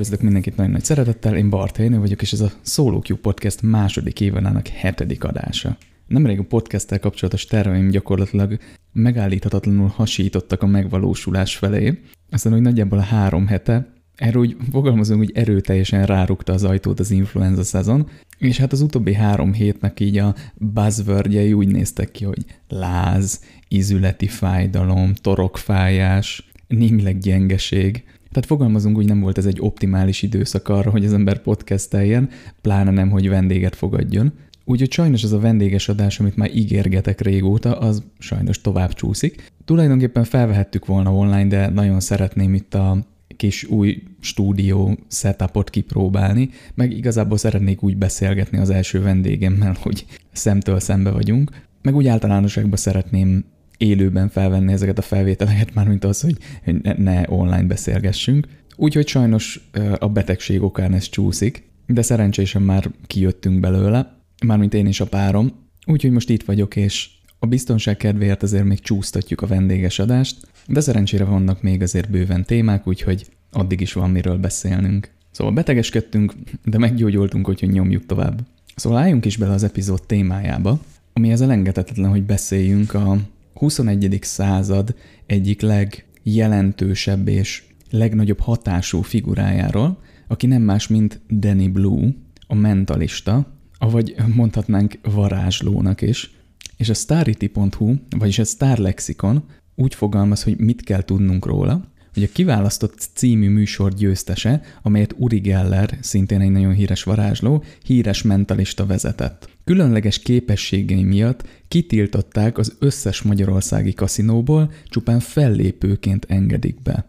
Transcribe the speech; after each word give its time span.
Üdvözlök 0.00 0.24
mindenkit 0.24 0.56
nagyon 0.56 0.72
nagy 0.72 0.84
szeretettel, 0.84 1.36
én 1.36 1.50
Bart 1.50 1.76
Helynő 1.76 1.98
vagyok, 1.98 2.22
és 2.22 2.32
ez 2.32 2.40
a 2.40 2.52
Solo 2.62 3.00
Q 3.08 3.16
Podcast 3.16 3.62
második 3.62 4.20
évadának 4.20 4.66
hetedik 4.66 5.24
adása. 5.24 5.76
Nemrég 6.06 6.38
a 6.38 6.42
podcasttel 6.42 6.98
kapcsolatos 6.98 7.44
terveim 7.44 7.88
gyakorlatilag 7.88 8.58
megállíthatatlanul 8.92 9.86
hasítottak 9.88 10.62
a 10.62 10.66
megvalósulás 10.66 11.56
felé, 11.56 12.00
aztán, 12.30 12.52
hogy 12.52 12.62
nagyjából 12.62 12.98
a 12.98 13.02
három 13.02 13.46
hete 13.46 13.92
erről 14.16 14.42
úgy 14.42 14.56
fogalmazom, 14.70 15.18
hogy 15.18 15.32
erőteljesen 15.34 16.06
rárukta 16.06 16.52
az 16.52 16.64
ajtót 16.64 17.00
az 17.00 17.10
influenza 17.10 17.62
szezon, 17.62 18.08
és 18.38 18.58
hát 18.58 18.72
az 18.72 18.80
utóbbi 18.80 19.14
három 19.14 19.52
hétnek 19.52 20.00
így 20.00 20.18
a 20.18 20.34
buzzwordjei 20.54 21.52
úgy 21.52 21.68
néztek 21.68 22.10
ki, 22.10 22.24
hogy 22.24 22.44
láz, 22.68 23.44
izületi 23.68 24.26
fájdalom, 24.26 25.14
torokfájás, 25.14 26.50
némileg 26.68 27.18
gyengeség. 27.18 28.04
Tehát 28.30 28.46
fogalmazunk, 28.46 28.96
hogy 28.96 29.06
nem 29.06 29.20
volt 29.20 29.38
ez 29.38 29.46
egy 29.46 29.60
optimális 29.60 30.22
időszak 30.22 30.68
arra, 30.68 30.90
hogy 30.90 31.04
az 31.04 31.12
ember 31.12 31.42
podcasteljen, 31.42 32.28
pláne 32.60 32.90
nem, 32.90 33.10
hogy 33.10 33.28
vendéget 33.28 33.76
fogadjon. 33.76 34.32
Úgyhogy 34.64 34.92
sajnos 34.92 35.22
ez 35.22 35.32
a 35.32 35.38
vendéges 35.38 35.88
adás, 35.88 36.20
amit 36.20 36.36
már 36.36 36.56
ígérgetek 36.56 37.20
régóta, 37.20 37.78
az 37.78 38.02
sajnos 38.18 38.60
tovább 38.60 38.92
csúszik. 38.92 39.52
Tulajdonképpen 39.64 40.24
felvehettük 40.24 40.86
volna 40.86 41.14
online, 41.14 41.46
de 41.46 41.68
nagyon 41.68 42.00
szeretném 42.00 42.54
itt 42.54 42.74
a 42.74 43.06
kis 43.36 43.64
új 43.64 44.02
stúdió 44.20 44.98
setupot 45.08 45.70
kipróbálni, 45.70 46.50
meg 46.74 46.92
igazából 46.92 47.38
szeretnék 47.38 47.82
úgy 47.82 47.96
beszélgetni 47.96 48.58
az 48.58 48.70
első 48.70 49.02
vendégemmel, 49.02 49.76
hogy 49.80 50.04
szemtől 50.32 50.80
szembe 50.80 51.10
vagyunk, 51.10 51.50
meg 51.82 51.96
úgy 51.96 52.06
általánosságban 52.06 52.76
szeretném 52.76 53.44
élőben 53.80 54.28
felvenni 54.28 54.72
ezeket 54.72 54.98
a 54.98 55.02
felvételeket, 55.02 55.74
már 55.74 55.88
mint 55.88 56.04
az, 56.04 56.20
hogy 56.20 56.36
ne, 56.82 56.92
ne 56.92 57.22
online 57.28 57.62
beszélgessünk. 57.62 58.46
Úgyhogy 58.76 59.08
sajnos 59.08 59.70
a 59.98 60.08
betegség 60.08 60.62
okán 60.62 60.94
ez 60.94 61.08
csúszik, 61.08 61.68
de 61.86 62.02
szerencsésen 62.02 62.62
már 62.62 62.90
kijöttünk 63.06 63.60
belőle, 63.60 64.16
mármint 64.46 64.74
én 64.74 64.86
és 64.86 65.00
a 65.00 65.06
párom. 65.06 65.52
Úgyhogy 65.86 66.10
most 66.10 66.30
itt 66.30 66.42
vagyok, 66.42 66.76
és 66.76 67.08
a 67.38 67.46
biztonság 67.46 67.96
kedvéért 67.96 68.42
azért 68.42 68.64
még 68.64 68.80
csúsztatjuk 68.80 69.42
a 69.42 69.46
vendéges 69.46 69.98
adást, 69.98 70.36
de 70.66 70.80
szerencsére 70.80 71.24
vannak 71.24 71.62
még 71.62 71.82
azért 71.82 72.10
bőven 72.10 72.44
témák, 72.44 72.86
úgyhogy 72.86 73.26
addig 73.52 73.80
is 73.80 73.92
van 73.92 74.10
miről 74.10 74.38
beszélnünk. 74.38 75.10
Szóval 75.30 75.52
betegeskedtünk, 75.52 76.34
de 76.64 76.78
meggyógyultunk, 76.78 77.48
úgyhogy 77.48 77.70
nyomjuk 77.70 78.06
tovább. 78.06 78.40
Szóval 78.76 78.98
álljunk 78.98 79.24
is 79.24 79.36
bele 79.36 79.52
az 79.52 79.62
epizód 79.62 80.02
témájába, 80.02 80.80
ami 81.12 81.30
ez 81.30 81.40
elengedhetetlen, 81.40 82.10
hogy 82.10 82.22
beszéljünk 82.22 82.94
a 82.94 83.16
21. 83.54 84.18
század 84.22 84.94
egyik 85.26 85.60
legjelentősebb 85.60 87.28
és 87.28 87.62
legnagyobb 87.90 88.40
hatású 88.40 89.02
figurájáról, 89.02 89.98
aki 90.28 90.46
nem 90.46 90.62
más, 90.62 90.88
mint 90.88 91.20
Danny 91.28 91.72
Blue, 91.72 92.08
a 92.46 92.54
mentalista, 92.54 93.52
avagy 93.78 94.14
mondhatnánk 94.34 94.98
varázslónak 95.02 96.00
is, 96.02 96.30
és 96.76 96.88
a 96.88 96.94
starity.hu, 96.94 97.94
vagyis 98.18 98.38
a 98.38 98.44
Star 98.44 98.78
Lexicon 98.78 99.44
úgy 99.74 99.94
fogalmaz, 99.94 100.42
hogy 100.42 100.58
mit 100.58 100.82
kell 100.82 101.02
tudnunk 101.02 101.46
róla, 101.46 101.90
hogy 102.14 102.22
a 102.22 102.32
kiválasztott 102.32 103.08
című 103.14 103.48
műsor 103.48 103.94
győztese, 103.94 104.62
amelyet 104.82 105.14
Uri 105.18 105.38
Geller, 105.38 105.98
szintén 106.00 106.40
egy 106.40 106.50
nagyon 106.50 106.72
híres 106.72 107.02
varázsló, 107.02 107.64
híres 107.84 108.22
mentalista 108.22 108.86
vezetett. 108.86 109.48
Különleges 109.64 110.18
képességei 110.18 111.02
miatt 111.02 111.48
kitiltották 111.68 112.58
az 112.58 112.76
összes 112.78 113.22
magyarországi 113.22 113.92
kaszinóból, 113.92 114.72
csupán 114.88 115.20
fellépőként 115.20 116.26
engedik 116.28 116.82
be. 116.82 117.08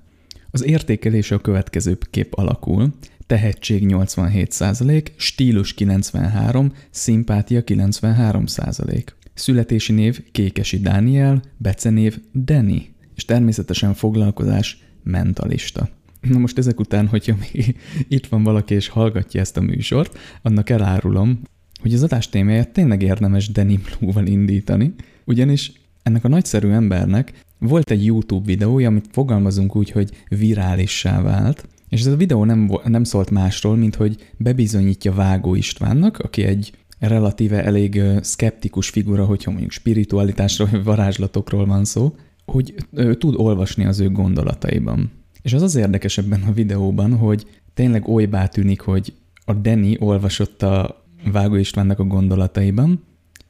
Az 0.52 0.64
értékelése 0.66 1.36
a 1.36 1.40
következő 1.40 1.98
kép 2.10 2.34
alakul. 2.34 2.94
Tehetség 3.28 3.84
87%, 3.88 5.06
stílus 5.16 5.74
93%, 5.78 6.72
szimpátia 6.90 7.62
93%. 7.66 9.04
Születési 9.34 9.94
név 9.94 10.32
Kékesi 10.32 10.80
Dániel, 10.80 11.42
becenév 11.58 12.18
Deni, 12.32 12.94
és 13.16 13.26
természetesen 13.26 13.94
foglalkozás 13.94 14.84
mentalista. 15.04 15.90
Na 16.22 16.38
most 16.38 16.58
ezek 16.58 16.80
után, 16.80 17.08
hogyha 17.08 17.36
még 17.40 17.76
itt 18.08 18.28
van 18.28 18.44
valaki 18.44 18.74
és 18.74 18.88
hallgatja 18.88 19.42
ezt 19.42 19.58
a 19.58 19.62
műsort, 19.62 20.18
annak 20.42 20.70
elárulom, 20.70 21.42
hogy 21.82 21.94
az 21.94 22.04
adás 22.04 22.30
témáját 22.30 22.70
tényleg 22.70 23.02
érdemes 23.02 23.52
Danny 23.52 23.80
Blue-val 23.84 24.26
indítani, 24.26 24.94
ugyanis 25.26 25.72
ennek 26.04 26.24
a 26.24 26.28
nagyszerű 26.28 26.70
embernek 26.70 27.34
volt 27.60 27.92
egy 27.92 28.06
YouTube 28.06 28.46
videója, 28.46 28.88
amit 28.88 29.08
fogalmazunk 29.12 29.76
úgy, 29.76 29.92
hogy 29.92 30.10
virálissá 30.30 31.22
vált, 31.22 31.68
és 31.90 32.00
ez 32.00 32.08
a 32.08 32.16
videó 32.16 32.46
nem, 32.46 32.72
nem 32.84 33.04
szólt 33.04 33.30
másról, 33.30 33.76
mint 33.76 33.96
hogy 33.96 34.32
bebizonyítja 34.38 35.14
Vágó 35.14 35.56
Istvánnak, 35.56 36.20
aki 36.20 36.44
egy 36.44 36.72
relatíve 37.00 37.64
elég 37.64 38.02
szkeptikus 38.22 38.90
figura, 38.90 39.26
hogyha 39.26 39.52
mondjuk 39.52 39.72
spiritualitásról 39.72 40.84
varázslatokról 40.84 41.66
van 41.66 41.86
szó, 41.86 42.16
hogy 42.46 42.76
ő 42.92 43.16
tud 43.16 43.36
olvasni 43.38 43.86
az 43.86 44.00
ő 44.00 44.12
gondolataiban. 44.12 45.12
És 45.42 45.54
az 45.54 45.62
az 45.62 45.76
érdekes 45.76 46.18
ebben 46.18 46.44
a 46.48 46.52
videóban, 46.52 47.18
hogy 47.18 47.46
tényleg 47.74 48.08
olybá 48.08 48.48
tűnik, 48.48 48.82
hogy 48.82 49.14
a 49.46 49.54
Danny 49.54 49.98
olvasott 50.00 50.62
a 50.62 51.01
Vágó 51.32 51.56
Istvánnak 51.56 52.00
a 52.00 52.04
gondolataiban, 52.04 53.04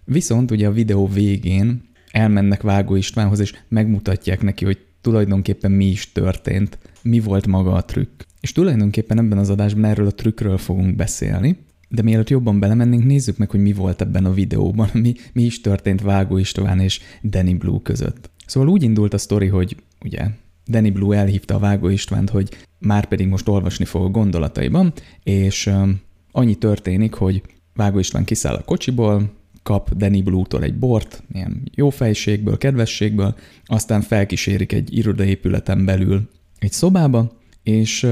viszont 0.06 0.52
ugye 0.52 0.68
a 0.68 0.72
videó 0.72 1.08
végén 1.08 1.82
elmennek 2.12 2.62
Vágó 2.62 2.96
Istvánhoz, 2.96 3.40
és 3.40 3.54
megmutatják 3.68 4.42
neki, 4.42 4.66
hogy 4.66 4.78
tulajdonképpen 5.02 5.72
mi 5.72 5.86
is 5.86 6.12
történt, 6.12 6.78
mi 7.02 7.20
volt 7.20 7.48
maga 7.48 7.74
a 7.74 7.86
trükk. 7.86 8.22
És 8.42 8.52
tulajdonképpen 8.52 9.18
ebben 9.18 9.38
az 9.38 9.50
adásban 9.50 9.86
erről 9.86 10.08
a 10.08 10.14
trükkről 10.14 10.58
fogunk 10.58 10.96
beszélni, 10.96 11.58
de 11.90 12.02
mielőtt 12.02 12.30
jobban 12.30 12.60
belemennénk, 12.60 13.06
nézzük 13.06 13.38
meg, 13.38 13.50
hogy 13.50 13.62
mi 13.62 13.74
volt 13.74 14.02
ebben 14.02 14.26
a 14.26 14.34
videóban, 14.34 14.90
mi, 14.94 15.14
mi 15.34 15.44
is 15.44 15.62
történt 15.62 16.02
Vágó 16.02 16.38
István 16.38 16.80
és 16.80 17.00
Danny 17.24 17.58
Blue 17.58 17.80
között. 17.84 18.30
Szóval 18.46 18.70
úgy 18.70 18.84
indult 18.84 19.14
a 19.14 19.18
sztori, 19.18 19.48
hogy 19.48 19.76
ugye 20.06 20.28
Danny 20.68 20.92
Blue 20.92 21.18
elhívta 21.18 21.56
a 21.56 21.60
Vágó 21.60 21.88
Istvánt, 21.88 22.30
hogy 22.30 22.50
már 22.80 23.06
pedig 23.06 23.28
most 23.28 23.48
olvasni 23.48 23.86
fog 23.86 24.04
a 24.04 24.10
gondolataiban, 24.10 24.94
és 25.24 25.66
um, 25.66 26.02
annyi 26.32 26.56
történik, 26.56 27.14
hogy 27.14 27.42
Vágó 27.82 28.00
István 28.00 28.24
kiszáll 28.24 28.56
a 28.56 28.64
kocsiból, 28.64 29.32
kap 29.64 29.96
Danny 29.96 30.24
Blue-tól 30.24 30.64
egy 30.64 30.80
bort, 30.80 31.24
ilyen 31.34 31.62
jó 31.76 31.90
fejségből, 31.90 32.58
kedvességből, 32.58 33.36
aztán 33.66 34.02
felkísérik 34.02 34.72
egy 34.72 34.98
irodaépületen 34.98 35.86
belül 35.86 36.30
egy 36.60 36.72
szobába, 36.72 37.32
és 37.64 38.04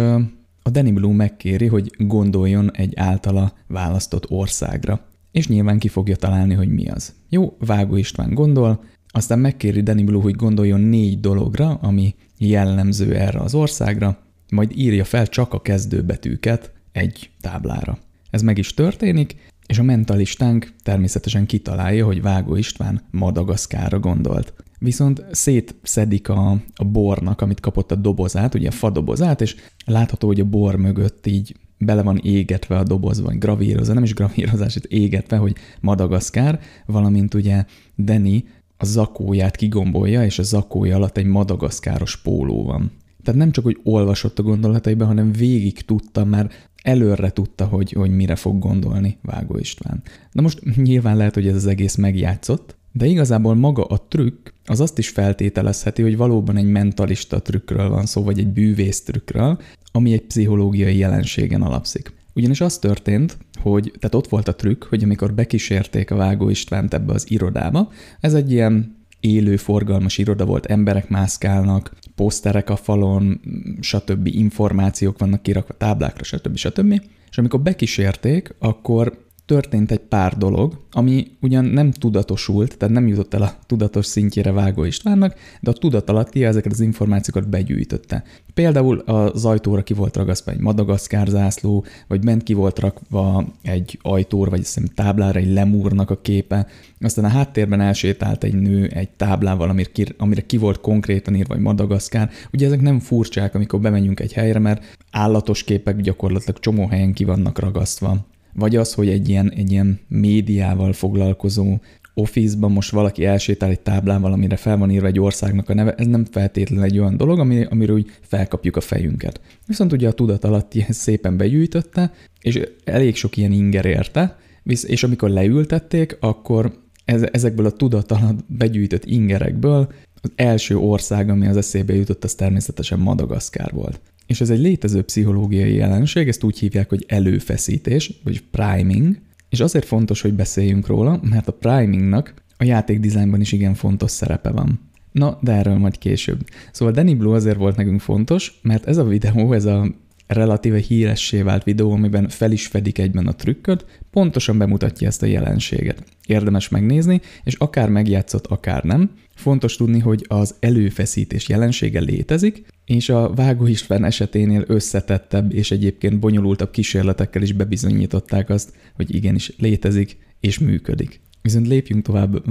a 0.62 0.70
Danny 0.72 0.94
Blue 0.94 1.14
megkéri, 1.14 1.66
hogy 1.66 1.92
gondoljon 1.98 2.72
egy 2.76 2.94
általa 2.96 3.54
választott 3.68 4.30
országra. 4.30 5.06
És 5.32 5.48
nyilván 5.48 5.80
ki 5.80 5.88
fogja 5.88 6.16
találni, 6.16 6.54
hogy 6.54 6.70
mi 6.70 6.90
az. 6.90 7.14
Jó, 7.30 7.58
Vágó 7.60 7.96
István 7.96 8.34
gondol, 8.34 8.84
aztán 9.08 9.40
megkéri 9.40 9.82
Danny 9.82 10.06
Blue, 10.06 10.22
hogy 10.22 10.36
gondoljon 10.36 10.82
négy 10.82 11.20
dologra, 11.20 11.70
ami 11.70 12.16
jellemző 12.38 13.16
erre 13.16 13.40
az 13.40 13.54
országra, 13.56 14.18
majd 14.52 14.72
írja 14.76 15.04
fel 15.04 15.28
csak 15.28 15.54
a 15.54 15.62
kezdőbetűket 15.62 16.72
egy 16.92 17.30
táblára. 17.42 17.98
Ez 18.30 18.42
meg 18.42 18.58
is 18.58 18.74
történik, 18.74 19.36
és 19.70 19.80
a 19.80 19.84
mentalistánk 19.84 20.74
természetesen 20.84 21.46
kitalálja, 21.46 22.06
hogy 22.06 22.22
Vágó 22.22 22.56
István 22.56 23.02
Madagaszkára 23.12 24.00
gondolt. 24.00 24.54
Viszont 24.80 25.26
szétszedik 25.32 26.30
a, 26.30 26.50
a 26.76 26.84
bornak, 26.84 27.42
amit 27.42 27.60
kapott 27.60 27.92
a 27.92 27.96
dobozát, 27.96 28.56
ugye 28.56 28.68
a 28.68 28.72
fadobozát, 28.72 29.42
és 29.42 29.56
látható, 29.86 30.28
hogy 30.28 30.40
a 30.40 30.46
bor 30.46 30.76
mögött 30.76 31.28
így 31.28 31.56
bele 31.78 32.02
van 32.02 32.18
égetve 32.18 32.78
a 32.78 32.84
doboz, 32.84 33.22
vagy 33.22 33.38
gravírozva, 33.38 33.94
nem 33.94 34.04
is 34.04 34.14
gravírozás, 34.14 34.76
itt 34.76 34.86
égetve, 34.86 35.38
hogy 35.38 35.56
Madagaszkár, 35.82 36.60
valamint 36.86 37.34
ugye 37.34 37.66
Deni 37.96 38.46
a 38.78 38.86
zakóját 38.86 39.56
kigombolja, 39.56 40.26
és 40.26 40.40
a 40.40 40.44
zakója 40.44 40.96
alatt 40.96 41.18
egy 41.18 41.26
madagaszkáros 41.26 42.18
póló 42.18 42.64
van. 42.64 42.92
Tehát 43.24 43.40
nem 43.40 43.52
csak, 43.52 43.64
hogy 43.64 43.80
olvasott 43.84 44.40
a 44.40 44.44
gondolataiban, 44.44 45.08
hanem 45.08 45.32
végig 45.32 45.82
tudta, 45.82 46.26
már 46.26 46.52
előre 46.82 47.30
tudta, 47.30 47.66
hogy, 47.66 47.92
hogy 47.92 48.16
mire 48.16 48.36
fog 48.36 48.60
gondolni 48.60 49.18
Vágó 49.22 49.58
István. 49.58 50.02
Na 50.32 50.42
most 50.42 50.76
nyilván 50.76 51.18
lehet, 51.18 51.34
hogy 51.34 51.48
ez 51.48 51.56
az 51.56 51.66
egész 51.66 51.96
megjátszott, 51.96 52.78
de 52.92 53.06
igazából 53.06 53.56
maga 53.56 53.84
a 53.84 54.06
trükk 54.08 54.50
az 54.66 54.80
azt 54.80 54.98
is 54.98 55.10
feltételezheti, 55.10 56.02
hogy 56.02 56.18
valóban 56.18 56.58
egy 56.58 56.70
mentalista 56.70 57.42
trükkről 57.42 57.90
van 57.90 58.06
szó, 58.06 58.24
vagy 58.24 58.40
egy 58.40 58.48
bűvész 58.48 59.04
trükkről, 59.04 59.60
ami 59.92 60.14
egy 60.14 60.22
pszichológiai 60.22 60.98
jelenségen 60.98 61.62
alapszik. 61.62 62.14
Ugyanis 62.34 62.62
az 62.62 62.78
történt, 62.78 63.38
hogy, 63.62 63.94
tehát 64.00 64.16
ott 64.16 64.28
volt 64.28 64.48
a 64.48 64.56
trükk, 64.56 64.84
hogy 64.84 65.04
amikor 65.04 65.34
bekísérték 65.34 66.12
a 66.12 66.16
Vágó 66.16 66.50
Istvánt 66.50 66.94
ebbe 66.94 67.14
az 67.14 67.32
irodába, 67.32 67.92
ez 68.20 68.34
egy 68.34 68.52
ilyen 68.52 68.98
élő, 69.20 69.56
forgalmas 69.56 70.18
iroda 70.18 70.46
volt, 70.46 70.66
emberek 70.66 71.10
mászkálnak, 71.10 71.96
poszterek 72.20 72.70
a 72.70 72.76
falon, 72.76 73.42
stb. 73.80 74.28
információk 74.28 75.20
vannak 75.20 75.42
kirakva 75.44 75.74
táblákra, 75.74 76.24
stb. 76.24 76.56
stb. 76.56 77.02
És 77.30 77.38
amikor 77.38 77.62
bekísérték, 77.62 78.56
akkor 78.60 79.29
történt 79.50 79.92
egy 79.92 80.00
pár 80.00 80.38
dolog, 80.38 80.80
ami 80.92 81.28
ugyan 81.42 81.66
nem 81.66 81.92
tudatosult, 81.92 82.78
tehát 82.78 82.94
nem 82.94 83.08
jutott 83.08 83.34
el 83.34 83.42
a 83.42 83.54
tudatos 83.66 84.06
szintjére 84.06 84.52
Vágó 84.52 84.84
Istvánnak, 84.84 85.36
de 85.62 85.70
a 85.70 85.74
tudat 85.74 86.10
alatti 86.10 86.44
ezeket 86.44 86.72
az 86.72 86.80
információkat 86.80 87.50
begyűjtötte. 87.50 88.24
Például 88.54 88.98
az 88.98 89.46
ajtóra 89.46 89.84
ki 89.84 89.94
volt 89.94 90.16
ragasztva 90.18 90.52
egy 90.52 90.60
madagaszkár 90.60 91.28
zászló, 91.28 91.86
vagy 92.08 92.20
bent 92.20 92.44
ki 92.44 92.54
volt 92.54 92.80
rakva 92.80 93.46
egy 93.62 94.00
ajtóra, 94.02 94.50
vagy 94.50 94.60
hiszem 94.60 94.86
táblára 94.96 95.40
egy 95.40 95.54
lemúrnak 95.54 96.10
a 96.10 96.22
képe, 96.22 96.68
aztán 97.02 97.26
a 97.26 97.28
háttérben 97.28 97.82
elsétált 97.82 98.44
egy 98.44 98.56
nő 98.56 98.88
egy 98.88 99.10
táblával, 99.10 99.70
amire 99.70 99.90
amire 100.18 100.42
ki 100.42 100.58
volt 100.58 100.82
konkrétan 100.82 101.36
írva, 101.36 101.54
vagy 101.54 101.64
madagaszkár. 101.64 102.30
Ugye 102.54 102.66
ezek 102.66 102.82
nem 102.82 103.00
furcsák, 103.00 103.56
amikor 103.56 103.80
bemegyünk 103.80 104.20
egy 104.20 104.34
helyre, 104.34 104.60
mert 104.60 104.98
állatos 105.12 105.64
képek 105.64 106.02
gyakorlatilag 106.02 106.60
csomó 106.60 106.88
helyen 106.88 107.14
ki 107.14 107.24
vannak 107.24 107.60
ragasztva 107.60 108.28
vagy 108.54 108.76
az, 108.76 108.94
hogy 108.94 109.10
egy 109.10 109.30
ilyen, 109.30 109.52
egy 109.52 109.72
ilyen 109.72 110.00
médiával 110.08 110.94
foglalkozó 110.94 111.78
office-ban 112.14 112.72
most 112.72 112.92
valaki 112.92 113.26
elsétál 113.26 113.70
egy 113.70 113.80
táblával, 113.80 114.32
amire 114.32 114.56
fel 114.56 114.78
van 114.78 114.92
írva 114.92 115.08
egy 115.08 115.20
országnak 115.20 115.70
a 115.70 115.74
neve, 115.74 115.94
ez 115.94 116.06
nem 116.06 116.26
feltétlenül 116.26 116.86
egy 116.86 117.00
olyan 117.00 117.18
dolog, 117.18 117.40
ami, 117.40 117.64
amiről 117.64 117.96
úgy 117.96 118.12
felkapjuk 118.22 118.76
a 118.76 118.82
fejünket. 118.82 119.42
Viszont 119.68 119.92
ugye 119.92 120.08
a 120.08 120.12
tudat 120.12 120.44
alatt 120.44 120.74
ilyen 120.74 120.92
szépen 121.06 121.38
begyűjtötte, 121.38 122.14
és 122.42 122.60
elég 122.84 123.16
sok 123.16 123.38
ilyen 123.38 123.52
inger 123.52 123.86
érte, 123.86 124.38
és 124.64 125.04
amikor 125.04 125.30
leültették, 125.30 126.18
akkor 126.20 126.80
ez, 127.06 127.24
ezekből 127.32 127.66
a 127.66 127.72
tudat 127.72 128.12
alatt 128.12 128.46
begyűjtött 128.48 129.06
ingerekből 129.06 129.92
az 130.22 130.32
első 130.36 130.78
ország, 130.78 131.30
ami 131.30 131.48
az 131.48 131.58
eszébe 131.58 131.96
jutott, 131.96 132.24
az 132.24 132.36
természetesen 132.36 133.00
Madagaszkár 133.00 133.72
volt. 133.72 134.02
És 134.30 134.42
ez 134.42 134.50
egy 134.50 134.60
létező 134.60 135.02
pszichológiai 135.02 135.74
jelenség, 135.74 136.28
ezt 136.28 136.44
úgy 136.44 136.60
hívják, 136.60 136.90
hogy 136.90 137.06
előfeszítés, 137.08 138.20
vagy 138.24 138.44
priming, 138.52 139.20
és 139.50 139.60
azért 139.60 139.86
fontos, 139.86 140.22
hogy 140.22 140.34
beszéljünk 140.34 140.88
róla, 140.88 141.20
mert 141.24 141.48
a 141.48 141.54
primingnak 141.54 142.34
a 142.58 142.64
játékdizájnban 142.64 143.42
is 143.42 143.52
igen 143.52 143.74
fontos 143.74 144.12
szerepe 144.12 144.50
van. 144.50 144.80
Na, 145.12 145.40
de 145.42 145.52
erről 145.52 145.78
majd 145.78 145.98
később. 145.98 146.46
Szóval 146.72 146.94
Danny 146.94 147.18
Blue 147.18 147.36
azért 147.36 147.58
volt 147.58 147.76
nekünk 147.76 148.00
fontos, 148.00 148.60
mert 148.62 148.86
ez 148.86 148.98
a 148.98 149.04
videó, 149.04 149.54
ez 149.54 149.66
a 149.66 149.96
relatíve 150.28 150.78
híressé 150.78 151.42
vált 151.42 151.64
videó, 151.64 151.92
amiben 151.92 152.28
fel 152.28 152.52
is 152.52 152.68
fedik 152.68 152.98
egyben 152.98 153.28
a 153.28 153.36
trükköt, 153.36 153.86
pontosan 154.12 154.58
bemutatja 154.58 155.08
ezt 155.08 155.24
a 155.24 155.26
jelenséget. 155.26 156.04
Érdemes 156.26 156.70
megnézni, 156.70 157.22
és 157.44 157.54
akár 157.54 157.90
megjátszott, 157.90 158.46
akár 158.48 158.84
nem. 158.84 159.12
Fontos 159.40 159.76
tudni, 159.76 160.00
hogy 160.00 160.26
az 160.28 160.56
előfeszítés 160.60 161.50
jelensége 161.50 162.00
létezik, 162.00 162.66
és 162.86 163.10
a 163.10 163.34
Vágó 163.34 163.66
István 163.66 164.04
eseténél 164.04 164.64
összetettebb 164.68 165.54
és 165.54 165.72
egyébként 165.72 166.20
bonyolultabb 166.20 166.72
kísérletekkel 166.72 167.42
is 167.42 167.52
bebizonyították 167.54 168.50
azt, 168.50 168.74
hogy 168.96 169.16
igenis 169.16 169.54
létezik 169.58 170.18
és 170.40 170.60
működik. 170.60 171.22
Viszont 171.42 171.68
lépjünk 171.68 172.04
tovább 172.04 172.44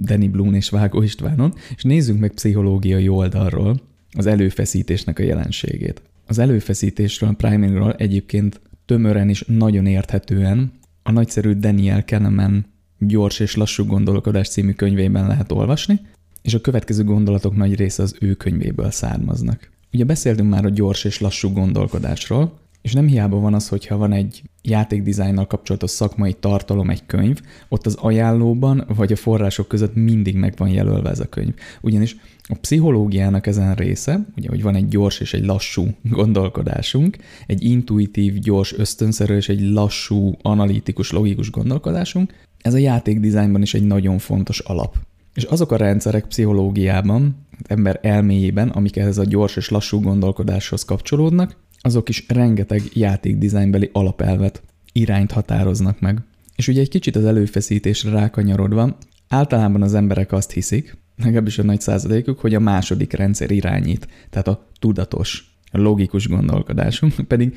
Danny 0.00 0.30
Blum 0.30 0.54
és 0.54 0.68
Vágó 0.68 1.02
Istvánon, 1.02 1.54
és 1.76 1.82
nézzünk 1.82 2.20
meg 2.20 2.32
pszichológiai 2.32 3.08
oldalról 3.08 3.80
az 4.16 4.26
előfeszítésnek 4.26 5.18
a 5.18 5.22
jelenségét. 5.22 6.02
Az 6.26 6.38
előfeszítésről, 6.38 7.30
a 7.30 7.32
primingról 7.32 7.92
egyébként 7.92 8.60
tömören 8.86 9.28
és 9.28 9.44
nagyon 9.46 9.86
érthetően 9.86 10.72
a 11.02 11.10
nagyszerű 11.10 11.52
Daniel 11.52 12.04
Kahneman 12.04 12.72
Gyors 12.98 13.40
és 13.40 13.56
lassú 13.56 13.84
gondolkodás 13.84 14.48
című 14.48 14.72
könyvében 14.72 15.26
lehet 15.26 15.52
olvasni, 15.52 16.00
és 16.44 16.54
a 16.54 16.60
következő 16.60 17.04
gondolatok 17.04 17.56
nagy 17.56 17.74
része 17.74 18.02
az 18.02 18.16
ő 18.20 18.34
könyvéből 18.34 18.90
származnak. 18.90 19.70
Ugye 19.92 20.04
beszéltünk 20.04 20.50
már 20.50 20.64
a 20.64 20.70
gyors 20.70 21.04
és 21.04 21.20
lassú 21.20 21.52
gondolkodásról, 21.52 22.58
és 22.82 22.92
nem 22.92 23.06
hiába 23.06 23.38
van 23.38 23.54
az, 23.54 23.68
hogyha 23.68 23.96
van 23.96 24.12
egy 24.12 24.42
játékdizájnnal 24.62 25.46
kapcsolatos 25.46 25.90
szakmai 25.90 26.32
tartalom, 26.32 26.90
egy 26.90 27.06
könyv, 27.06 27.40
ott 27.68 27.86
az 27.86 27.94
ajánlóban 27.94 28.84
vagy 28.96 29.12
a 29.12 29.16
források 29.16 29.68
között 29.68 29.94
mindig 29.94 30.36
meg 30.36 30.54
van 30.56 30.68
jelölve 30.68 31.10
ez 31.10 31.20
a 31.20 31.28
könyv. 31.28 31.54
Ugyanis 31.80 32.16
a 32.42 32.54
pszichológiának 32.60 33.46
ezen 33.46 33.74
része, 33.74 34.26
ugye, 34.36 34.48
hogy 34.48 34.62
van 34.62 34.74
egy 34.74 34.88
gyors 34.88 35.20
és 35.20 35.34
egy 35.34 35.44
lassú 35.44 35.88
gondolkodásunk, 36.02 37.16
egy 37.46 37.62
intuitív, 37.62 38.38
gyors, 38.38 38.72
ösztönszerű 38.72 39.36
és 39.36 39.48
egy 39.48 39.60
lassú, 39.60 40.34
analitikus, 40.42 41.10
logikus 41.10 41.50
gondolkodásunk, 41.50 42.34
ez 42.60 42.74
a 42.74 42.78
játékdizájnban 42.78 43.62
is 43.62 43.74
egy 43.74 43.86
nagyon 43.86 44.18
fontos 44.18 44.58
alap. 44.58 44.96
És 45.34 45.42
azok 45.42 45.72
a 45.72 45.76
rendszerek 45.76 46.26
pszichológiában, 46.26 47.46
ember 47.62 47.98
elméjében, 48.02 48.68
amik 48.68 48.96
ehhez 48.96 49.18
a 49.18 49.24
gyors 49.24 49.56
és 49.56 49.68
lassú 49.68 50.00
gondolkodáshoz 50.00 50.84
kapcsolódnak, 50.84 51.56
azok 51.80 52.08
is 52.08 52.24
rengeteg 52.28 52.82
játékdizájnbeli 52.92 53.90
alapelvet, 53.92 54.62
irányt 54.92 55.32
határoznak 55.32 56.00
meg. 56.00 56.18
És 56.56 56.68
ugye 56.68 56.80
egy 56.80 56.88
kicsit 56.88 57.16
az 57.16 57.24
előfeszítésre 57.24 58.10
rákanyarodva, 58.10 58.96
általában 59.28 59.82
az 59.82 59.94
emberek 59.94 60.32
azt 60.32 60.52
hiszik, 60.52 60.96
legalábbis 61.16 61.58
a 61.58 61.62
nagy 61.62 61.80
százalékuk, 61.80 62.40
hogy 62.40 62.54
a 62.54 62.60
második 62.60 63.12
rendszer 63.12 63.50
irányít, 63.50 64.08
tehát 64.30 64.48
a 64.48 64.68
tudatos, 64.78 65.56
a 65.70 65.78
logikus 65.78 66.28
gondolkodásunk, 66.28 67.14
pedig 67.28 67.56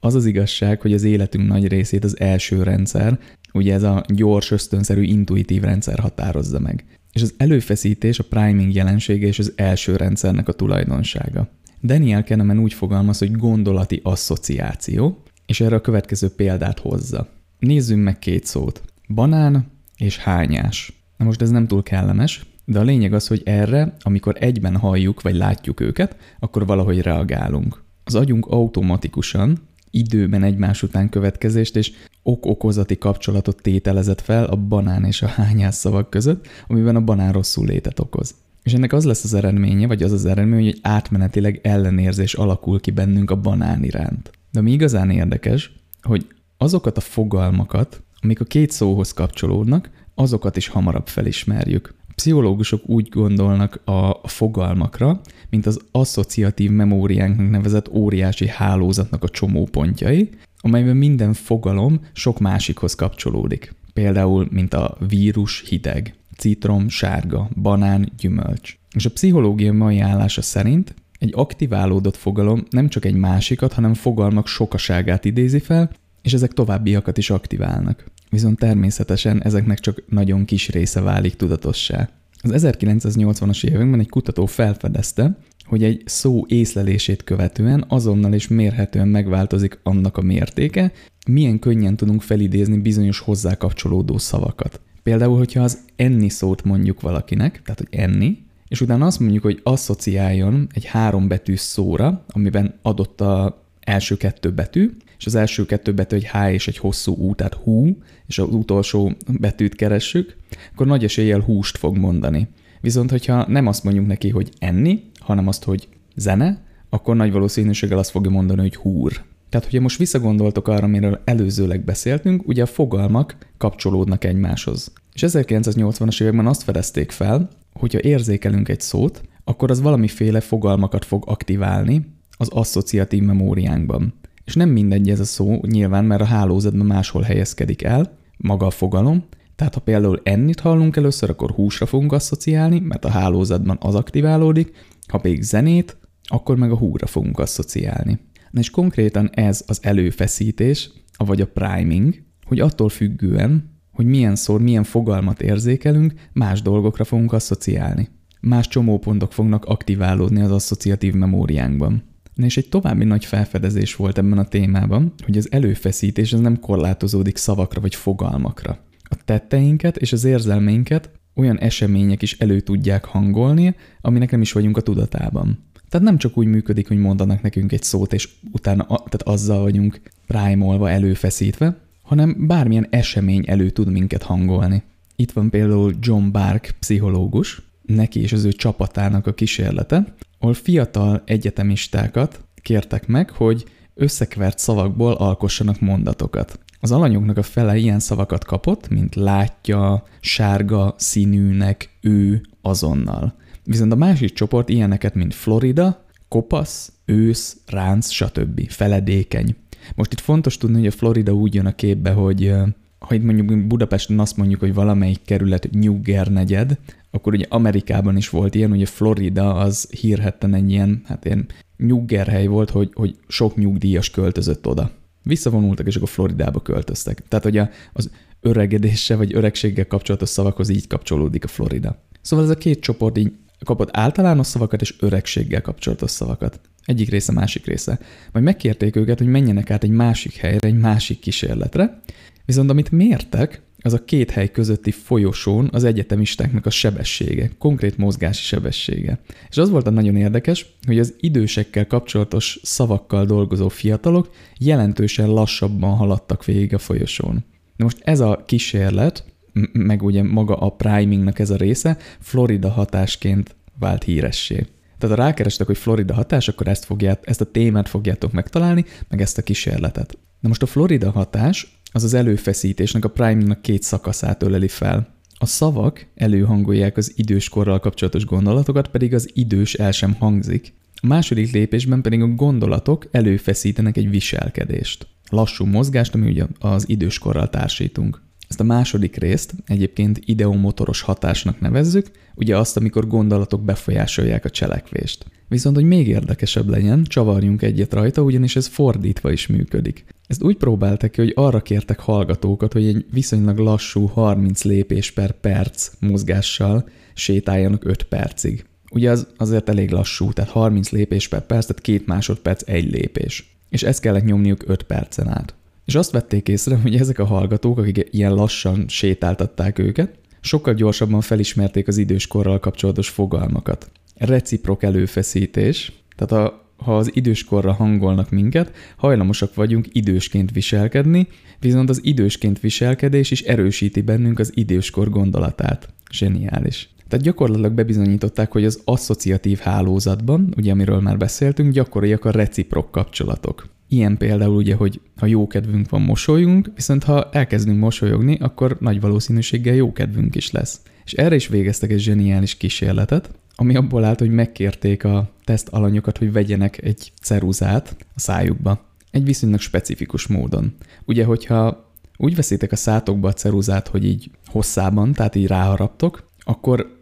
az 0.00 0.14
az 0.14 0.26
igazság, 0.26 0.80
hogy 0.80 0.92
az 0.92 1.02
életünk 1.02 1.48
nagy 1.48 1.68
részét 1.68 2.04
az 2.04 2.20
első 2.20 2.62
rendszer, 2.62 3.18
ugye 3.52 3.74
ez 3.74 3.82
a 3.82 4.04
gyors, 4.08 4.50
ösztönszerű, 4.50 5.02
intuitív 5.02 5.62
rendszer 5.62 5.98
határozza 5.98 6.58
meg. 6.58 6.84
És 7.12 7.22
az 7.22 7.34
előfeszítés 7.36 8.18
a 8.18 8.24
priming 8.24 8.74
jelensége 8.74 9.26
és 9.26 9.38
az 9.38 9.52
első 9.56 9.96
rendszernek 9.96 10.48
a 10.48 10.52
tulajdonsága. 10.52 11.48
Daniel 11.82 12.24
Kahneman 12.24 12.58
úgy 12.58 12.72
fogalmaz, 12.72 13.18
hogy 13.18 13.32
gondolati 13.32 14.00
asszociáció, 14.02 15.22
és 15.46 15.60
erre 15.60 15.76
a 15.76 15.80
következő 15.80 16.28
példát 16.28 16.78
hozza. 16.78 17.28
Nézzünk 17.58 18.04
meg 18.04 18.18
két 18.18 18.44
szót. 18.44 18.82
Banán 19.08 19.70
és 19.96 20.18
hányás. 20.18 21.04
Na 21.16 21.24
most 21.24 21.42
ez 21.42 21.50
nem 21.50 21.66
túl 21.66 21.82
kellemes, 21.82 22.46
de 22.64 22.78
a 22.78 22.82
lényeg 22.82 23.12
az, 23.12 23.26
hogy 23.26 23.42
erre, 23.44 23.96
amikor 24.00 24.36
egyben 24.40 24.76
halljuk 24.76 25.22
vagy 25.22 25.34
látjuk 25.34 25.80
őket, 25.80 26.16
akkor 26.38 26.66
valahogy 26.66 27.00
reagálunk. 27.00 27.82
Az 28.04 28.14
agyunk 28.14 28.46
automatikusan 28.46 29.58
időben 29.92 30.42
egymás 30.42 30.82
után 30.82 31.08
következést 31.08 31.76
és 31.76 31.92
ok-okozati 32.22 32.98
kapcsolatot 32.98 33.62
tételezett 33.62 34.20
fel 34.20 34.44
a 34.44 34.56
banán 34.56 35.04
és 35.04 35.22
a 35.22 35.26
hányás 35.26 35.74
szavak 35.74 36.10
között, 36.10 36.46
amiben 36.66 36.96
a 36.96 37.00
banán 37.00 37.32
rosszul 37.32 37.66
létet 37.66 37.98
okoz. 37.98 38.34
És 38.62 38.72
ennek 38.72 38.92
az 38.92 39.04
lesz 39.04 39.24
az 39.24 39.34
eredménye, 39.34 39.86
vagy 39.86 40.02
az 40.02 40.12
az 40.12 40.24
eredmény, 40.24 40.64
hogy 40.64 40.78
átmenetileg 40.82 41.60
ellenérzés 41.62 42.34
alakul 42.34 42.80
ki 42.80 42.90
bennünk 42.90 43.30
a 43.30 43.40
banán 43.40 43.84
iránt. 43.84 44.30
De 44.50 44.58
ami 44.58 44.72
igazán 44.72 45.10
érdekes, 45.10 45.72
hogy 46.02 46.26
azokat 46.56 46.96
a 46.96 47.00
fogalmakat, 47.00 48.02
amik 48.20 48.40
a 48.40 48.44
két 48.44 48.70
szóhoz 48.70 49.12
kapcsolódnak, 49.12 49.90
azokat 50.14 50.56
is 50.56 50.68
hamarabb 50.68 51.06
felismerjük. 51.06 51.94
Pszichológusok 52.14 52.88
úgy 52.88 53.08
gondolnak 53.08 53.80
a 53.84 54.28
fogalmakra, 54.28 55.20
mint 55.50 55.66
az 55.66 55.80
asszociatív 55.90 56.70
memóriánknak 56.70 57.50
nevezett 57.50 57.88
óriási 57.88 58.48
hálózatnak 58.48 59.24
a 59.24 59.28
csomópontjai, 59.28 60.28
amelyben 60.56 60.96
minden 60.96 61.32
fogalom 61.32 62.00
sok 62.12 62.38
másikhoz 62.38 62.94
kapcsolódik. 62.94 63.74
Például, 63.92 64.48
mint 64.50 64.74
a 64.74 64.96
vírus 65.08 65.64
hideg, 65.68 66.14
citrom 66.36 66.88
sárga, 66.88 67.48
banán 67.62 68.12
gyümölcs. 68.18 68.76
És 68.94 69.06
a 69.06 69.10
pszichológia 69.10 69.72
mai 69.72 69.98
állása 69.98 70.42
szerint 70.42 70.94
egy 71.18 71.32
aktiválódott 71.36 72.16
fogalom 72.16 72.64
nem 72.70 72.88
csak 72.88 73.04
egy 73.04 73.14
másikat, 73.14 73.72
hanem 73.72 73.94
fogalmak 73.94 74.46
sokaságát 74.46 75.24
idézi 75.24 75.58
fel, 75.58 75.90
és 76.22 76.32
ezek 76.32 76.52
továbbiakat 76.52 77.18
is 77.18 77.30
aktiválnak. 77.30 78.04
Viszont 78.32 78.58
természetesen 78.58 79.42
ezeknek 79.42 79.78
csak 79.78 80.02
nagyon 80.08 80.44
kis 80.44 80.68
része 80.68 81.00
válik 81.00 81.36
tudatossá. 81.36 82.08
Az 82.42 82.64
1980-as 82.66 83.64
években 83.64 84.00
egy 84.00 84.08
kutató 84.08 84.46
felfedezte, 84.46 85.36
hogy 85.64 85.82
egy 85.82 86.02
szó 86.04 86.44
észlelését 86.48 87.24
követően 87.24 87.84
azonnal 87.88 88.32
és 88.34 88.48
mérhetően 88.48 89.08
megváltozik 89.08 89.78
annak 89.82 90.16
a 90.16 90.22
mértéke, 90.22 90.92
milyen 91.26 91.58
könnyen 91.58 91.96
tudunk 91.96 92.22
felidézni 92.22 92.78
bizonyos 92.78 93.18
hozzá 93.18 93.54
kapcsolódó 93.54 94.18
szavakat. 94.18 94.80
Például, 95.02 95.36
hogyha 95.36 95.62
az 95.62 95.78
enni 95.96 96.28
szót 96.28 96.64
mondjuk 96.64 97.00
valakinek, 97.00 97.62
tehát 97.62 97.78
hogy 97.78 98.00
enni, 98.00 98.38
és 98.68 98.80
utána 98.80 99.06
azt 99.06 99.20
mondjuk, 99.20 99.42
hogy 99.42 99.60
asszociáljon 99.62 100.68
egy 100.74 100.84
három 100.84 101.28
betű 101.28 101.56
szóra, 101.56 102.24
amiben 102.28 102.78
adott 102.82 103.20
a 103.20 103.64
első 103.80 104.16
kettő 104.16 104.52
betű, 104.52 104.90
és 105.22 105.28
az 105.28 105.34
első 105.34 105.66
kettő 105.66 105.94
betű 105.94 106.16
egy 106.16 106.28
H 106.28 106.52
és 106.52 106.68
egy 106.68 106.76
hosszú 106.76 107.14
U, 107.16 107.34
tehát 107.34 107.54
hú, 107.54 107.96
és 108.26 108.38
az 108.38 108.48
utolsó 108.50 109.12
betűt 109.26 109.74
keressük, 109.74 110.36
akkor 110.72 110.86
nagy 110.86 111.04
eséllyel 111.04 111.40
húst 111.40 111.78
fog 111.78 111.96
mondani. 111.96 112.48
Viszont, 112.80 113.10
hogyha 113.10 113.48
nem 113.48 113.66
azt 113.66 113.84
mondjuk 113.84 114.06
neki, 114.06 114.28
hogy 114.28 114.50
enni, 114.58 115.02
hanem 115.18 115.48
azt, 115.48 115.64
hogy 115.64 115.88
zene, 116.16 116.62
akkor 116.90 117.16
nagy 117.16 117.32
valószínűséggel 117.32 117.98
azt 117.98 118.10
fogja 118.10 118.30
mondani, 118.30 118.60
hogy 118.60 118.76
húr. 118.76 119.12
Tehát, 119.48 119.66
hogyha 119.66 119.80
most 119.80 119.98
visszagondoltok 119.98 120.68
arra, 120.68 120.84
amiről 120.84 121.20
előzőleg 121.24 121.84
beszéltünk, 121.84 122.48
ugye 122.48 122.62
a 122.62 122.66
fogalmak 122.66 123.36
kapcsolódnak 123.58 124.24
egymáshoz. 124.24 124.92
És 125.12 125.24
1980-as 125.26 126.22
években 126.22 126.46
azt 126.46 126.62
fedezték 126.62 127.10
fel, 127.10 127.48
hogyha 127.72 128.00
érzékelünk 128.00 128.68
egy 128.68 128.80
szót, 128.80 129.22
akkor 129.44 129.70
az 129.70 129.80
valamiféle 129.80 130.40
fogalmakat 130.40 131.04
fog 131.04 131.22
aktiválni 131.26 132.06
az 132.36 132.48
asszociatív 132.48 133.22
memóriánkban. 133.22 134.14
És 134.44 134.54
nem 134.54 134.68
mindegy 134.68 135.10
ez 135.10 135.20
a 135.20 135.24
szó, 135.24 135.60
nyilván, 135.66 136.04
mert 136.04 136.20
a 136.20 136.24
hálózatban 136.24 136.86
máshol 136.86 137.22
helyezkedik 137.22 137.82
el, 137.82 138.18
maga 138.36 138.66
a 138.66 138.70
fogalom, 138.70 139.24
tehát 139.56 139.74
ha 139.74 139.80
például 139.80 140.20
ennit 140.22 140.60
hallunk 140.60 140.96
először, 140.96 141.30
akkor 141.30 141.50
húsra 141.50 141.86
fogunk 141.86 142.12
asszociálni, 142.12 142.78
mert 142.78 143.04
a 143.04 143.10
hálózatban 143.10 143.78
az 143.80 143.94
aktiválódik, 143.94 144.72
ha 145.08 145.18
pedig 145.18 145.42
zenét, 145.42 145.96
akkor 146.22 146.56
meg 146.56 146.70
a 146.70 146.76
húra 146.76 147.06
fogunk 147.06 147.38
asszociálni. 147.38 148.18
Na 148.50 148.60
és 148.60 148.70
konkrétan 148.70 149.30
ez 149.32 149.64
az 149.66 149.78
előfeszítés, 149.82 150.90
vagy 151.16 151.40
a 151.40 151.46
priming, 151.46 152.22
hogy 152.44 152.60
attól 152.60 152.88
függően, 152.88 153.80
hogy 153.92 154.06
milyen 154.06 154.36
szor, 154.36 154.60
milyen 154.60 154.84
fogalmat 154.84 155.42
érzékelünk, 155.42 156.12
más 156.32 156.62
dolgokra 156.62 157.04
fogunk 157.04 157.32
asszociálni. 157.32 158.08
Más 158.40 158.68
csomópontok 158.68 159.32
fognak 159.32 159.64
aktiválódni 159.64 160.40
az 160.40 160.50
asszociatív 160.50 161.14
memóriánkban. 161.14 162.02
Na 162.34 162.44
és 162.44 162.56
egy 162.56 162.68
további 162.68 163.04
nagy 163.04 163.24
felfedezés 163.24 163.96
volt 163.96 164.18
ebben 164.18 164.38
a 164.38 164.44
témában, 164.44 165.12
hogy 165.24 165.36
az 165.36 165.52
előfeszítés 165.52 166.32
ez 166.32 166.40
nem 166.40 166.60
korlátozódik 166.60 167.36
szavakra 167.36 167.80
vagy 167.80 167.94
fogalmakra. 167.94 168.78
A 169.02 169.16
tetteinket 169.24 169.96
és 169.96 170.12
az 170.12 170.24
érzelmeinket 170.24 171.10
olyan 171.34 171.58
események 171.58 172.22
is 172.22 172.38
elő 172.38 172.60
tudják 172.60 173.04
hangolni, 173.04 173.74
aminek 174.00 174.30
nem 174.30 174.40
is 174.40 174.52
vagyunk 174.52 174.76
a 174.76 174.80
tudatában. 174.80 175.58
Tehát 175.88 176.06
nem 176.06 176.18
csak 176.18 176.38
úgy 176.38 176.46
működik, 176.46 176.88
hogy 176.88 176.98
mondanak 176.98 177.42
nekünk 177.42 177.72
egy 177.72 177.82
szót, 177.82 178.12
és 178.12 178.28
utána 178.52 178.84
tehát 178.86 179.22
azzal 179.22 179.62
vagyunk 179.62 180.00
primeolva, 180.26 180.90
előfeszítve, 180.90 181.76
hanem 182.02 182.46
bármilyen 182.46 182.86
esemény 182.90 183.44
elő 183.46 183.70
tud 183.70 183.90
minket 183.90 184.22
hangolni. 184.22 184.82
Itt 185.16 185.32
van 185.32 185.50
például 185.50 185.94
John 186.00 186.30
Bark, 186.30 186.74
pszichológus, 186.78 187.62
neki 187.82 188.20
és 188.20 188.32
az 188.32 188.44
ő 188.44 188.52
csapatának 188.52 189.26
a 189.26 189.34
kísérlete, 189.34 190.14
ahol 190.42 190.54
fiatal 190.54 191.22
egyetemistákat 191.24 192.44
kértek 192.62 193.06
meg, 193.06 193.30
hogy 193.30 193.64
összekvert 193.94 194.58
szavakból 194.58 195.12
alkossanak 195.12 195.80
mondatokat. 195.80 196.58
Az 196.80 196.92
alanyoknak 196.92 197.36
a 197.36 197.42
fele 197.42 197.76
ilyen 197.76 197.98
szavakat 197.98 198.44
kapott, 198.44 198.88
mint 198.88 199.14
látja, 199.14 200.04
sárga, 200.20 200.94
színűnek, 200.98 201.90
ő, 202.00 202.40
azonnal. 202.62 203.34
Viszont 203.64 203.92
a 203.92 203.96
másik 203.96 204.32
csoport 204.32 204.68
ilyeneket, 204.68 205.14
mint 205.14 205.34
Florida, 205.34 206.04
kopasz, 206.28 206.92
ősz, 207.04 207.56
ránc, 207.66 208.10
stb. 208.10 208.70
feledékeny. 208.70 209.56
Most 209.94 210.12
itt 210.12 210.20
fontos 210.20 210.56
tudni, 210.56 210.76
hogy 210.76 210.86
a 210.86 210.90
Florida 210.90 211.32
úgy 211.32 211.54
jön 211.54 211.66
a 211.66 211.74
képbe, 211.74 212.10
hogy 212.10 212.54
ha 212.98 213.14
itt 213.14 213.24
mondjuk 213.24 213.66
Budapesten 213.66 214.18
azt 214.18 214.36
mondjuk, 214.36 214.60
hogy 214.60 214.74
valamelyik 214.74 215.20
kerület 215.24 215.68
Nyugger 215.70 216.28
negyed, 216.28 216.78
akkor 217.14 217.32
ugye 217.32 217.46
Amerikában 217.48 218.16
is 218.16 218.28
volt 218.28 218.54
ilyen, 218.54 218.70
ugye 218.70 218.86
Florida 218.86 219.54
az 219.54 219.88
hírhetten 219.90 220.54
egy 220.54 220.70
ilyen, 220.70 221.02
hát 221.04 221.24
ilyen 221.24 221.46
nyuggerhely 221.76 222.46
volt, 222.46 222.70
hogy, 222.70 222.90
hogy 222.94 223.16
sok 223.28 223.56
nyugdíjas 223.56 224.10
költözött 224.10 224.66
oda. 224.66 224.90
Visszavonultak, 225.22 225.86
és 225.86 225.96
akkor 225.96 226.08
Floridába 226.08 226.60
költöztek. 226.60 227.22
Tehát, 227.28 227.44
hogy 227.44 227.60
az 227.92 228.10
öregedéssel 228.40 229.16
vagy 229.16 229.34
öregséggel 229.34 229.86
kapcsolatos 229.86 230.28
szavakhoz 230.28 230.68
így 230.68 230.86
kapcsolódik 230.86 231.44
a 231.44 231.48
Florida. 231.48 232.02
Szóval 232.20 232.44
ez 232.44 232.50
a 232.50 232.54
két 232.54 232.80
csoport 232.80 233.18
így 233.18 233.32
kapott 233.64 233.96
általános 233.96 234.46
szavakat 234.46 234.80
és 234.80 234.94
öregséggel 235.00 235.60
kapcsolatos 235.60 236.10
szavakat. 236.10 236.60
Egyik 236.84 237.08
része, 237.10 237.32
másik 237.32 237.66
része. 237.66 237.98
Majd 238.32 238.44
megkérték 238.44 238.96
őket, 238.96 239.18
hogy 239.18 239.26
menjenek 239.26 239.70
át 239.70 239.84
egy 239.84 239.90
másik 239.90 240.34
helyre, 240.34 240.66
egy 240.68 240.78
másik 240.78 241.18
kísérletre, 241.18 242.00
viszont 242.44 242.70
amit 242.70 242.90
mértek, 242.90 243.62
az 243.82 243.92
a 243.92 244.04
két 244.04 244.30
hely 244.30 244.50
közötti 244.50 244.90
folyosón 244.90 245.68
az 245.72 245.84
egyetemistáknak 245.84 246.66
a 246.66 246.70
sebessége, 246.70 247.50
konkrét 247.58 247.96
mozgási 247.96 248.42
sebessége. 248.42 249.20
És 249.48 249.56
az 249.56 249.70
volt 249.70 249.86
a 249.86 249.90
nagyon 249.90 250.16
érdekes, 250.16 250.66
hogy 250.86 250.98
az 250.98 251.14
idősekkel 251.20 251.86
kapcsolatos 251.86 252.60
szavakkal 252.62 253.24
dolgozó 253.24 253.68
fiatalok 253.68 254.30
jelentősen 254.58 255.28
lassabban 255.28 255.96
haladtak 255.96 256.44
végig 256.44 256.74
a 256.74 256.78
folyosón. 256.78 257.44
Na 257.76 257.84
most 257.84 258.00
ez 258.04 258.20
a 258.20 258.42
kísérlet, 258.46 259.24
meg 259.72 260.02
ugye 260.02 260.22
maga 260.22 260.56
a 260.56 260.68
primingnak 260.68 261.38
ez 261.38 261.50
a 261.50 261.56
része, 261.56 261.96
Florida 262.20 262.70
hatásként 262.70 263.56
vált 263.78 264.04
híressé. 264.04 264.66
Tehát 264.98 265.16
ha 265.16 265.22
rákerestek, 265.22 265.66
hogy 265.66 265.78
Florida 265.78 266.14
hatás, 266.14 266.48
akkor 266.48 266.68
ezt, 266.68 266.84
fogját, 266.84 267.24
ezt 267.24 267.40
a 267.40 267.50
témát 267.50 267.88
fogjátok 267.88 268.32
megtalálni, 268.32 268.84
meg 269.08 269.20
ezt 269.20 269.38
a 269.38 269.42
kísérletet. 269.42 270.18
Na 270.40 270.48
most 270.48 270.62
a 270.62 270.66
Florida 270.66 271.10
hatás 271.10 271.81
az 271.92 272.04
az 272.04 272.14
előfeszítésnek, 272.14 273.04
a 273.04 273.08
primingnak 273.08 273.62
két 273.62 273.82
szakaszát 273.82 274.42
öleli 274.42 274.68
fel. 274.68 275.14
A 275.38 275.46
szavak 275.46 276.06
előhangolják 276.14 276.96
az 276.96 277.12
időskorral 277.16 277.80
kapcsolatos 277.80 278.24
gondolatokat, 278.24 278.88
pedig 278.88 279.14
az 279.14 279.30
idős 279.32 279.74
el 279.74 279.92
sem 279.92 280.14
hangzik. 280.14 280.72
A 280.94 281.06
második 281.06 281.52
lépésben 281.52 282.02
pedig 282.02 282.22
a 282.22 282.26
gondolatok 282.26 283.08
előfeszítenek 283.10 283.96
egy 283.96 284.10
viselkedést. 284.10 285.06
Lassú 285.30 285.64
mozgást, 285.64 286.14
ami 286.14 286.30
ugye 286.30 286.44
az 286.58 286.88
időskorral 286.88 287.48
társítunk. 287.48 288.22
Ezt 288.48 288.60
a 288.60 288.64
második 288.64 289.16
részt 289.16 289.54
egyébként 289.66 290.20
ideomotoros 290.24 291.00
hatásnak 291.00 291.60
nevezzük, 291.60 292.10
ugye 292.34 292.58
azt, 292.58 292.76
amikor 292.76 293.06
gondolatok 293.06 293.64
befolyásolják 293.64 294.44
a 294.44 294.50
cselekvést. 294.50 295.26
Viszont, 295.48 295.76
hogy 295.76 295.84
még 295.84 296.08
érdekesebb 296.08 296.68
legyen, 296.68 297.04
csavarjunk 297.04 297.62
egyet 297.62 297.92
rajta, 297.92 298.22
ugyanis 298.22 298.56
ez 298.56 298.66
fordítva 298.66 299.32
is 299.32 299.46
működik. 299.46 300.04
Ezt 300.32 300.42
úgy 300.42 300.56
próbáltak 300.56 301.10
ki, 301.10 301.20
hogy 301.20 301.32
arra 301.34 301.60
kértek 301.60 302.00
hallgatókat, 302.00 302.72
hogy 302.72 302.86
egy 302.86 303.06
viszonylag 303.10 303.58
lassú 303.58 304.06
30 304.06 304.64
lépés 304.64 305.10
per 305.10 305.32
perc 305.32 305.90
mozgással 306.00 306.88
sétáljanak 307.14 307.84
5 307.84 308.02
percig. 308.02 308.64
Ugye 308.90 309.10
az 309.10 309.26
azért 309.36 309.68
elég 309.68 309.90
lassú, 309.90 310.32
tehát 310.32 310.50
30 310.50 310.90
lépés 310.90 311.28
per 311.28 311.46
perc, 311.46 311.66
tehát 311.66 311.82
két 311.82 312.06
másodperc 312.06 312.68
egy 312.68 312.90
lépés. 312.90 313.56
És 313.68 313.82
ezt 313.82 314.00
kellett 314.00 314.24
nyomniuk 314.24 314.64
5 314.66 314.82
percen 314.82 315.28
át. 315.28 315.54
És 315.84 315.94
azt 315.94 316.10
vették 316.10 316.48
észre, 316.48 316.76
hogy 316.76 316.94
ezek 316.96 317.18
a 317.18 317.24
hallgatók, 317.24 317.78
akik 317.78 318.08
ilyen 318.10 318.34
lassan 318.34 318.84
sétáltatták 318.88 319.78
őket, 319.78 320.18
sokkal 320.40 320.74
gyorsabban 320.74 321.20
felismerték 321.20 321.88
az 321.88 321.96
időskorral 321.96 322.58
kapcsolatos 322.58 323.08
fogalmakat. 323.08 323.90
Reciprok 324.14 324.82
előfeszítés, 324.82 325.92
tehát 326.16 326.46
a, 326.46 326.62
ha 326.82 326.96
az 326.96 327.10
időskorra 327.14 327.72
hangolnak 327.72 328.30
minket, 328.30 328.72
hajlamosak 328.96 329.54
vagyunk 329.54 329.86
idősként 329.92 330.50
viselkedni, 330.52 331.28
viszont 331.60 331.90
az 331.90 332.00
idősként 332.04 332.60
viselkedés 332.60 333.30
is 333.30 333.42
erősíti 333.42 334.00
bennünk 334.00 334.38
az 334.38 334.52
időskor 334.54 335.10
gondolatát. 335.10 335.88
Zseniális. 336.10 336.88
Tehát 337.08 337.24
gyakorlatilag 337.26 337.72
bebizonyították, 337.72 338.52
hogy 338.52 338.64
az 338.64 338.80
asszociatív 338.84 339.58
hálózatban, 339.58 340.54
ugye 340.56 340.72
amiről 340.72 341.00
már 341.00 341.16
beszéltünk, 341.16 341.72
gyakoriak 341.72 342.24
a 342.24 342.30
reciprok 342.30 342.90
kapcsolatok. 342.90 343.68
Ilyen 343.88 344.16
például 344.16 344.56
ugye, 344.56 344.74
hogy 344.74 345.00
ha 345.16 345.26
jó 345.26 345.46
kedvünk 345.46 345.90
van, 345.90 346.02
mosolyunk, 346.02 346.70
viszont 346.74 347.04
ha 347.04 347.28
elkezdünk 347.32 347.78
mosolyogni, 347.78 348.36
akkor 348.40 348.76
nagy 348.80 349.00
valószínűséggel 349.00 349.74
jó 349.74 349.92
kedvünk 349.92 350.34
is 350.34 350.50
lesz. 350.50 350.80
És 351.04 351.12
erre 351.12 351.34
is 351.34 351.48
végeztek 351.48 351.90
egy 351.90 352.00
zseniális 352.00 352.56
kísérletet, 352.56 353.30
ami 353.54 353.76
abból 353.76 354.04
állt, 354.04 354.18
hogy 354.18 354.30
megkérték 354.30 355.04
a 355.04 355.30
teszt 355.44 355.68
alanyokat, 355.68 356.18
hogy 356.18 356.32
vegyenek 356.32 356.82
egy 356.84 357.12
ceruzát 357.22 357.96
a 358.14 358.20
szájukba. 358.20 358.84
Egy 359.10 359.24
viszonylag 359.24 359.60
specifikus 359.60 360.26
módon. 360.26 360.74
Ugye, 361.04 361.24
hogyha 361.24 361.90
úgy 362.16 362.34
veszitek 362.34 362.72
a 362.72 362.76
szátokba 362.76 363.28
a 363.28 363.32
ceruzát, 363.32 363.88
hogy 363.88 364.04
így 364.04 364.30
hosszában, 364.46 365.12
tehát 365.12 365.34
így 365.34 365.46
ráharaptok, 365.46 366.28
akkor 366.38 367.00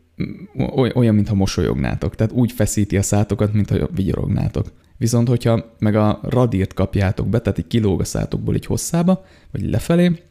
olyan, 0.94 1.14
mintha 1.14 1.34
mosolyognátok. 1.34 2.14
Tehát 2.16 2.32
úgy 2.32 2.52
feszíti 2.52 2.96
a 2.96 3.02
szátokat, 3.02 3.52
mintha 3.52 3.88
vigyorognátok. 3.94 4.72
Viszont, 4.96 5.28
hogyha 5.28 5.74
meg 5.78 5.94
a 5.94 6.20
radírt 6.22 6.74
kapjátok 6.74 7.28
be, 7.28 7.40
tehát 7.40 7.58
így 7.58 7.66
kilóg 7.66 8.00
a 8.00 8.04
szátokból 8.04 8.54
így 8.54 8.66
hosszába, 8.66 9.24
vagy 9.50 9.70
lefelé, 9.70 10.22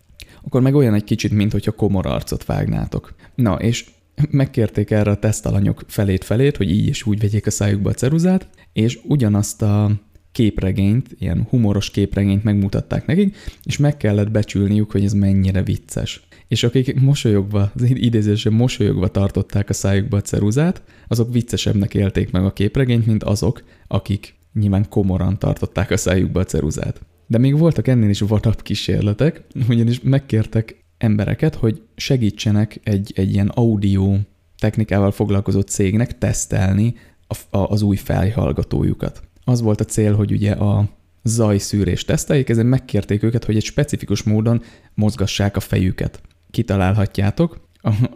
akkor 0.43 0.61
meg 0.61 0.75
olyan 0.75 0.93
egy 0.93 1.03
kicsit, 1.03 1.31
mint 1.31 1.51
hogyha 1.51 1.71
komor 1.71 2.05
arcot 2.05 2.45
vágnátok. 2.45 3.13
Na, 3.35 3.55
és 3.55 3.85
megkérték 4.29 4.91
erre 4.91 5.11
a 5.11 5.19
tesztalanyok 5.19 5.83
felét-felét, 5.87 6.57
hogy 6.57 6.69
így 6.69 6.87
és 6.87 7.05
úgy 7.05 7.19
vegyék 7.19 7.47
a 7.47 7.51
szájukba 7.51 7.89
a 7.89 7.93
ceruzát, 7.93 8.49
és 8.73 8.99
ugyanazt 9.03 9.61
a 9.61 9.91
képregényt, 10.31 11.15
ilyen 11.19 11.47
humoros 11.49 11.91
képregényt 11.91 12.43
megmutatták 12.43 13.05
nekik, 13.05 13.35
és 13.63 13.77
meg 13.77 13.97
kellett 13.97 14.31
becsülniük, 14.31 14.91
hogy 14.91 15.03
ez 15.03 15.13
mennyire 15.13 15.63
vicces. 15.63 16.27
És 16.47 16.63
akik 16.63 16.99
mosolyogva, 16.99 17.71
az 17.75 17.83
idézésben 17.89 18.53
mosolyogva 18.53 19.07
tartották 19.07 19.69
a 19.69 19.73
szájukba 19.73 20.17
a 20.17 20.21
ceruzát, 20.21 20.83
azok 21.07 21.33
viccesebbnek 21.33 21.93
élték 21.93 22.31
meg 22.31 22.45
a 22.45 22.53
képregényt, 22.53 23.05
mint 23.05 23.23
azok, 23.23 23.63
akik 23.87 24.35
nyilván 24.53 24.89
komoran 24.89 25.39
tartották 25.39 25.91
a 25.91 25.97
szájukba 25.97 26.39
a 26.39 26.43
ceruzát. 26.45 27.01
De 27.27 27.37
még 27.37 27.57
voltak 27.57 27.87
ennél 27.87 28.09
is 28.09 28.19
vadabb 28.19 28.61
kísérletek, 28.61 29.43
ugyanis 29.69 29.99
megkértek 30.01 30.85
embereket, 30.97 31.55
hogy 31.55 31.81
segítsenek 31.99 32.79
egy, 32.83 33.11
egy 33.15 33.33
ilyen 33.33 33.47
audio 33.47 34.17
technikával 34.59 35.11
foglalkozó 35.11 35.61
cégnek 35.61 36.17
tesztelni 36.17 36.95
a, 37.27 37.57
a, 37.57 37.69
az 37.69 37.81
új 37.81 37.95
felhallgatójukat. 37.95 39.21
Az 39.43 39.61
volt 39.61 39.81
a 39.81 39.85
cél, 39.85 40.15
hogy 40.15 40.31
ugye 40.31 40.51
a 40.51 40.89
zajszűrést 41.23 42.07
teszteljék, 42.07 42.49
ezen 42.49 42.65
megkérték 42.65 43.23
őket, 43.23 43.45
hogy 43.45 43.55
egy 43.55 43.63
specifikus 43.63 44.23
módon 44.23 44.61
mozgassák 44.93 45.55
a 45.55 45.59
fejüket. 45.59 46.21
Kitalálhatjátok, 46.51 47.67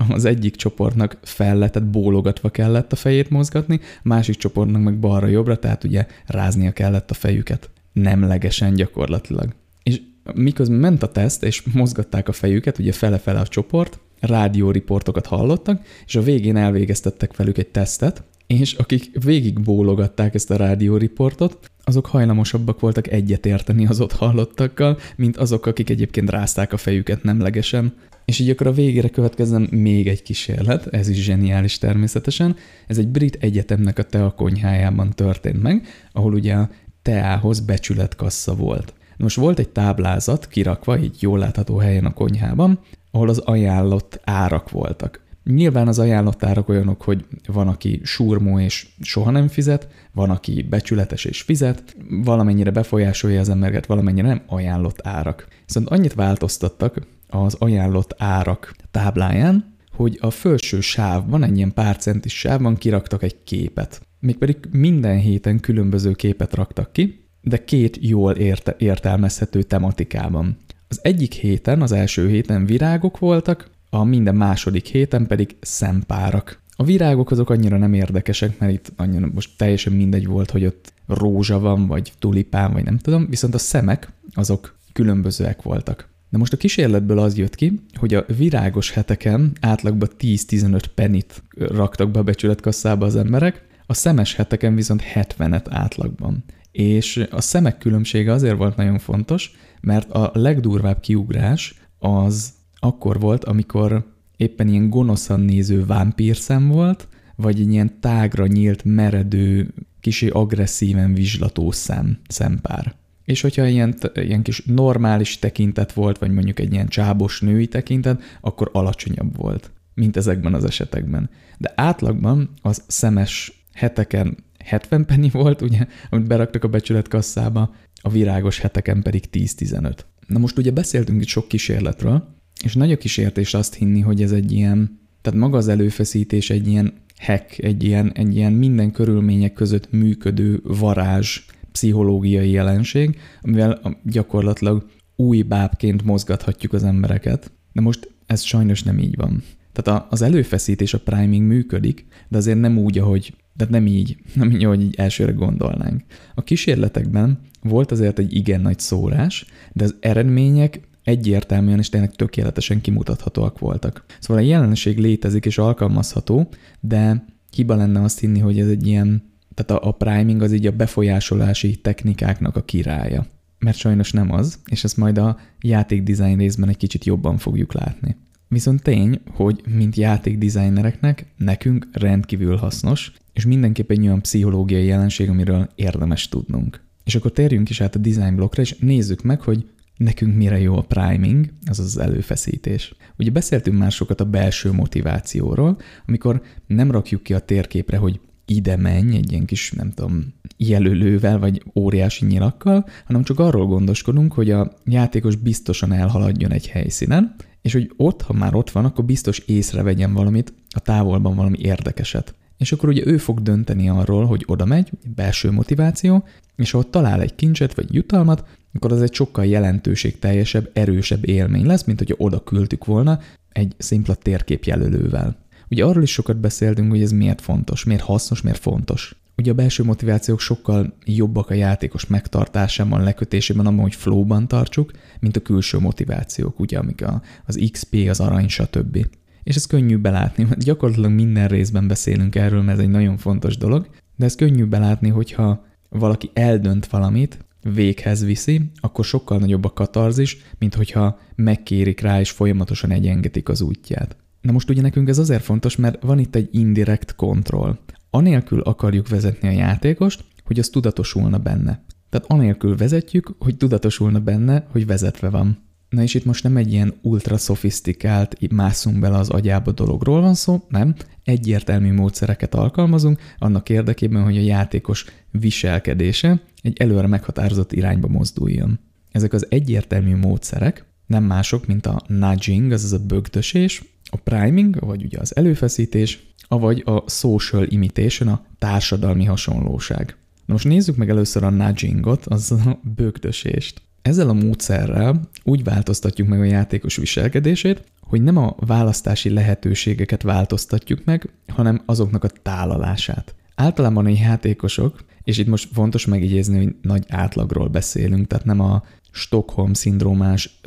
az 0.09 0.25
egyik 0.25 0.55
csoportnak 0.55 1.19
tehát 1.37 1.89
bólogatva 1.89 2.49
kellett 2.49 2.91
a 2.91 2.95
fejét 2.95 3.29
mozgatni, 3.29 3.79
másik 4.03 4.35
csoportnak 4.35 4.81
meg 4.81 4.99
balra-jobbra, 4.99 5.59
tehát 5.59 5.83
ugye 5.83 6.07
ráznia 6.25 6.71
kellett 6.71 7.11
a 7.11 7.13
fejüket. 7.13 7.69
Nemlegesen 7.93 8.73
gyakorlatilag. 8.73 9.53
És 9.83 10.01
miközben 10.33 10.79
ment 10.79 11.03
a 11.03 11.11
teszt, 11.11 11.43
és 11.43 11.63
mozgatták 11.73 12.27
a 12.27 12.31
fejüket, 12.31 12.79
ugye 12.79 12.91
fele-fele 12.91 13.39
a 13.39 13.47
csoport, 13.47 13.99
rádióriportokat 14.19 15.25
hallottak, 15.25 15.81
és 16.05 16.15
a 16.15 16.21
végén 16.21 16.55
elvégeztettek 16.55 17.35
velük 17.35 17.57
egy 17.57 17.67
tesztet, 17.67 18.23
és 18.47 18.73
akik 18.73 19.23
végig 19.23 19.59
bólogatták 19.59 20.33
ezt 20.33 20.51
a 20.51 20.55
rádióriportot, 20.55 21.71
azok 21.83 22.05
hajlamosabbak 22.05 22.79
voltak 22.79 23.11
egyetérteni 23.11 23.87
az 23.87 24.01
ott 24.01 24.11
hallottakkal, 24.11 24.97
mint 25.15 25.37
azok, 25.37 25.65
akik 25.65 25.89
egyébként 25.89 26.29
rázták 26.29 26.73
a 26.73 26.77
fejüket 26.77 27.23
nemlegesen. 27.23 27.93
És 28.25 28.39
így 28.39 28.49
akkor 28.49 28.67
a 28.67 28.71
végére 28.71 29.09
következzen 29.09 29.67
még 29.71 30.07
egy 30.07 30.21
kísérlet, 30.21 30.87
ez 30.87 31.07
is 31.07 31.23
zseniális 31.23 31.77
természetesen. 31.77 32.55
Ez 32.87 32.97
egy 32.97 33.07
brit 33.07 33.37
egyetemnek 33.39 33.99
a 33.99 34.03
tea 34.03 34.31
konyhájában 34.31 35.09
történt 35.09 35.61
meg, 35.61 35.87
ahol 36.11 36.33
ugye 36.33 36.53
a 36.53 36.69
teához 37.01 37.59
becsületkassa 37.59 38.55
volt. 38.55 38.93
Most 39.17 39.35
volt 39.35 39.59
egy 39.59 39.69
táblázat 39.69 40.47
kirakva, 40.47 40.99
így 40.99 41.21
jól 41.21 41.39
látható 41.39 41.77
helyen 41.77 42.05
a 42.05 42.13
konyhában, 42.13 42.79
ahol 43.11 43.29
az 43.29 43.37
ajánlott 43.37 44.19
árak 44.23 44.69
voltak. 44.69 45.21
Nyilván 45.43 45.87
az 45.87 45.99
ajánlott 45.99 46.43
árak 46.43 46.69
olyanok, 46.69 47.01
hogy 47.01 47.25
van, 47.47 47.67
aki 47.67 48.01
surmó 48.03 48.59
és 48.59 48.87
soha 49.01 49.31
nem 49.31 49.47
fizet, 49.47 49.87
van, 50.13 50.29
aki 50.29 50.65
becsületes 50.69 51.25
és 51.25 51.41
fizet, 51.41 51.95
valamennyire 52.09 52.71
befolyásolja 52.71 53.39
az 53.39 53.49
embereket, 53.49 53.85
valamennyire 53.85 54.27
nem 54.27 54.41
ajánlott 54.47 55.07
árak. 55.07 55.47
Viszont 55.65 55.89
annyit 55.89 56.13
változtattak 56.13 57.07
az 57.29 57.55
ajánlott 57.59 58.15
árak 58.17 58.75
tábláján, 58.91 59.75
hogy 59.95 60.17
a 60.21 60.29
felső 60.29 60.79
sávban, 60.79 61.43
egy 61.43 61.57
ilyen 61.57 61.73
pár 61.73 61.97
centis 61.97 62.39
sávban 62.39 62.75
kiraktak 62.75 63.23
egy 63.23 63.43
képet. 63.43 64.01
Mégpedig 64.19 64.57
minden 64.71 65.17
héten 65.17 65.59
különböző 65.59 66.11
képet 66.11 66.53
raktak 66.53 66.93
ki, 66.93 67.22
de 67.43 67.63
két 67.63 67.97
jól 68.01 68.31
érte, 68.31 68.75
értelmezhető 68.77 69.63
tematikában. 69.63 70.57
Az 70.87 70.99
egyik 71.01 71.33
héten, 71.33 71.81
az 71.81 71.91
első 71.91 72.29
héten 72.29 72.65
virágok 72.65 73.19
voltak, 73.19 73.69
a 73.89 74.03
minden 74.03 74.35
második 74.35 74.85
héten 74.85 75.27
pedig 75.27 75.55
szempárak. 75.61 76.61
A 76.75 76.83
virágok 76.83 77.31
azok 77.31 77.49
annyira 77.49 77.77
nem 77.77 77.93
érdekesek, 77.93 78.59
mert 78.59 78.71
itt 78.71 78.91
annyira 78.95 79.29
most 79.33 79.49
teljesen 79.57 79.93
mindegy 79.93 80.27
volt, 80.27 80.51
hogy 80.51 80.65
ott 80.65 80.93
rózsa 81.07 81.59
van, 81.59 81.87
vagy 81.87 82.13
tulipán, 82.19 82.73
vagy 82.73 82.83
nem 82.83 82.97
tudom, 82.97 83.27
viszont 83.29 83.53
a 83.53 83.57
szemek 83.57 84.09
azok 84.33 84.75
különbözőek 84.93 85.61
voltak. 85.61 86.09
De 86.29 86.37
most 86.37 86.53
a 86.53 86.57
kísérletből 86.57 87.19
az 87.19 87.37
jött 87.37 87.55
ki, 87.55 87.79
hogy 87.93 88.13
a 88.13 88.25
virágos 88.37 88.91
heteken 88.91 89.51
átlagban 89.61 90.09
10-15 90.19 90.83
penit 90.95 91.43
raktak 91.57 92.11
be 92.11 92.19
a 92.19 92.23
becsületkasszába 92.23 93.05
az 93.05 93.15
emberek, 93.15 93.65
a 93.85 93.93
szemes 93.93 94.35
heteken 94.35 94.75
viszont 94.75 95.03
70-et 95.13 95.65
átlagban. 95.69 96.43
És 96.73 97.27
a 97.31 97.41
szemek 97.41 97.77
különbsége 97.77 98.31
azért 98.31 98.57
volt 98.57 98.75
nagyon 98.75 98.99
fontos, 98.99 99.51
mert 99.81 100.11
a 100.11 100.31
legdurvább 100.33 100.99
kiugrás 100.99 101.75
az 101.99 102.53
akkor 102.75 103.19
volt, 103.19 103.43
amikor 103.43 104.13
éppen 104.37 104.67
ilyen 104.67 104.89
gonoszan 104.89 105.39
néző 105.39 105.85
vámpírszem 105.85 106.67
volt, 106.67 107.07
vagy 107.35 107.59
egy 107.59 107.71
ilyen 107.71 107.99
tágra 107.99 108.47
nyílt, 108.47 108.83
meredő, 108.83 109.73
kisé 109.99 110.27
agresszíven 110.27 111.13
vizslató 111.13 111.71
szem, 111.71 112.19
szempár. 112.27 112.95
És 113.25 113.41
hogyha 113.41 113.65
ilyen, 113.65 113.95
ilyen 114.13 114.41
kis 114.41 114.63
normális 114.65 115.39
tekintet 115.39 115.93
volt, 115.93 116.17
vagy 116.17 116.31
mondjuk 116.31 116.59
egy 116.59 116.73
ilyen 116.73 116.87
csábos 116.87 117.41
női 117.41 117.67
tekintet, 117.67 118.21
akkor 118.41 118.69
alacsonyabb 118.73 119.37
volt, 119.37 119.71
mint 119.93 120.17
ezekben 120.17 120.53
az 120.53 120.63
esetekben. 120.63 121.29
De 121.57 121.73
átlagban 121.75 122.49
az 122.61 122.83
szemes 122.87 123.63
heteken 123.73 124.37
70 124.63 125.05
penny 125.05 125.29
volt, 125.31 125.61
ugye, 125.61 125.85
amit 126.09 126.27
beraktak 126.27 126.63
a 126.63 126.67
becsületkasszába, 126.67 127.75
a 128.01 128.09
virágos 128.09 128.59
heteken 128.59 129.01
pedig 129.01 129.23
10-15. 129.31 129.97
Na 130.27 130.39
most 130.39 130.57
ugye 130.57 130.71
beszéltünk 130.71 131.21
itt 131.21 131.27
sok 131.27 131.47
kísérletről, 131.47 132.35
és 132.63 132.73
nagy 132.73 132.91
a 132.91 132.97
kísértés 132.97 133.53
azt 133.53 133.73
hinni, 133.73 133.99
hogy 133.99 134.21
ez 134.21 134.31
egy 134.31 134.51
ilyen, 134.51 134.99
tehát 135.21 135.39
maga 135.39 135.57
az 135.57 135.67
előfeszítés 135.67 136.49
egy 136.49 136.67
ilyen 136.67 136.93
hack, 137.17 137.63
egy 137.63 137.83
ilyen, 137.83 138.11
egy 138.13 138.35
ilyen 138.35 138.53
minden 138.53 138.91
körülmények 138.91 139.53
között 139.53 139.91
működő 139.91 140.61
varázs, 140.63 141.45
pszichológiai 141.71 142.49
jelenség, 142.49 143.19
amivel 143.41 143.99
gyakorlatilag 144.03 144.85
új 145.15 145.41
bábként 145.41 146.03
mozgathatjuk 146.03 146.73
az 146.73 146.83
embereket. 146.83 147.51
De 147.71 147.81
most 147.81 148.11
ez 148.25 148.41
sajnos 148.41 148.83
nem 148.83 148.99
így 148.99 149.15
van. 149.15 149.43
Tehát 149.71 150.05
az 150.09 150.21
előfeszítés, 150.21 150.93
a 150.93 150.99
priming 150.99 151.47
működik, 151.47 152.05
de 152.29 152.37
azért 152.37 152.59
nem 152.59 152.77
úgy, 152.77 152.97
ahogy, 152.97 153.33
de 153.53 153.65
nem 153.69 153.85
így, 153.85 154.17
nem 154.35 154.51
így, 154.51 154.63
ahogy 154.63 154.81
így 154.81 154.95
elsőre 154.95 155.31
gondolnánk. 155.31 156.03
A 156.35 156.43
kísérletekben 156.43 157.39
volt 157.61 157.91
azért 157.91 158.19
egy 158.19 158.35
igen 158.35 158.61
nagy 158.61 158.79
szórás, 158.79 159.45
de 159.73 159.83
az 159.83 159.95
eredmények 159.99 160.79
egyértelműen 161.03 161.79
és 161.79 161.89
tényleg 161.89 162.15
tökéletesen 162.15 162.81
kimutathatóak 162.81 163.59
voltak. 163.59 164.05
Szóval 164.19 164.43
a 164.43 164.47
jelenség 164.47 164.97
létezik 164.97 165.45
és 165.45 165.57
alkalmazható, 165.57 166.49
de 166.79 167.25
hiba 167.51 167.75
lenne 167.75 168.01
azt 168.01 168.19
hinni, 168.19 168.39
hogy 168.39 168.59
ez 168.59 168.67
egy 168.67 168.87
ilyen, 168.87 169.23
tehát 169.53 169.83
a, 169.83 169.87
a 169.87 169.91
priming 169.91 170.41
az 170.41 170.51
így 170.51 170.65
a 170.65 170.71
befolyásolási 170.71 171.75
technikáknak 171.75 172.55
a 172.55 172.63
királya. 172.63 173.25
Mert 173.59 173.77
sajnos 173.77 174.11
nem 174.11 174.31
az, 174.31 174.59
és 174.65 174.83
ezt 174.83 174.97
majd 174.97 175.17
a 175.17 175.39
játékdesign 175.61 176.37
részben 176.37 176.69
egy 176.69 176.77
kicsit 176.77 177.05
jobban 177.05 177.37
fogjuk 177.37 177.73
látni. 177.73 178.15
Viszont 178.53 178.81
tény, 178.81 179.19
hogy 179.31 179.63
mint 179.75 179.95
játékdesignereknek 179.95 181.25
nekünk 181.37 181.87
rendkívül 181.91 182.55
hasznos, 182.55 183.11
és 183.33 183.45
mindenképp 183.45 183.91
egy 183.91 184.05
olyan 184.05 184.21
pszichológiai 184.21 184.85
jelenség, 184.85 185.29
amiről 185.29 185.69
érdemes 185.75 186.29
tudnunk. 186.29 186.81
És 187.03 187.15
akkor 187.15 187.31
térjünk 187.31 187.69
is 187.69 187.81
át 187.81 187.95
a 187.95 187.99
design 187.99 188.35
blokkra, 188.35 188.61
és 188.61 188.75
nézzük 188.79 189.21
meg, 189.21 189.41
hogy 189.41 189.65
nekünk 189.97 190.35
mire 190.35 190.59
jó 190.59 190.77
a 190.77 190.81
priming, 190.81 191.49
az 191.65 191.79
az 191.79 191.97
előfeszítés. 191.97 192.95
Ugye 193.17 193.31
beszéltünk 193.31 193.77
már 193.77 193.91
sokat 193.91 194.21
a 194.21 194.25
belső 194.25 194.71
motivációról, 194.71 195.77
amikor 196.07 196.41
nem 196.67 196.91
rakjuk 196.91 197.23
ki 197.23 197.33
a 197.33 197.39
térképre, 197.39 197.97
hogy 197.97 198.19
ide 198.45 198.77
menj 198.77 199.15
egy 199.15 199.31
ilyen 199.31 199.45
kis, 199.45 199.71
nem 199.71 199.91
tudom, 199.91 200.33
jelölővel 200.57 201.39
vagy 201.39 201.63
óriási 201.75 202.25
nyilakkal, 202.25 202.85
hanem 203.05 203.23
csak 203.23 203.39
arról 203.39 203.65
gondoskodunk, 203.65 204.33
hogy 204.33 204.51
a 204.51 204.73
játékos 204.85 205.35
biztosan 205.35 205.91
elhaladjon 205.91 206.51
egy 206.51 206.67
helyszínen, 206.67 207.35
és 207.63 207.73
hogy 207.73 207.91
ott, 207.97 208.21
ha 208.21 208.33
már 208.33 208.55
ott 208.55 208.71
van, 208.71 208.85
akkor 208.85 209.05
biztos 209.05 209.39
észrevegyen 209.39 210.13
valamit, 210.13 210.53
a 210.69 210.79
távolban 210.79 211.35
valami 211.35 211.57
érdekeset. 211.59 212.35
És 212.57 212.71
akkor 212.71 212.89
ugye 212.89 213.05
ő 213.05 213.17
fog 213.17 213.41
dönteni 213.41 213.89
arról, 213.89 214.25
hogy 214.25 214.43
oda 214.47 214.65
megy, 214.65 214.89
belső 215.15 215.51
motiváció, 215.51 216.23
és 216.55 216.71
ha 216.71 216.77
ott 216.77 216.91
talál 216.91 217.21
egy 217.21 217.35
kincset 217.35 217.73
vagy 217.73 217.93
jutalmat, 217.93 218.45
akkor 218.73 218.91
az 218.91 219.01
egy 219.01 219.13
sokkal 219.13 219.45
jelentőségteljesebb, 219.45 220.69
erősebb 220.73 221.27
élmény 221.27 221.65
lesz, 221.65 221.83
mint 221.83 221.97
hogyha 221.97 222.15
oda 222.17 222.43
küldtük 222.43 222.85
volna 222.85 223.19
egy 223.49 223.75
szimpla 223.77 224.15
térképjelölővel. 224.15 225.37
Ugye 225.69 225.85
arról 225.85 226.03
is 226.03 226.11
sokat 226.11 226.37
beszéltünk, 226.37 226.89
hogy 226.89 227.01
ez 227.01 227.11
miért 227.11 227.41
fontos, 227.41 227.83
miért 227.83 228.01
hasznos, 228.01 228.41
miért 228.41 228.59
fontos. 228.59 229.15
Ugye 229.37 229.51
a 229.51 229.55
belső 229.55 229.83
motivációk 229.83 230.39
sokkal 230.39 230.97
jobbak 231.05 231.49
a 231.49 231.53
játékos 231.53 232.05
megtartásában, 232.07 233.03
lekötésében, 233.03 233.65
abban, 233.65 233.81
hogy 233.81 233.95
flowban 233.95 234.47
tartsuk, 234.47 234.91
mint 235.23 235.37
a 235.37 235.41
külső 235.41 235.79
motivációk, 235.79 236.59
ugye, 236.59 236.77
amik 236.77 237.05
a, 237.05 237.21
az 237.45 237.69
XP, 237.71 237.95
az 238.09 238.19
arany, 238.19 238.47
stb. 238.47 239.07
És 239.43 239.55
ez 239.55 239.65
könnyű 239.65 239.97
belátni, 239.97 240.43
mert 240.43 240.63
gyakorlatilag 240.63 241.11
minden 241.11 241.47
részben 241.47 241.87
beszélünk 241.87 242.35
erről, 242.35 242.61
mert 242.61 242.77
ez 242.77 242.83
egy 242.83 242.89
nagyon 242.89 243.17
fontos 243.17 243.57
dolog, 243.57 243.87
de 244.15 244.25
ez 244.25 244.35
könnyű 244.35 244.65
belátni, 244.65 245.09
hogyha 245.09 245.65
valaki 245.89 246.29
eldönt 246.33 246.87
valamit, 246.87 247.37
véghez 247.73 248.25
viszi, 248.25 248.71
akkor 248.75 249.05
sokkal 249.05 249.37
nagyobb 249.37 249.65
a 249.65 249.73
katarzis, 249.73 250.37
mint 250.59 250.75
hogyha 250.75 251.19
megkérik 251.35 251.99
rá 251.99 252.19
és 252.19 252.31
folyamatosan 252.31 252.91
egyengetik 252.91 253.49
az 253.49 253.61
útját. 253.61 254.15
Na 254.41 254.51
most 254.51 254.69
ugye 254.69 254.81
nekünk 254.81 255.09
ez 255.09 255.17
azért 255.17 255.43
fontos, 255.43 255.75
mert 255.75 256.03
van 256.03 256.19
itt 256.19 256.35
egy 256.35 256.49
indirekt 256.51 257.15
kontroll. 257.15 257.77
Anélkül 258.09 258.61
akarjuk 258.61 259.09
vezetni 259.09 259.47
a 259.47 259.51
játékost, 259.51 260.23
hogy 260.43 260.59
az 260.59 260.69
tudatosulna 260.69 261.37
benne. 261.37 261.83
Tehát 262.13 262.29
anélkül 262.29 262.75
vezetjük, 262.77 263.35
hogy 263.39 263.57
tudatosulna 263.57 264.19
benne, 264.19 264.67
hogy 264.71 264.85
vezetve 264.85 265.29
van. 265.29 265.57
Na 265.89 266.01
és 266.01 266.13
itt 266.13 266.25
most 266.25 266.43
nem 266.43 266.57
egy 266.57 266.73
ilyen 266.73 266.93
ultra 267.01 267.37
szofisztikált, 267.37 268.51
mászunk 268.51 268.99
bele 268.99 269.17
az 269.17 269.29
agyába 269.29 269.71
dologról 269.71 270.21
van 270.21 270.33
szó, 270.33 270.63
nem. 270.69 270.95
Egyértelmű 271.23 271.93
módszereket 271.93 272.55
alkalmazunk 272.55 273.19
annak 273.37 273.69
érdekében, 273.69 274.23
hogy 274.23 274.37
a 274.37 274.41
játékos 274.41 275.05
viselkedése 275.31 276.41
egy 276.61 276.77
előre 276.81 277.07
meghatározott 277.07 277.71
irányba 277.71 278.07
mozduljon. 278.07 278.79
Ezek 279.11 279.33
az 279.33 279.45
egyértelmű 279.49 280.15
módszerek 280.15 280.85
nem 281.05 281.23
mások, 281.23 281.65
mint 281.67 281.85
a 281.85 282.01
nudging, 282.07 282.71
azaz 282.71 282.93
a 282.93 283.05
bögdösés, 283.05 283.83
a 284.03 284.17
priming, 284.17 284.79
vagy 284.79 285.03
ugye 285.03 285.19
az 285.19 285.35
előfeszítés, 285.35 286.33
avagy 286.47 286.81
a 286.85 287.09
social 287.09 287.65
imitation, 287.69 288.29
a 288.29 288.45
társadalmi 288.59 289.25
hasonlóság. 289.25 290.17
Na 290.45 290.53
most 290.53 290.65
nézzük 290.65 290.95
meg 290.95 291.09
először 291.09 291.43
a 291.43 291.49
nudgingot, 291.49 292.25
az 292.25 292.51
a 292.51 292.79
bögdösést. 292.95 293.81
Ezzel 294.01 294.29
a 294.29 294.33
módszerrel 294.33 295.21
úgy 295.43 295.63
változtatjuk 295.63 296.27
meg 296.27 296.39
a 296.39 296.43
játékos 296.43 296.95
viselkedését, 296.95 297.83
hogy 298.01 298.21
nem 298.21 298.37
a 298.37 298.55
választási 298.59 299.29
lehetőségeket 299.29 300.21
változtatjuk 300.21 301.05
meg, 301.05 301.29
hanem 301.47 301.81
azoknak 301.85 302.23
a 302.23 302.29
tálalását. 302.41 303.35
Általában 303.55 304.05
a 304.05 304.09
játékosok, 304.09 305.03
és 305.23 305.37
itt 305.37 305.47
most 305.47 305.69
fontos 305.73 306.05
megjegyezni, 306.05 306.57
hogy 306.57 306.75
nagy 306.81 307.05
átlagról 307.07 307.67
beszélünk, 307.67 308.27
tehát 308.27 308.45
nem 308.45 308.59
a 308.59 308.83
Stockholm-szindrómás 309.11 310.59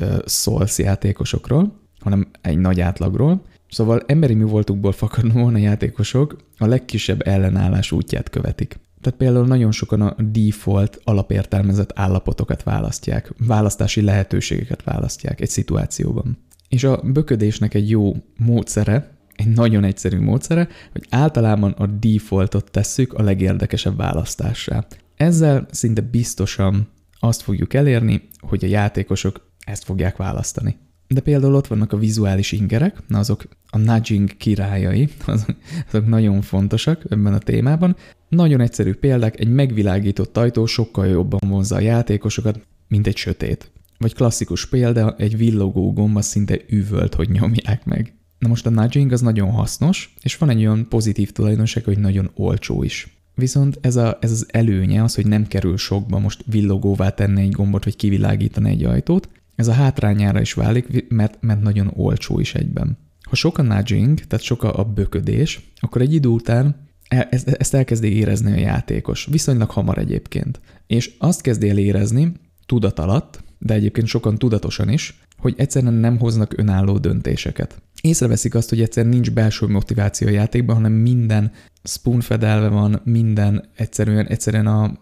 uh, 0.45 0.67
játékosokról, 0.77 1.79
hanem 1.99 2.27
egy 2.41 2.57
nagy 2.57 2.79
átlagról. 2.79 3.41
Szóval 3.69 4.03
emberi 4.05 4.33
mi 4.33 4.43
voltukból 4.43 4.91
fakadóan 4.91 5.53
a 5.53 5.57
játékosok 5.57 6.37
a 6.57 6.65
legkisebb 6.65 7.27
ellenállás 7.27 7.91
útját 7.91 8.29
követik. 8.29 8.79
Tehát 9.07 9.21
például 9.21 9.47
nagyon 9.47 9.71
sokan 9.71 10.01
a 10.01 10.15
default 10.21 10.99
alapértelmezett 11.03 11.91
állapotokat 11.95 12.63
választják, 12.63 13.33
választási 13.37 14.01
lehetőségeket 14.01 14.83
választják 14.83 15.41
egy 15.41 15.49
szituációban. 15.49 16.37
És 16.69 16.83
a 16.83 17.01
böködésnek 17.03 17.73
egy 17.73 17.89
jó 17.89 18.15
módszere, 18.37 19.17
egy 19.35 19.47
nagyon 19.47 19.83
egyszerű 19.83 20.19
módszere, 20.19 20.67
hogy 20.91 21.05
általában 21.09 21.71
a 21.71 21.85
defaultot 21.85 22.71
tesszük 22.71 23.13
a 23.13 23.23
legérdekesebb 23.23 23.97
választássá. 23.97 24.87
Ezzel 25.15 25.65
szinte 25.71 26.01
biztosan 26.01 26.87
azt 27.19 27.41
fogjuk 27.41 27.73
elérni, 27.73 28.27
hogy 28.39 28.63
a 28.63 28.67
játékosok 28.67 29.51
ezt 29.65 29.83
fogják 29.83 30.17
választani. 30.17 30.77
De 31.07 31.19
például 31.19 31.55
ott 31.55 31.67
vannak 31.67 31.93
a 31.93 31.97
vizuális 31.97 32.51
ingerek, 32.51 32.97
na 33.07 33.19
azok 33.19 33.47
a 33.69 33.77
nudging 33.77 34.37
királyai, 34.37 35.09
azok, 35.25 36.07
nagyon 36.07 36.41
fontosak 36.41 37.03
ebben 37.09 37.33
a 37.33 37.37
témában. 37.37 37.95
Nagyon 38.29 38.61
egyszerű 38.61 38.93
példák, 38.93 39.39
egy 39.39 39.49
megvilágított 39.49 40.37
ajtó 40.37 40.65
sokkal 40.65 41.07
jobban 41.07 41.39
vonzza 41.47 41.75
a 41.75 41.79
játékosokat, 41.79 42.67
mint 42.87 43.07
egy 43.07 43.17
sötét. 43.17 43.71
Vagy 43.97 44.13
klasszikus 44.13 44.65
példa, 44.65 45.15
egy 45.17 45.37
villogó 45.37 45.93
gomba 45.93 46.21
szinte 46.21 46.59
üvölt, 46.69 47.13
hogy 47.13 47.29
nyomják 47.29 47.85
meg. 47.85 48.13
Na 48.39 48.47
most 48.47 48.65
a 48.65 48.69
nudging 48.69 49.11
az 49.11 49.21
nagyon 49.21 49.51
hasznos, 49.51 50.13
és 50.21 50.37
van 50.37 50.49
egy 50.49 50.59
olyan 50.59 50.87
pozitív 50.89 51.31
tulajdonság, 51.31 51.83
hogy 51.83 51.99
nagyon 51.99 52.31
olcsó 52.35 52.83
is. 52.83 53.17
Viszont 53.35 53.77
ez, 53.81 53.95
a, 53.95 54.17
ez 54.21 54.31
az 54.31 54.45
előnye 54.51 55.03
az, 55.03 55.15
hogy 55.15 55.25
nem 55.25 55.47
kerül 55.47 55.77
sokba 55.77 56.19
most 56.19 56.43
villogóvá 56.45 57.09
tenni 57.09 57.41
egy 57.41 57.51
gombot, 57.51 57.83
vagy 57.83 57.95
kivilágítani 57.95 58.69
egy 58.69 58.83
ajtót, 58.83 59.29
ez 59.57 59.67
a 59.67 59.71
hátrányára 59.73 60.41
is 60.41 60.53
válik, 60.53 61.05
mert, 61.09 61.37
mert 61.41 61.61
nagyon 61.61 61.91
olcsó 61.95 62.39
is 62.39 62.55
egyben. 62.55 62.97
Ha 63.29 63.35
sok 63.35 63.57
a 63.57 63.61
nudging, 63.61 64.19
tehát 64.19 64.45
sok 64.45 64.63
a 64.63 64.83
böködés, 64.83 65.71
akkor 65.75 66.01
egy 66.01 66.13
idő 66.13 66.27
után 66.27 66.87
e, 67.07 67.27
ezt, 67.31 67.73
elkezdi 67.73 68.15
érezni 68.15 68.51
a 68.51 68.59
játékos, 68.59 69.27
viszonylag 69.31 69.69
hamar 69.69 69.97
egyébként. 69.97 70.59
És 70.87 71.15
azt 71.17 71.41
kezdi 71.41 71.69
el 71.69 71.77
érezni, 71.77 72.31
tudat 72.65 72.99
alatt, 72.99 73.43
de 73.59 73.73
egyébként 73.73 74.07
sokan 74.07 74.37
tudatosan 74.37 74.89
is, 74.89 75.19
hogy 75.37 75.53
egyszerűen 75.57 75.93
nem 75.93 76.19
hoznak 76.19 76.57
önálló 76.57 76.97
döntéseket. 76.97 77.81
Észreveszik 78.01 78.55
azt, 78.55 78.69
hogy 78.69 78.81
egyszerűen 78.81 79.13
nincs 79.13 79.31
belső 79.31 79.67
motiváció 79.67 80.27
a 80.27 80.31
játékban, 80.31 80.75
hanem 80.75 80.91
minden 80.91 81.51
spoon 81.87 82.21
fedelve 82.21 82.67
van, 82.67 83.01
minden 83.03 83.63
egyszerűen, 83.75 84.27
egyszerűen 84.27 84.67
a, 84.67 84.97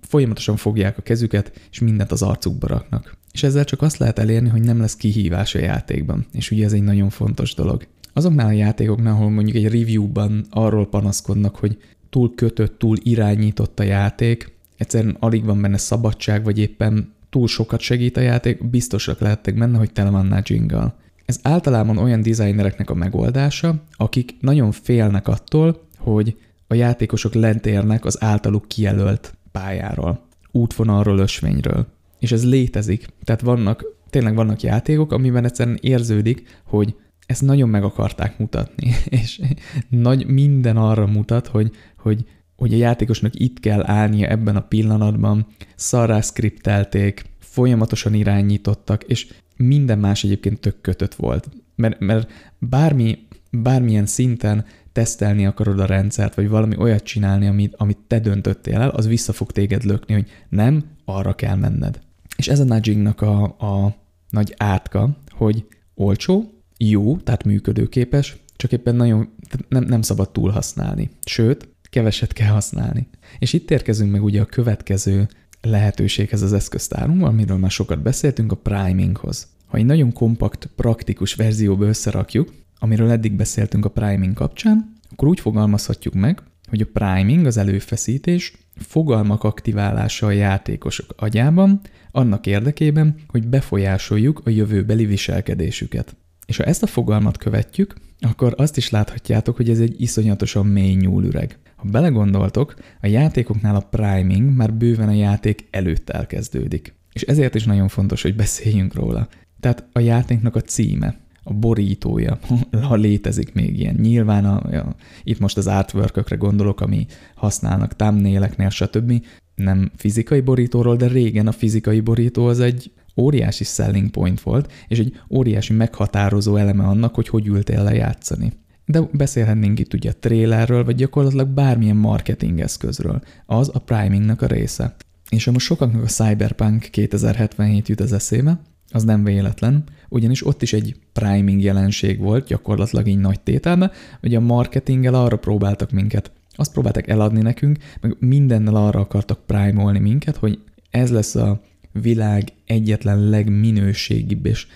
folyamatosan 0.00 0.56
fogják 0.56 0.98
a 0.98 1.02
kezüket, 1.02 1.60
és 1.70 1.78
mindent 1.78 2.12
az 2.12 2.22
arcukba 2.22 2.66
raknak. 2.66 3.16
És 3.32 3.42
ezzel 3.42 3.64
csak 3.64 3.82
azt 3.82 3.96
lehet 3.96 4.18
elérni, 4.18 4.48
hogy 4.48 4.62
nem 4.62 4.80
lesz 4.80 4.96
kihívás 4.96 5.54
a 5.54 5.58
játékban. 5.58 6.26
És 6.32 6.50
ugye 6.50 6.64
ez 6.64 6.72
egy 6.72 6.82
nagyon 6.82 7.10
fontos 7.10 7.54
dolog. 7.54 7.86
Azoknál 8.12 8.46
a 8.46 8.52
játékoknál, 8.52 9.12
ahol 9.12 9.30
mondjuk 9.30 9.56
egy 9.56 9.72
review-ban 9.72 10.46
arról 10.50 10.88
panaszkodnak, 10.88 11.56
hogy 11.56 11.78
túl 12.10 12.34
kötött, 12.34 12.78
túl 12.78 12.96
irányított 13.02 13.80
a 13.80 13.82
játék, 13.82 14.56
egyszerűen 14.76 15.16
alig 15.20 15.44
van 15.44 15.60
benne 15.60 15.76
szabadság, 15.76 16.44
vagy 16.44 16.58
éppen 16.58 17.12
túl 17.30 17.46
sokat 17.46 17.80
segít 17.80 18.16
a 18.16 18.20
játék, 18.20 18.70
biztosak 18.70 19.20
lehettek 19.20 19.54
benne, 19.54 19.78
hogy 19.78 19.92
tele 19.92 20.10
van 20.10 20.26
nudging. 20.26 20.92
Ez 21.24 21.38
általában 21.42 21.98
olyan 21.98 22.22
designereknek 22.22 22.90
a 22.90 22.94
megoldása, 22.94 23.82
akik 23.96 24.36
nagyon 24.40 24.72
félnek 24.72 25.28
attól, 25.28 25.87
hogy 25.98 26.36
a 26.66 26.74
játékosok 26.74 27.34
lent 27.34 27.66
érnek 27.66 28.04
az 28.04 28.22
általuk 28.22 28.68
kijelölt 28.68 29.34
pályáról, 29.52 30.26
útvonalról, 30.50 31.18
ösvényről. 31.18 31.86
És 32.18 32.32
ez 32.32 32.48
létezik. 32.48 33.06
Tehát 33.24 33.40
vannak, 33.40 33.84
tényleg 34.10 34.34
vannak 34.34 34.62
játékok, 34.62 35.12
amiben 35.12 35.44
egyszerűen 35.44 35.78
érződik, 35.80 36.60
hogy 36.64 36.94
ezt 37.26 37.42
nagyon 37.42 37.68
meg 37.68 37.84
akarták 37.84 38.38
mutatni, 38.38 38.94
és 39.20 39.40
nagy, 39.88 40.26
minden 40.26 40.76
arra 40.76 41.06
mutat, 41.06 41.46
hogy, 41.46 41.70
hogy, 41.98 42.24
hogy 42.56 42.72
a 42.72 42.76
játékosnak 42.76 43.34
itt 43.34 43.60
kell 43.60 43.86
állnia 43.86 44.28
ebben 44.28 44.56
a 44.56 44.66
pillanatban, 44.66 45.46
szarrá 45.76 46.20
skriptelték, 46.20 47.24
folyamatosan 47.38 48.14
irányítottak, 48.14 49.04
és 49.04 49.32
minden 49.56 49.98
más 49.98 50.24
egyébként 50.24 50.60
tök 50.60 50.80
kötött 50.80 51.14
volt. 51.14 51.48
Mert, 51.74 52.00
mert 52.00 52.30
bármi, 52.58 53.18
bármilyen 53.50 54.06
szinten 54.06 54.64
tesztelni 54.98 55.46
akarod 55.46 55.80
a 55.80 55.86
rendszert, 55.86 56.34
vagy 56.34 56.48
valami 56.48 56.76
olyat 56.76 57.02
csinálni, 57.02 57.46
amit, 57.46 57.74
amit 57.76 57.98
te 58.06 58.20
döntöttél 58.20 58.80
el, 58.80 58.88
az 58.88 59.06
vissza 59.06 59.32
fog 59.32 59.52
téged 59.52 59.84
lökni, 59.84 60.14
hogy 60.14 60.26
nem, 60.48 60.84
arra 61.04 61.34
kell 61.34 61.56
menned. 61.56 62.00
És 62.36 62.48
ez 62.48 62.60
a 62.60 62.64
nudgingnak 62.64 63.20
a, 63.20 63.42
a 63.44 63.96
nagy 64.30 64.54
átka, 64.56 65.16
hogy 65.30 65.66
olcsó, 65.94 66.52
jó, 66.76 67.16
tehát 67.16 67.44
működőképes, 67.44 68.36
csak 68.56 68.72
éppen 68.72 68.94
nagyon 68.94 69.28
nem, 69.68 69.84
nem 69.84 70.02
szabad 70.02 70.30
túl 70.30 70.50
használni. 70.50 71.10
Sőt, 71.24 71.68
keveset 71.90 72.32
kell 72.32 72.50
használni. 72.50 73.08
És 73.38 73.52
itt 73.52 73.70
érkezünk 73.70 74.10
meg 74.10 74.22
ugye 74.22 74.40
a 74.40 74.46
következő 74.46 75.28
lehetőséghez 75.60 76.42
az 76.42 76.52
eszköztárunkban, 76.52 77.28
amiről 77.28 77.56
már 77.56 77.70
sokat 77.70 78.02
beszéltünk, 78.02 78.52
a 78.52 78.56
priminghoz. 78.56 79.48
Ha 79.66 79.76
egy 79.76 79.86
nagyon 79.86 80.12
kompakt, 80.12 80.68
praktikus 80.76 81.34
verzióba 81.34 81.84
összerakjuk, 81.84 82.52
amiről 82.78 83.10
eddig 83.10 83.32
beszéltünk 83.32 83.84
a 83.84 83.90
priming 83.90 84.34
kapcsán, 84.34 84.92
akkor 85.10 85.28
úgy 85.28 85.40
fogalmazhatjuk 85.40 86.14
meg, 86.14 86.42
hogy 86.68 86.80
a 86.80 86.90
priming, 86.92 87.46
az 87.46 87.56
előfeszítés, 87.56 88.52
fogalmak 88.76 89.44
aktiválása 89.44 90.26
a 90.26 90.30
játékosok 90.30 91.14
agyában, 91.16 91.80
annak 92.10 92.46
érdekében, 92.46 93.14
hogy 93.26 93.46
befolyásoljuk 93.46 94.40
a 94.44 94.50
jövőbeli 94.50 95.04
viselkedésüket. 95.04 96.16
És 96.46 96.56
ha 96.56 96.64
ezt 96.64 96.82
a 96.82 96.86
fogalmat 96.86 97.36
követjük, 97.36 97.94
akkor 98.20 98.54
azt 98.56 98.76
is 98.76 98.90
láthatjátok, 98.90 99.56
hogy 99.56 99.70
ez 99.70 99.80
egy 99.80 100.00
iszonyatosan 100.00 100.66
mély 100.66 100.94
nyúlüreg. 100.94 101.58
Ha 101.76 101.88
belegondoltok, 101.88 102.74
a 103.00 103.06
játékoknál 103.06 103.74
a 103.74 103.88
priming 103.90 104.56
már 104.56 104.74
bőven 104.74 105.08
a 105.08 105.12
játék 105.12 105.68
előtt 105.70 106.10
elkezdődik. 106.10 106.94
És 107.12 107.22
ezért 107.22 107.54
is 107.54 107.64
nagyon 107.64 107.88
fontos, 107.88 108.22
hogy 108.22 108.36
beszéljünk 108.36 108.94
róla. 108.94 109.28
Tehát 109.60 109.88
a 109.92 110.00
játéknak 110.00 110.56
a 110.56 110.60
címe, 110.60 111.16
a 111.48 111.52
borítója, 111.52 112.38
ha 112.88 112.94
létezik 112.94 113.54
még 113.54 113.78
ilyen. 113.78 113.94
Nyilván 113.94 114.44
a, 114.44 114.76
a, 114.76 114.94
itt 115.22 115.38
most 115.38 115.56
az 115.56 115.66
artwork 115.66 116.36
gondolok, 116.38 116.80
ami 116.80 117.06
használnak 117.34 117.96
thumbnaileknél, 117.96 118.70
stb. 118.70 119.24
Nem 119.54 119.90
fizikai 119.96 120.40
borítóról, 120.40 120.96
de 120.96 121.06
régen 121.06 121.46
a 121.46 121.52
fizikai 121.52 122.00
borító 122.00 122.46
az 122.46 122.60
egy 122.60 122.92
óriási 123.16 123.64
selling 123.64 124.10
point 124.10 124.40
volt, 124.40 124.72
és 124.88 124.98
egy 124.98 125.20
óriási 125.30 125.72
meghatározó 125.72 126.56
eleme 126.56 126.84
annak, 126.84 127.14
hogy 127.14 127.28
hogy 127.28 127.46
ültél 127.46 127.82
le 127.82 127.94
játszani. 127.94 128.52
De 128.84 129.00
beszélhetnénk 129.12 129.78
itt 129.78 129.94
ugye 129.94 130.10
a 130.10 130.18
trailerről, 130.20 130.84
vagy 130.84 130.94
gyakorlatilag 130.94 131.48
bármilyen 131.48 131.96
marketing 131.96 132.60
eszközről. 132.60 133.22
Az 133.46 133.70
a 133.74 133.78
primingnak 133.78 134.42
a 134.42 134.46
része. 134.46 134.96
És 135.30 135.46
most 135.46 135.66
sokaknak 135.66 136.02
a 136.02 136.06
Cyberpunk 136.06 136.88
2077 136.90 137.88
jut 137.88 138.00
az 138.00 138.12
eszébe, 138.12 138.60
az 138.90 139.04
nem 139.04 139.24
véletlen, 139.24 139.84
ugyanis 140.08 140.46
ott 140.46 140.62
is 140.62 140.72
egy 140.72 140.96
priming 141.12 141.62
jelenség 141.62 142.18
volt, 142.18 142.46
gyakorlatilag 142.46 143.06
így 143.06 143.18
nagy 143.18 143.40
tételme, 143.40 143.90
hogy 144.20 144.34
a 144.34 144.40
marketinggel 144.40 145.14
arra 145.14 145.36
próbáltak 145.36 145.90
minket, 145.90 146.32
azt 146.50 146.72
próbáltak 146.72 147.08
eladni 147.08 147.40
nekünk, 147.40 147.78
meg 148.00 148.16
mindennel 148.18 148.74
arra 148.74 149.00
akartak 149.00 149.46
primolni 149.46 149.98
minket, 149.98 150.36
hogy 150.36 150.58
ez 150.90 151.10
lesz 151.10 151.34
a 151.34 151.60
világ 151.92 152.52
egyetlen 152.66 153.28
legminőségibb, 153.28 154.46
és 154.46 154.66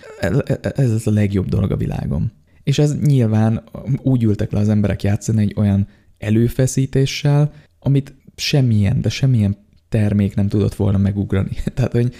ez 0.61 0.91
lesz 0.91 1.07
a 1.07 1.11
legjobb 1.11 1.47
dolog 1.47 1.71
a 1.71 1.77
világon. 1.77 2.31
És 2.63 2.79
ez 2.79 2.99
nyilván 2.99 3.63
úgy 4.01 4.23
ültek 4.23 4.51
le 4.51 4.59
az 4.59 4.69
emberek 4.69 5.03
játszani 5.03 5.41
egy 5.41 5.53
olyan 5.55 5.87
előfeszítéssel, 6.17 7.53
amit 7.79 8.15
semmilyen, 8.35 9.01
de 9.01 9.09
semmilyen 9.09 9.57
termék 9.93 10.35
nem 10.35 10.47
tudott 10.47 10.75
volna 10.75 10.97
megugrani. 10.97 11.57
Tehát, 11.75 11.91
hogy 11.91 12.13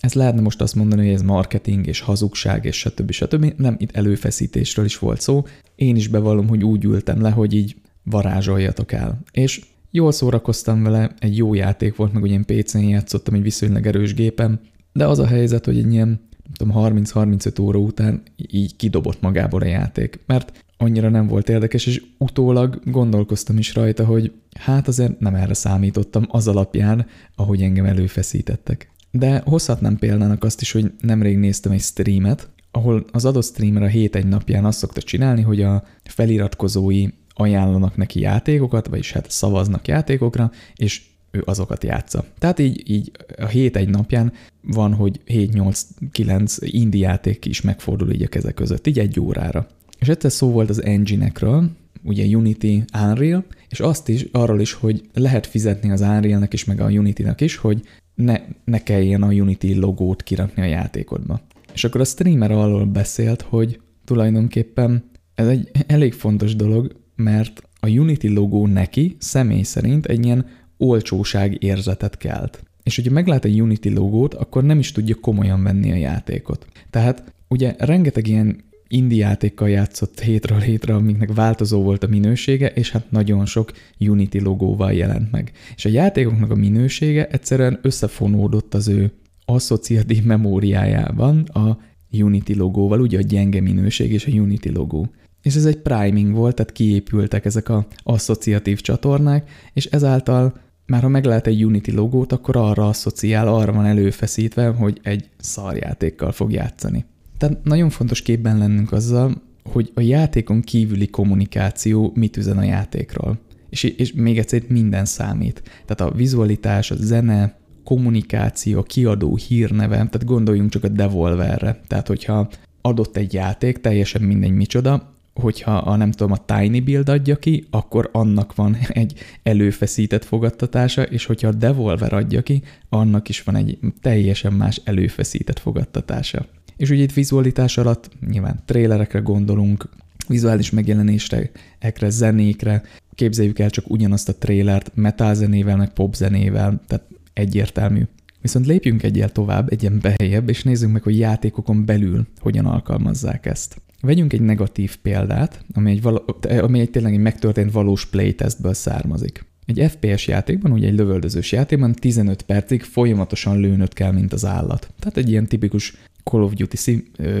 ez 0.00 0.14
lehetne 0.14 0.40
most 0.40 0.60
azt 0.60 0.74
mondani, 0.74 1.04
hogy 1.04 1.14
ez 1.14 1.22
marketing 1.22 1.86
és 1.86 2.00
hazugság 2.00 2.64
és 2.64 2.78
stb. 2.78 3.10
stb. 3.10 3.54
Nem, 3.56 3.76
itt 3.78 3.96
előfeszítésről 3.96 4.84
is 4.84 4.98
volt 4.98 5.20
szó. 5.20 5.44
Én 5.74 5.96
is 5.96 6.08
bevallom, 6.08 6.48
hogy 6.48 6.64
úgy 6.64 6.84
ültem 6.84 7.20
le, 7.20 7.30
hogy 7.30 7.54
így 7.54 7.76
varázsoljatok 8.02 8.92
el. 8.92 9.20
És 9.32 9.60
jól 9.90 10.12
szórakoztam 10.12 10.82
vele, 10.82 11.14
egy 11.18 11.36
jó 11.36 11.54
játék 11.54 11.96
volt, 11.96 12.12
meg 12.12 12.22
ugye 12.22 12.32
én 12.32 12.44
PC-n 12.44 12.78
játszottam 12.78 13.34
egy 13.34 13.42
viszonylag 13.42 13.86
erős 13.86 14.14
gépen, 14.14 14.60
de 14.92 15.06
az 15.06 15.18
a 15.18 15.26
helyzet, 15.26 15.64
hogy 15.64 15.78
egy 15.78 15.92
ilyen 15.92 16.20
tudom, 16.56 16.74
30-35 16.76 17.60
óra 17.60 17.78
után 17.78 18.22
így 18.36 18.76
kidobott 18.76 19.20
magából 19.20 19.60
a 19.60 19.66
játék, 19.66 20.20
mert 20.26 20.64
annyira 20.78 21.08
nem 21.08 21.26
volt 21.26 21.48
érdekes, 21.48 21.86
és 21.86 22.02
utólag 22.18 22.80
gondolkoztam 22.84 23.58
is 23.58 23.74
rajta, 23.74 24.04
hogy 24.04 24.32
hát 24.60 24.88
azért 24.88 25.20
nem 25.20 25.34
erre 25.34 25.54
számítottam 25.54 26.26
az 26.28 26.48
alapján, 26.48 27.06
ahogy 27.34 27.62
engem 27.62 27.84
előfeszítettek. 27.84 28.90
De 29.10 29.42
hozhatnám 29.44 29.96
példának 29.96 30.44
azt 30.44 30.60
is, 30.60 30.72
hogy 30.72 30.92
nemrég 31.00 31.38
néztem 31.38 31.72
egy 31.72 31.80
streamet, 31.80 32.48
ahol 32.70 33.04
az 33.12 33.24
adott 33.24 33.44
streamer 33.44 33.82
a 33.82 33.86
hét 33.86 34.16
egy 34.16 34.26
napján 34.26 34.64
azt 34.64 34.78
szokta 34.78 35.02
csinálni, 35.02 35.42
hogy 35.42 35.62
a 35.62 35.84
feliratkozói 36.04 37.06
ajánlanak 37.28 37.96
neki 37.96 38.20
játékokat, 38.20 38.86
vagyis 38.86 39.12
hát 39.12 39.30
szavaznak 39.30 39.88
játékokra, 39.88 40.50
és 40.76 41.02
ő 41.30 41.42
azokat 41.44 41.84
játsza. 41.84 42.24
Tehát 42.38 42.58
így, 42.58 42.90
így 42.90 43.10
a 43.38 43.46
hét 43.46 43.76
egy 43.76 43.88
napján 43.88 44.32
van, 44.62 44.94
hogy 44.94 45.20
7-8-9 45.26 46.56
indie 46.60 47.08
játék 47.08 47.44
is 47.44 47.60
megfordul 47.60 48.10
így 48.12 48.22
a 48.22 48.28
kezek 48.28 48.54
között, 48.54 48.86
így 48.86 48.98
egy 48.98 49.20
órára. 49.20 49.66
És 49.98 50.08
egyszer 50.08 50.32
szó 50.32 50.50
volt 50.50 50.70
az 50.70 50.82
engine-ekről, 50.82 51.70
ugye 52.02 52.36
Unity, 52.36 52.82
Unreal, 53.02 53.44
és 53.68 53.80
azt 53.80 54.08
is, 54.08 54.26
arról 54.32 54.60
is, 54.60 54.72
hogy 54.72 55.08
lehet 55.14 55.46
fizetni 55.46 55.90
az 55.90 56.00
Unreal-nek 56.00 56.52
is, 56.52 56.64
meg 56.64 56.80
a 56.80 56.88
Unity-nak 56.88 57.40
is, 57.40 57.56
hogy 57.56 57.82
ne, 58.14 58.40
ne 58.64 58.82
kelljen 58.82 59.22
a 59.22 59.32
Unity 59.32 59.74
logót 59.74 60.22
kirakni 60.22 60.62
a 60.62 60.66
játékodba. 60.66 61.40
És 61.72 61.84
akkor 61.84 62.00
a 62.00 62.04
streamer 62.04 62.50
arról 62.50 62.84
beszélt, 62.84 63.42
hogy 63.42 63.80
tulajdonképpen 64.04 65.04
ez 65.34 65.46
egy 65.46 65.70
elég 65.86 66.12
fontos 66.12 66.56
dolog, 66.56 66.96
mert 67.16 67.62
a 67.80 67.88
Unity 67.88 68.26
logó 68.26 68.66
neki 68.66 69.16
személy 69.18 69.62
szerint 69.62 70.06
egy 70.06 70.24
ilyen 70.24 70.46
olcsóság 70.76 71.62
érzetet 71.62 72.16
kelt. 72.16 72.62
És 72.82 72.96
hogyha 72.96 73.12
meglát 73.12 73.44
egy 73.44 73.60
Unity 73.60 73.88
logót, 73.88 74.34
akkor 74.34 74.64
nem 74.64 74.78
is 74.78 74.92
tudja 74.92 75.14
komolyan 75.14 75.62
venni 75.62 75.92
a 75.92 75.96
játékot. 75.96 76.66
Tehát 76.90 77.32
ugye 77.48 77.74
rengeteg 77.78 78.26
ilyen 78.26 78.64
indie 78.88 79.26
játékkal 79.26 79.68
játszott 79.68 80.20
hétről 80.20 80.58
hétre, 80.58 80.94
amiknek 80.94 81.34
változó 81.34 81.82
volt 81.82 82.04
a 82.04 82.08
minősége, 82.08 82.66
és 82.66 82.90
hát 82.90 83.10
nagyon 83.10 83.46
sok 83.46 83.72
Unity 83.98 84.38
logóval 84.38 84.92
jelent 84.92 85.30
meg. 85.30 85.52
És 85.76 85.84
a 85.84 85.88
játékoknak 85.88 86.50
a 86.50 86.54
minősége 86.54 87.26
egyszerűen 87.26 87.78
összefonódott 87.82 88.74
az 88.74 88.88
ő 88.88 89.12
asszociatív 89.44 90.22
memóriájában 90.22 91.42
a 91.42 91.78
Unity 92.12 92.54
logóval, 92.54 93.00
ugye 93.00 93.18
a 93.18 93.22
gyenge 93.22 93.60
minőség 93.60 94.12
és 94.12 94.26
a 94.26 94.30
Unity 94.30 94.68
logó. 94.72 95.10
És 95.42 95.54
ez 95.54 95.64
egy 95.64 95.78
priming 95.78 96.34
volt, 96.34 96.54
tehát 96.54 96.72
kiépültek 96.72 97.44
ezek 97.44 97.68
a 97.68 97.86
asszociatív 98.02 98.80
csatornák, 98.80 99.50
és 99.72 99.84
ezáltal 99.84 100.60
már 100.86 101.02
ha 101.02 101.08
meglát 101.08 101.46
egy 101.46 101.64
Unity 101.64 101.90
logót, 101.90 102.32
akkor 102.32 102.56
arra 102.56 102.88
asszociál, 102.88 103.48
arra 103.48 103.72
van 103.72 103.84
előfeszítve, 103.84 104.66
hogy 104.66 105.00
egy 105.02 105.28
szarjátékkal 105.38 106.32
fog 106.32 106.52
játszani. 106.52 107.04
Tehát 107.38 107.64
nagyon 107.64 107.90
fontos 107.90 108.22
képben 108.22 108.58
lennünk 108.58 108.92
azzal, 108.92 109.42
hogy 109.64 109.92
a 109.94 110.00
játékon 110.00 110.60
kívüli 110.60 111.06
kommunikáció 111.06 112.12
mit 112.14 112.36
üzen 112.36 112.58
a 112.58 112.62
játékról. 112.62 113.38
És, 113.70 113.82
és 113.82 114.12
még 114.12 114.38
egyszer 114.38 114.62
minden 114.68 115.04
számít. 115.04 115.62
Tehát 115.86 116.12
a 116.12 116.16
vizualitás, 116.16 116.90
a 116.90 116.94
zene, 116.96 117.56
kommunikáció, 117.84 118.78
a 118.78 118.82
kiadó 118.82 119.36
hírneve, 119.36 119.94
tehát 119.96 120.24
gondoljunk 120.24 120.70
csak 120.70 120.84
a 120.84 120.88
Devolverre. 120.88 121.80
Tehát, 121.86 122.06
hogyha 122.06 122.48
adott 122.80 123.16
egy 123.16 123.32
játék, 123.32 123.78
teljesen 123.78 124.22
mindegy 124.22 124.52
micsoda, 124.52 125.14
hogyha 125.34 125.76
a 125.76 125.96
nem 125.96 126.10
tudom, 126.10 126.32
a 126.32 126.44
Tiny 126.44 126.84
Build 126.84 127.08
adja 127.08 127.36
ki, 127.36 127.66
akkor 127.70 128.08
annak 128.12 128.54
van 128.54 128.76
egy 128.88 129.14
előfeszített 129.42 130.24
fogadtatása, 130.24 131.02
és 131.02 131.24
hogyha 131.24 131.48
a 131.48 131.52
Devolver 131.52 132.12
adja 132.12 132.42
ki, 132.42 132.62
annak 132.88 133.28
is 133.28 133.42
van 133.42 133.56
egy 133.56 133.78
teljesen 134.00 134.52
más 134.52 134.80
előfeszített 134.84 135.58
fogadtatása. 135.58 136.46
És 136.78 136.90
ugye 136.90 137.02
itt 137.02 137.12
vizualitás 137.12 137.78
alatt 137.78 138.10
nyilván 138.30 138.62
trélerekre 138.64 139.18
gondolunk, 139.18 139.88
vizuális 140.28 140.70
megjelenésre, 140.70 141.50
ekre, 141.78 142.10
zenékre, 142.10 142.82
képzeljük 143.14 143.58
el 143.58 143.70
csak 143.70 143.90
ugyanazt 143.90 144.28
a 144.28 144.34
trélert 144.34 144.90
metal 144.94 145.34
zenével, 145.34 145.76
meg 145.76 145.92
pop 145.92 146.14
zenével, 146.14 146.80
tehát 146.86 147.04
egyértelmű. 147.32 148.02
Viszont 148.40 148.66
lépjünk 148.66 149.02
egyel 149.02 149.32
tovább, 149.32 149.72
egyen 149.72 150.00
beljebb, 150.00 150.48
és 150.48 150.62
nézzük 150.62 150.92
meg, 150.92 151.02
hogy 151.02 151.18
játékokon 151.18 151.84
belül 151.84 152.26
hogyan 152.40 152.66
alkalmazzák 152.66 153.46
ezt. 153.46 153.80
Vegyünk 154.00 154.32
egy 154.32 154.40
negatív 154.40 154.96
példát, 154.96 155.64
ami 155.74 155.90
egy, 155.90 156.02
val- 156.02 156.46
ami 156.46 156.80
egy 156.80 156.90
tényleg 156.90 157.12
egy 157.12 157.20
megtörtént 157.20 157.72
valós 157.72 158.06
playtestből 158.06 158.74
származik. 158.74 159.44
Egy 159.68 159.90
FPS 159.90 160.26
játékban, 160.26 160.72
ugye 160.72 160.86
egy 160.86 160.94
lövöldözős 160.94 161.52
játékban 161.52 161.92
15 161.92 162.42
percig 162.42 162.82
folyamatosan 162.82 163.60
lőnöd 163.60 163.92
kell, 163.92 164.12
mint 164.12 164.32
az 164.32 164.44
állat. 164.44 164.90
Tehát 164.98 165.16
egy 165.16 165.30
ilyen 165.30 165.46
tipikus 165.46 165.96
Call 166.24 166.42
of 166.42 166.52
Duty 166.52 166.76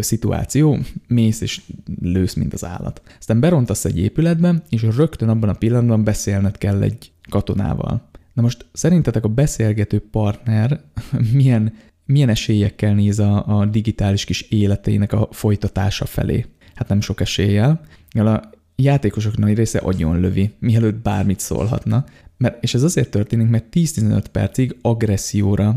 szituáció, 0.00 0.78
mész 1.06 1.40
és 1.40 1.60
lősz, 2.00 2.34
mint 2.34 2.52
az 2.52 2.64
állat. 2.64 3.02
Aztán 3.18 3.40
berontasz 3.40 3.84
egy 3.84 3.98
épületbe, 3.98 4.62
és 4.68 4.82
rögtön 4.82 5.28
abban 5.28 5.48
a 5.48 5.52
pillanatban 5.52 6.04
beszélned 6.04 6.58
kell 6.58 6.82
egy 6.82 7.12
katonával. 7.30 8.08
Na 8.32 8.42
most 8.42 8.66
szerintetek 8.72 9.24
a 9.24 9.28
beszélgető 9.28 10.02
partner 10.10 10.80
milyen, 11.32 11.72
milyen 12.04 12.28
esélyekkel 12.28 12.94
néz 12.94 13.18
a, 13.18 13.58
a 13.58 13.66
digitális 13.66 14.24
kis 14.24 14.40
életének 14.40 15.12
a 15.12 15.28
folytatása 15.30 16.04
felé? 16.04 16.46
Hát 16.74 16.88
nem 16.88 17.00
sok 17.00 17.20
eséllyel. 17.20 17.80
Játékosok 18.82 19.36
nagy 19.36 19.54
része 19.54 19.78
agyon 19.78 20.20
lövi, 20.20 20.50
mielőtt 20.58 21.02
bármit 21.02 21.40
szólhatna. 21.40 22.04
Mert, 22.36 22.62
és 22.62 22.74
ez 22.74 22.82
azért 22.82 23.10
történik, 23.10 23.48
mert 23.48 23.64
10-15 23.72 24.24
percig 24.32 24.76
agresszióra 24.82 25.76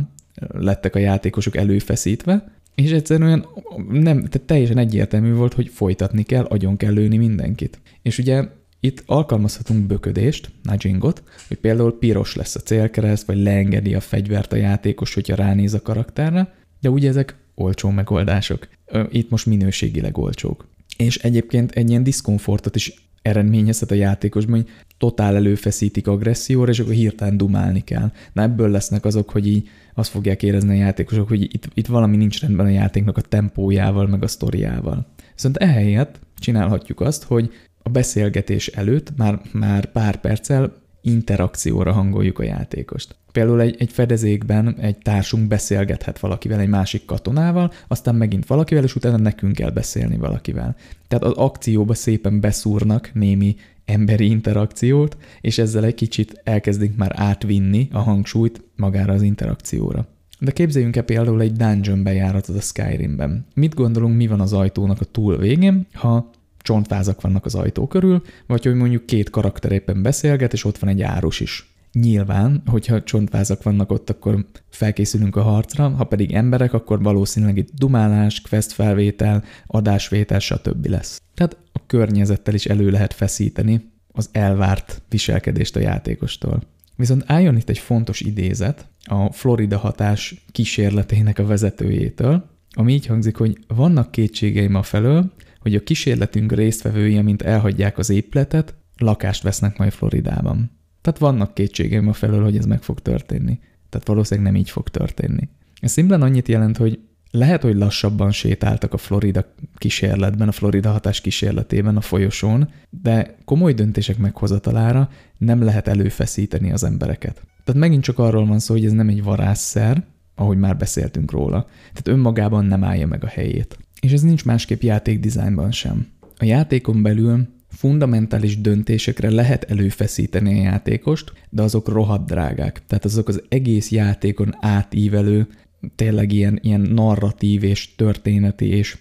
lettek 0.52 0.96
a 0.96 1.00
játékosok 1.00 1.58
előfeszítve, 1.58 2.52
és 2.76 2.92
egyszerűen 2.92 3.46
nem, 3.90 4.18
tehát 4.18 4.42
teljesen 4.46 4.78
egyértelmű 4.78 5.34
volt, 5.34 5.54
hogy 5.54 5.68
folytatni 5.68 6.24
kell, 6.24 6.44
agyon 6.44 6.78
kell 6.78 6.94
lőni 6.94 7.18
mindenkit. 7.18 7.80
És 8.02 8.18
ugye 8.18 8.44
itt 8.80 9.04
alkalmazhatunk 9.06 9.86
böködést, 9.86 10.52
nudgingot, 10.64 11.24
hogy 11.48 11.58
például 11.58 11.98
piros 12.00 12.36
lesz 12.36 12.56
a 12.56 12.60
célkereszt, 12.60 13.26
vagy 13.26 13.38
leengedi 13.38 13.94
a 13.94 14.00
fegyvert 14.00 14.54
a 14.54 14.56
játékos, 14.56 15.14
hogyha 15.14 15.36
ránéz 15.36 15.74
a 15.74 15.82
karakterre, 15.82 16.54
de 16.80 16.90
ugye 16.90 17.10
ezek 17.10 17.36
olcsó 17.56 17.90
megoldások. 17.90 18.68
Itt 19.10 19.30
most 19.30 19.46
minőségileg 19.46 20.18
olcsók. 20.18 20.68
És 21.06 21.18
egyébként 21.18 21.72
egy 21.72 21.90
ilyen 21.90 22.04
diszkomfortot 22.04 22.76
is 22.76 22.94
eredményezhet 23.22 23.92
a 23.92 23.96
játékosban, 23.96 24.56
hogy 24.56 24.70
totál 24.98 25.36
előfeszítik 25.36 26.08
agresszióra, 26.08 26.72
és 26.72 26.80
akkor 26.80 26.94
hirtelen 26.94 27.38
dumálni 27.38 27.84
kell. 27.84 28.12
Na 28.34 28.42
ebből 28.42 28.70
lesznek 28.70 29.06
azok, 29.06 29.30
hogy 29.30 29.48
így 29.48 29.70
azt 29.94 30.10
fogják 30.10 30.44
érezni 30.44 30.70
a 30.70 30.84
játékosok, 30.84 31.28
hogy 31.28 31.42
itt, 31.42 31.70
itt 31.74 31.88
valami 31.88 32.18
nincs 32.18 32.42
rendben 32.42 32.66
a 32.66 32.70
játéknak 32.70 33.18
a 33.18 33.22
tempójával, 33.22 34.08
meg 34.08 34.24
a 34.24 34.28
sztoriával. 34.28 35.08
Viszont 35.34 35.58
ehelyett 35.58 36.20
csinálhatjuk 36.40 37.02
azt, 37.02 37.24
hogy 37.24 37.52
a 37.84 37.90
beszélgetés 37.90 38.68
előtt 38.68 39.18
már, 39.18 39.42
már 39.54 39.92
pár 39.92 40.16
perccel 40.22 40.81
interakcióra 41.02 41.92
hangoljuk 41.92 42.40
a 42.40 42.44
játékost. 42.44 43.16
Például 43.32 43.62
egy, 43.62 43.76
egy 43.80 43.92
fedezékben 43.92 44.76
egy 44.80 44.98
társunk 44.98 45.48
beszélgethet 45.48 46.20
valakivel, 46.20 46.60
egy 46.60 46.68
másik 46.68 47.06
katonával, 47.06 47.72
aztán 47.88 48.16
megint 48.16 48.46
valakivel, 48.46 48.84
és 48.84 48.96
utána 48.96 49.18
nekünk 49.18 49.56
kell 49.56 49.70
beszélni 49.70 50.18
valakivel. 50.18 50.76
Tehát 51.08 51.24
az 51.24 51.34
akcióba 51.34 51.94
szépen 51.94 52.40
beszúrnak 52.40 53.10
némi 53.14 53.56
emberi 53.86 54.30
interakciót, 54.30 55.18
és 55.42 55.58
ezzel 55.58 55.86
egy 55.86 55.96
kicsit 55.96 56.42
elkezdik 56.44 56.96
már 56.96 57.12
átvinni 57.16 57.88
a 57.92 58.00
hangsúlyt 58.00 58.64
magára 58.76 59.14
az 59.14 59.22
interakcióra. 59.22 60.08
De 60.40 60.52
képzeljünk 60.52 60.96
el 60.96 61.04
például 61.04 61.42
egy 61.42 61.54
dungeon 61.54 62.04
bejáratot 62.04 62.56
a 62.56 62.62
Skyrimben. 62.62 63.46
Mit 63.54 63.76
gondolunk, 63.76 64.16
mi 64.16 64.28
van 64.28 64.42
az 64.42 64.54
ajtónak 64.54 65.02
a 65.02 65.06
túl 65.06 65.38
végén, 65.38 65.88
ha 65.94 66.30
csontvázak 66.62 67.22
vannak 67.22 67.46
az 67.46 67.56
ajtó 67.56 67.88
körül, 67.88 68.22
vagy 68.48 68.64
hogy 68.64 68.76
mondjuk 68.76 69.06
két 69.06 69.30
karakter 69.30 69.72
éppen 69.72 70.02
beszélget, 70.02 70.54
és 70.54 70.64
ott 70.64 70.78
van 70.78 70.90
egy 70.90 71.02
árus 71.02 71.40
is. 71.40 71.70
Nyilván, 71.94 72.64
hogyha 72.66 73.04
csontvázak 73.04 73.64
vannak 73.64 73.92
ott, 73.92 74.10
akkor 74.10 74.46
felkészülünk 74.70 75.36
a 75.36 75.42
harcra, 75.42 75.90
ha 75.90 76.04
pedig 76.04 76.32
emberek, 76.32 76.74
akkor 76.74 77.02
valószínűleg 77.02 77.58
itt 77.58 77.70
dumálás, 77.74 78.42
quest 78.42 78.72
felvétel, 78.72 79.44
adásvétel, 79.68 80.40
stb. 80.40 80.86
lesz. 80.86 81.22
Tehát 81.34 81.58
a 81.72 81.86
környezettel 81.86 82.54
is 82.54 82.66
elő 82.66 82.90
lehet 82.90 83.14
feszíteni 83.14 83.92
az 84.12 84.30
elvárt 84.32 85.02
viselkedést 85.10 85.76
a 85.76 85.80
játékostól. 85.80 86.62
Viszont 86.96 87.24
álljon 87.26 87.58
itt 87.58 87.70
egy 87.70 87.78
fontos 87.78 88.22
idézet 88.22 88.86
a 89.04 89.32
Florida 89.32 89.78
hatás 89.78 90.46
kísérletének 90.52 91.40
a 91.40 91.46
vezetőjétől, 91.46 92.50
ami 92.72 92.94
így 92.94 93.06
hangzik, 93.06 93.36
hogy 93.36 93.58
vannak 93.68 94.12
kétségeim 94.12 94.76
a 94.76 94.84
felől, 94.84 95.32
hogy 95.62 95.76
a 95.76 95.84
kísérletünk 95.84 96.52
résztvevői, 96.52 97.22
mint 97.22 97.42
elhagyják 97.42 97.98
az 97.98 98.10
épületet, 98.10 98.76
lakást 98.98 99.44
vesznek 99.44 99.78
majd 99.78 99.92
Floridában. 99.92 100.72
Tehát 101.02 101.20
vannak 101.20 101.54
kétségeim 101.54 102.08
a 102.08 102.14
felől, 102.14 102.44
hogy 102.44 102.58
ez 102.58 102.66
meg 102.66 102.84
fog 102.84 103.00
történni. 103.00 103.60
Tehát 103.90 104.08
valószínűleg 104.08 104.52
nem 104.52 104.62
így 104.62 104.70
fog 104.70 104.90
történni. 104.90 105.50
Ez 105.80 105.92
szimplán 105.92 106.22
annyit 106.22 106.48
jelent, 106.48 106.78
hogy 106.78 107.00
lehet, 107.32 107.62
hogy 107.62 107.76
lassabban 107.76 108.32
sétáltak 108.32 108.94
a 108.94 108.98
Florida 108.98 109.54
kísérletben, 109.76 110.48
a 110.48 110.52
Florida 110.52 110.92
hatás 110.92 111.22
kísérletében 111.22 111.98
a 111.98 112.02
folyosón, 112.02 112.70
de 112.90 113.36
komoly 113.46 113.74
döntések 113.74 114.18
meghozatalára 114.18 115.10
nem 115.38 115.64
lehet 115.64 115.88
előfeszíteni 115.88 116.72
az 116.72 116.84
embereket. 116.84 117.42
Tehát 117.64 117.82
megint 117.82 118.04
csak 118.04 118.20
arról 118.20 118.46
van 118.46 118.60
szó, 118.60 118.74
hogy 118.74 118.86
ez 118.86 118.92
nem 118.92 119.10
egy 119.10 119.24
varázsszer, 119.24 120.04
ahogy 120.36 120.58
már 120.58 120.78
beszéltünk 120.78 121.32
róla. 121.32 121.66
Tehát 121.90 122.08
önmagában 122.08 122.66
nem 122.66 122.84
állja 122.84 123.08
meg 123.08 123.24
a 123.24 123.28
helyét. 123.28 123.78
És 124.02 124.12
ez 124.12 124.22
nincs 124.22 124.46
másképp 124.46 124.82
játékdizájnban 124.82 125.72
sem. 125.72 126.08
A 126.38 126.46
játékon 126.46 127.02
belül 127.02 127.48
fundamentális 127.68 128.62
döntésekre 128.62 129.30
lehet 129.30 129.64
előfeszíteni 129.64 130.60
a 130.60 130.64
játékost, 130.64 131.34
de 131.50 131.62
azok 131.62 131.88
rohadt 131.88 132.26
drágák. 132.26 132.82
Tehát 132.88 133.06
azok 133.06 133.28
az 133.28 133.44
egész 133.50 133.92
játékon 133.92 134.56
átívelő, 134.60 135.48
tényleg 135.96 136.32
ilyen, 136.32 136.60
ilyen 136.62 136.82
narratív 136.82 137.64
és 137.64 137.96
történeti 137.96 138.66
és 138.66 138.98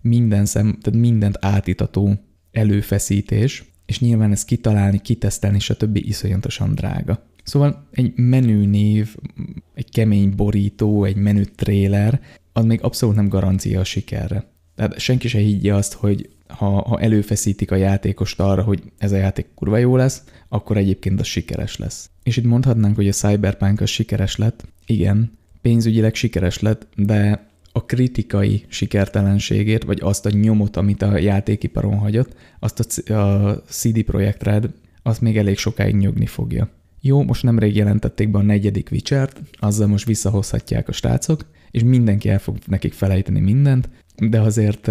minden 0.00 0.46
szem, 0.46 0.78
tehát 0.80 1.00
mindent 1.00 1.38
átítató 1.40 2.14
előfeszítés, 2.52 3.64
és 3.86 4.00
nyilván 4.00 4.32
ezt 4.32 4.46
kitalálni, 4.46 4.98
kitesztelni, 4.98 5.58
stb. 5.58 5.96
iszonyatosan 5.96 6.74
drága. 6.74 7.22
Szóval 7.42 7.88
egy 7.90 8.12
menünév, 8.16 9.16
egy 9.74 9.90
kemény 9.90 10.34
borító, 10.36 11.04
egy 11.04 11.16
menü 11.16 11.44
trailer, 11.44 12.20
az 12.56 12.64
még 12.64 12.82
abszolút 12.82 13.14
nem 13.14 13.28
garancia 13.28 13.80
a 13.80 13.84
sikerre. 13.84 14.44
Tehát 14.74 14.98
senki 14.98 15.28
se 15.28 15.38
higgye 15.38 15.74
azt, 15.74 15.92
hogy 15.92 16.28
ha, 16.48 16.66
ha 16.66 17.00
előfeszítik 17.00 17.70
a 17.70 17.76
játékost 17.76 18.40
arra, 18.40 18.62
hogy 18.62 18.82
ez 18.98 19.12
a 19.12 19.16
játék 19.16 19.46
kurva 19.54 19.76
jó 19.76 19.96
lesz, 19.96 20.22
akkor 20.48 20.76
egyébként 20.76 21.20
az 21.20 21.26
sikeres 21.26 21.76
lesz. 21.76 22.10
És 22.22 22.36
itt 22.36 22.44
mondhatnánk, 22.44 22.96
hogy 22.96 23.08
a 23.08 23.12
Cyberpunk 23.12 23.80
az 23.80 23.88
sikeres 23.88 24.36
lett. 24.36 24.64
Igen, 24.86 25.32
pénzügyileg 25.62 26.14
sikeres 26.14 26.58
lett, 26.60 26.86
de 26.96 27.48
a 27.72 27.84
kritikai 27.84 28.64
sikertelenségét, 28.68 29.84
vagy 29.84 29.98
azt 30.02 30.26
a 30.26 30.30
nyomot, 30.30 30.76
amit 30.76 31.02
a 31.02 31.18
játékiparon 31.18 31.98
hagyott, 31.98 32.34
azt 32.58 33.10
a, 33.10 33.14
a 33.14 33.62
CD 33.68 34.02
Projekt 34.02 34.42
Red, 34.42 34.70
azt 35.02 35.20
még 35.20 35.36
elég 35.36 35.58
sokáig 35.58 35.94
nyögni 35.94 36.26
fogja. 36.26 36.68
Jó, 37.00 37.22
most 37.22 37.42
nemrég 37.42 37.76
jelentették 37.76 38.30
be 38.30 38.38
a 38.38 38.42
negyedik 38.42 38.88
Witcher-t, 38.90 39.40
azzal 39.52 39.86
most 39.86 40.06
visszahozhatják 40.06 40.88
a 40.88 40.92
srácok, 40.92 41.44
és 41.74 41.82
mindenki 41.82 42.28
el 42.28 42.38
fog 42.38 42.58
nekik 42.66 42.92
felejteni 42.92 43.40
mindent, 43.40 43.88
de 44.16 44.40
azért 44.40 44.90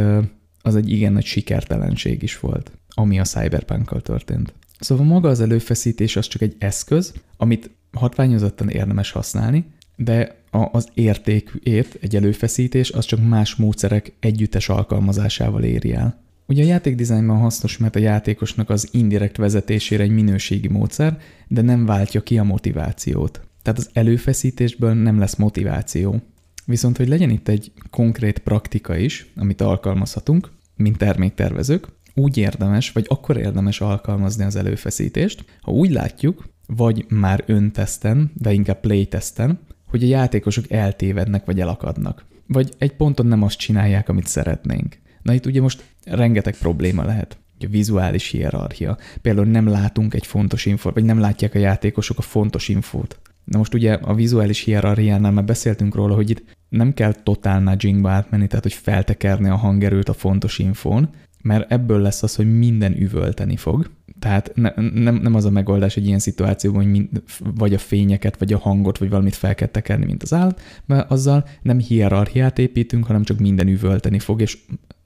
az 0.61 0.75
egy 0.75 0.91
igen 0.91 1.13
nagy 1.13 1.25
sikertelenség 1.25 2.23
is 2.23 2.39
volt, 2.39 2.71
ami 2.87 3.19
a 3.19 3.23
cyberpunk 3.23 4.01
történt. 4.01 4.53
Szóval 4.79 5.05
maga 5.05 5.29
az 5.29 5.39
előfeszítés 5.39 6.15
az 6.15 6.27
csak 6.27 6.41
egy 6.41 6.55
eszköz, 6.59 7.13
amit 7.37 7.69
hatványozottan 7.91 8.69
érdemes 8.69 9.11
használni, 9.11 9.65
de 9.95 10.43
az 10.71 10.87
értékét, 10.93 11.97
egy 12.01 12.15
előfeszítés, 12.15 12.91
az 12.91 13.05
csak 13.05 13.27
más 13.27 13.55
módszerek 13.55 14.13
együttes 14.19 14.69
alkalmazásával 14.69 15.63
éri 15.63 15.93
el. 15.93 16.21
Ugye 16.47 16.63
a 16.63 16.67
játékdizájnban 16.67 17.37
hasznos, 17.37 17.77
mert 17.77 17.95
a 17.95 17.99
játékosnak 17.99 18.69
az 18.69 18.89
indirekt 18.91 19.37
vezetésére 19.37 20.03
egy 20.03 20.11
minőségi 20.11 20.67
módszer, 20.67 21.17
de 21.47 21.61
nem 21.61 21.85
váltja 21.85 22.21
ki 22.21 22.37
a 22.37 22.43
motivációt. 22.43 23.41
Tehát 23.61 23.79
az 23.79 23.89
előfeszítésből 23.93 24.93
nem 24.93 25.19
lesz 25.19 25.35
motiváció. 25.35 26.21
Viszont, 26.65 26.97
hogy 26.97 27.07
legyen 27.07 27.29
itt 27.29 27.47
egy 27.47 27.71
konkrét 27.89 28.39
praktika 28.39 28.95
is, 28.97 29.31
amit 29.35 29.61
alkalmazhatunk, 29.61 30.51
mint 30.75 30.97
terméktervezők, 30.97 31.87
úgy 32.13 32.37
érdemes, 32.37 32.91
vagy 32.91 33.05
akkor 33.07 33.37
érdemes 33.37 33.81
alkalmazni 33.81 34.43
az 34.43 34.55
előfeszítést, 34.55 35.45
ha 35.61 35.71
úgy 35.71 35.91
látjuk, 35.91 36.45
vagy 36.67 37.05
már 37.09 37.43
önteszten, 37.45 38.31
de 38.33 38.51
inkább 38.51 38.79
playtesten, 38.79 39.59
hogy 39.87 40.03
a 40.03 40.07
játékosok 40.07 40.71
eltévednek 40.71 41.45
vagy 41.45 41.59
elakadnak. 41.59 42.25
Vagy 42.47 42.73
egy 42.77 42.95
ponton 42.95 43.25
nem 43.25 43.43
azt 43.43 43.57
csinálják, 43.57 44.09
amit 44.09 44.27
szeretnénk. 44.27 44.97
Na 45.21 45.33
itt 45.33 45.45
ugye 45.45 45.61
most 45.61 45.83
rengeteg 46.05 46.55
probléma 46.57 47.05
lehet. 47.05 47.37
A 47.59 47.67
vizuális 47.69 48.29
hierarchia. 48.29 48.97
Például 49.21 49.47
nem 49.47 49.67
látunk 49.67 50.13
egy 50.13 50.25
fontos 50.25 50.65
infót, 50.65 50.93
vagy 50.93 51.03
nem 51.03 51.19
látják 51.19 51.55
a 51.55 51.59
játékosok 51.59 52.17
a 52.17 52.21
fontos 52.21 52.69
infót. 52.69 53.19
Na 53.43 53.57
most 53.57 53.73
ugye 53.73 53.93
a 53.93 54.13
vizuális 54.13 54.59
hierarchiánál 54.59 55.31
már 55.31 55.45
beszéltünk 55.45 55.95
róla, 55.95 56.15
hogy 56.15 56.29
itt 56.29 56.43
nem 56.69 56.93
kell 56.93 57.13
totál 57.13 57.59
nudgingba 57.59 58.09
átmenni, 58.09 58.47
tehát 58.47 58.63
hogy 58.63 58.73
feltekerni 58.73 59.49
a 59.49 59.55
hangerőt 59.55 60.09
a 60.09 60.13
fontos 60.13 60.59
infón, 60.59 61.09
mert 61.41 61.71
ebből 61.71 62.01
lesz 62.01 62.23
az, 62.23 62.35
hogy 62.35 62.57
minden 62.57 63.01
üvölteni 63.01 63.55
fog. 63.55 63.89
Tehát 64.19 64.51
ne, 64.55 64.71
nem, 64.93 65.15
nem 65.15 65.35
az 65.35 65.45
a 65.45 65.49
megoldás 65.49 65.97
egy 65.97 66.05
ilyen 66.05 66.19
szituációban, 66.19 66.81
hogy 66.81 66.91
mind, 66.91 67.09
vagy 67.55 67.73
a 67.73 67.77
fényeket, 67.77 68.37
vagy 68.37 68.53
a 68.53 68.57
hangot, 68.57 68.97
vagy 68.97 69.09
valamit 69.09 69.35
fel 69.35 69.55
kell 69.55 69.67
tekerni, 69.67 70.05
mint 70.05 70.23
az 70.23 70.33
állat, 70.33 70.61
mert 70.85 71.11
azzal 71.11 71.45
nem 71.61 71.79
hierarchiát 71.79 72.59
építünk, 72.59 73.05
hanem 73.05 73.23
csak 73.23 73.39
minden 73.39 73.67
üvölteni 73.67 74.19
fog, 74.19 74.41
és 74.41 74.57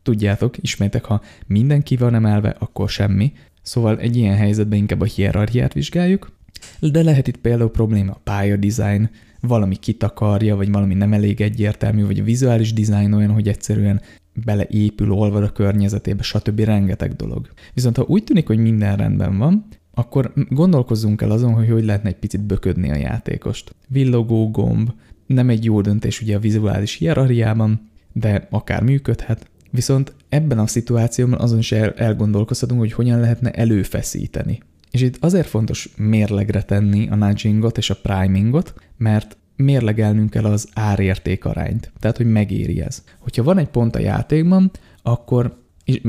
tudjátok, 0.04 0.58
ismétek, 0.58 1.06
ha 1.06 1.22
mindenki 1.48 1.96
van 1.96 2.16
emelve, 2.16 2.56
akkor 2.60 2.90
semmi. 2.90 3.32
Szóval 3.62 4.00
egy 4.00 4.18
ilyen 4.18 4.36
helyzetben 4.36 4.78
inkább 4.80 5.02
a 5.02 5.06
hierarchiát 5.06 5.74
vizsgáljuk, 5.74 6.37
de 6.80 7.04
lehet 7.04 7.28
itt 7.28 7.38
például 7.38 7.72
probléma 7.72 8.12
a 8.12 8.22
pályadesign, 8.24 9.10
valami 9.42 9.76
kitakarja, 9.76 10.56
vagy 10.56 10.72
valami 10.72 10.94
nem 10.94 11.14
elég 11.14 11.42
egyértelmű, 11.42 12.06
vagy 12.06 12.20
a 12.20 12.24
vizuális 12.24 12.74
dizájn 12.74 13.14
olyan, 13.14 13.32
hogy 13.32 13.48
egyszerűen 13.48 14.02
beleépül, 14.46 15.12
olvad 15.12 15.44
a 15.44 15.52
környezetébe, 15.52 16.24
stb. 16.24 16.60
rengeteg 16.60 17.16
dolog. 17.16 17.50
Viszont 17.74 17.98
ha 17.98 18.06
úgy 18.08 18.24
tűnik, 18.24 18.48
hogy 18.48 18.58
minden 18.58 18.98
rendben 18.98 19.38
van, 19.38 19.66
akkor 19.94 20.34
gondolkozzunk 20.50 21.22
el 21.22 21.32
azon, 21.32 21.54
hogy 21.54 21.70
hogy 21.70 21.86
lehetne 21.86 22.10
egy 22.10 22.16
picit 22.16 22.42
böködni 22.42 22.92
a 22.92 22.96
játékost. 22.96 23.76
Villogó 23.88 24.52
gomb, 24.52 24.92
nem 25.26 25.50
egy 25.50 25.64
jó 25.64 25.82
döntés 25.82 26.22
ugye 26.22 26.36
a 26.36 26.40
vizuális 26.40 26.94
hierarchiában, 26.94 27.90
de 28.14 28.48
akár 28.50 28.84
működhet. 28.84 29.50
Viszont 29.72 30.14
ebben 30.30 30.60
a 30.60 30.68
szituációban 30.68 31.40
azon 31.40 31.58
is 31.58 31.72
elgondolkozhatunk, 31.72 32.80
hogy 32.80 32.94
hogyan 32.94 33.20
lehetne 33.20 33.52
előfeszíteni. 33.52 34.60
És 34.92 35.02
itt 35.02 35.18
azért 35.20 35.48
fontos 35.48 35.90
mérlegre 35.98 36.62
tenni 36.62 37.08
a 37.10 37.16
nudgingot 37.16 37.78
és 37.78 37.90
a 37.90 37.96
primingot, 38.02 38.74
mert 38.98 39.38
mérlegelnünk 39.56 40.30
kell 40.30 40.46
az 40.46 40.70
árérték 40.74 41.46
arányt, 41.46 41.92
tehát 42.00 42.18
hogy 42.18 42.32
megéri 42.32 42.82
ez. 42.82 43.04
Hogyha 43.20 43.44
van 43.44 43.58
egy 43.58 43.68
pont 43.68 43.96
a 43.96 44.00
játékban, 44.00 44.72
akkor 45.02 45.66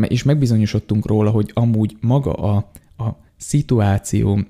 és 0.08 0.22
megbizonyosodtunk 0.22 1.06
róla, 1.06 1.30
hogy 1.30 1.50
amúgy 1.54 1.96
maga 2.00 2.32
a, 2.32 2.70
a 3.04 3.16
szituáció, 3.36 4.40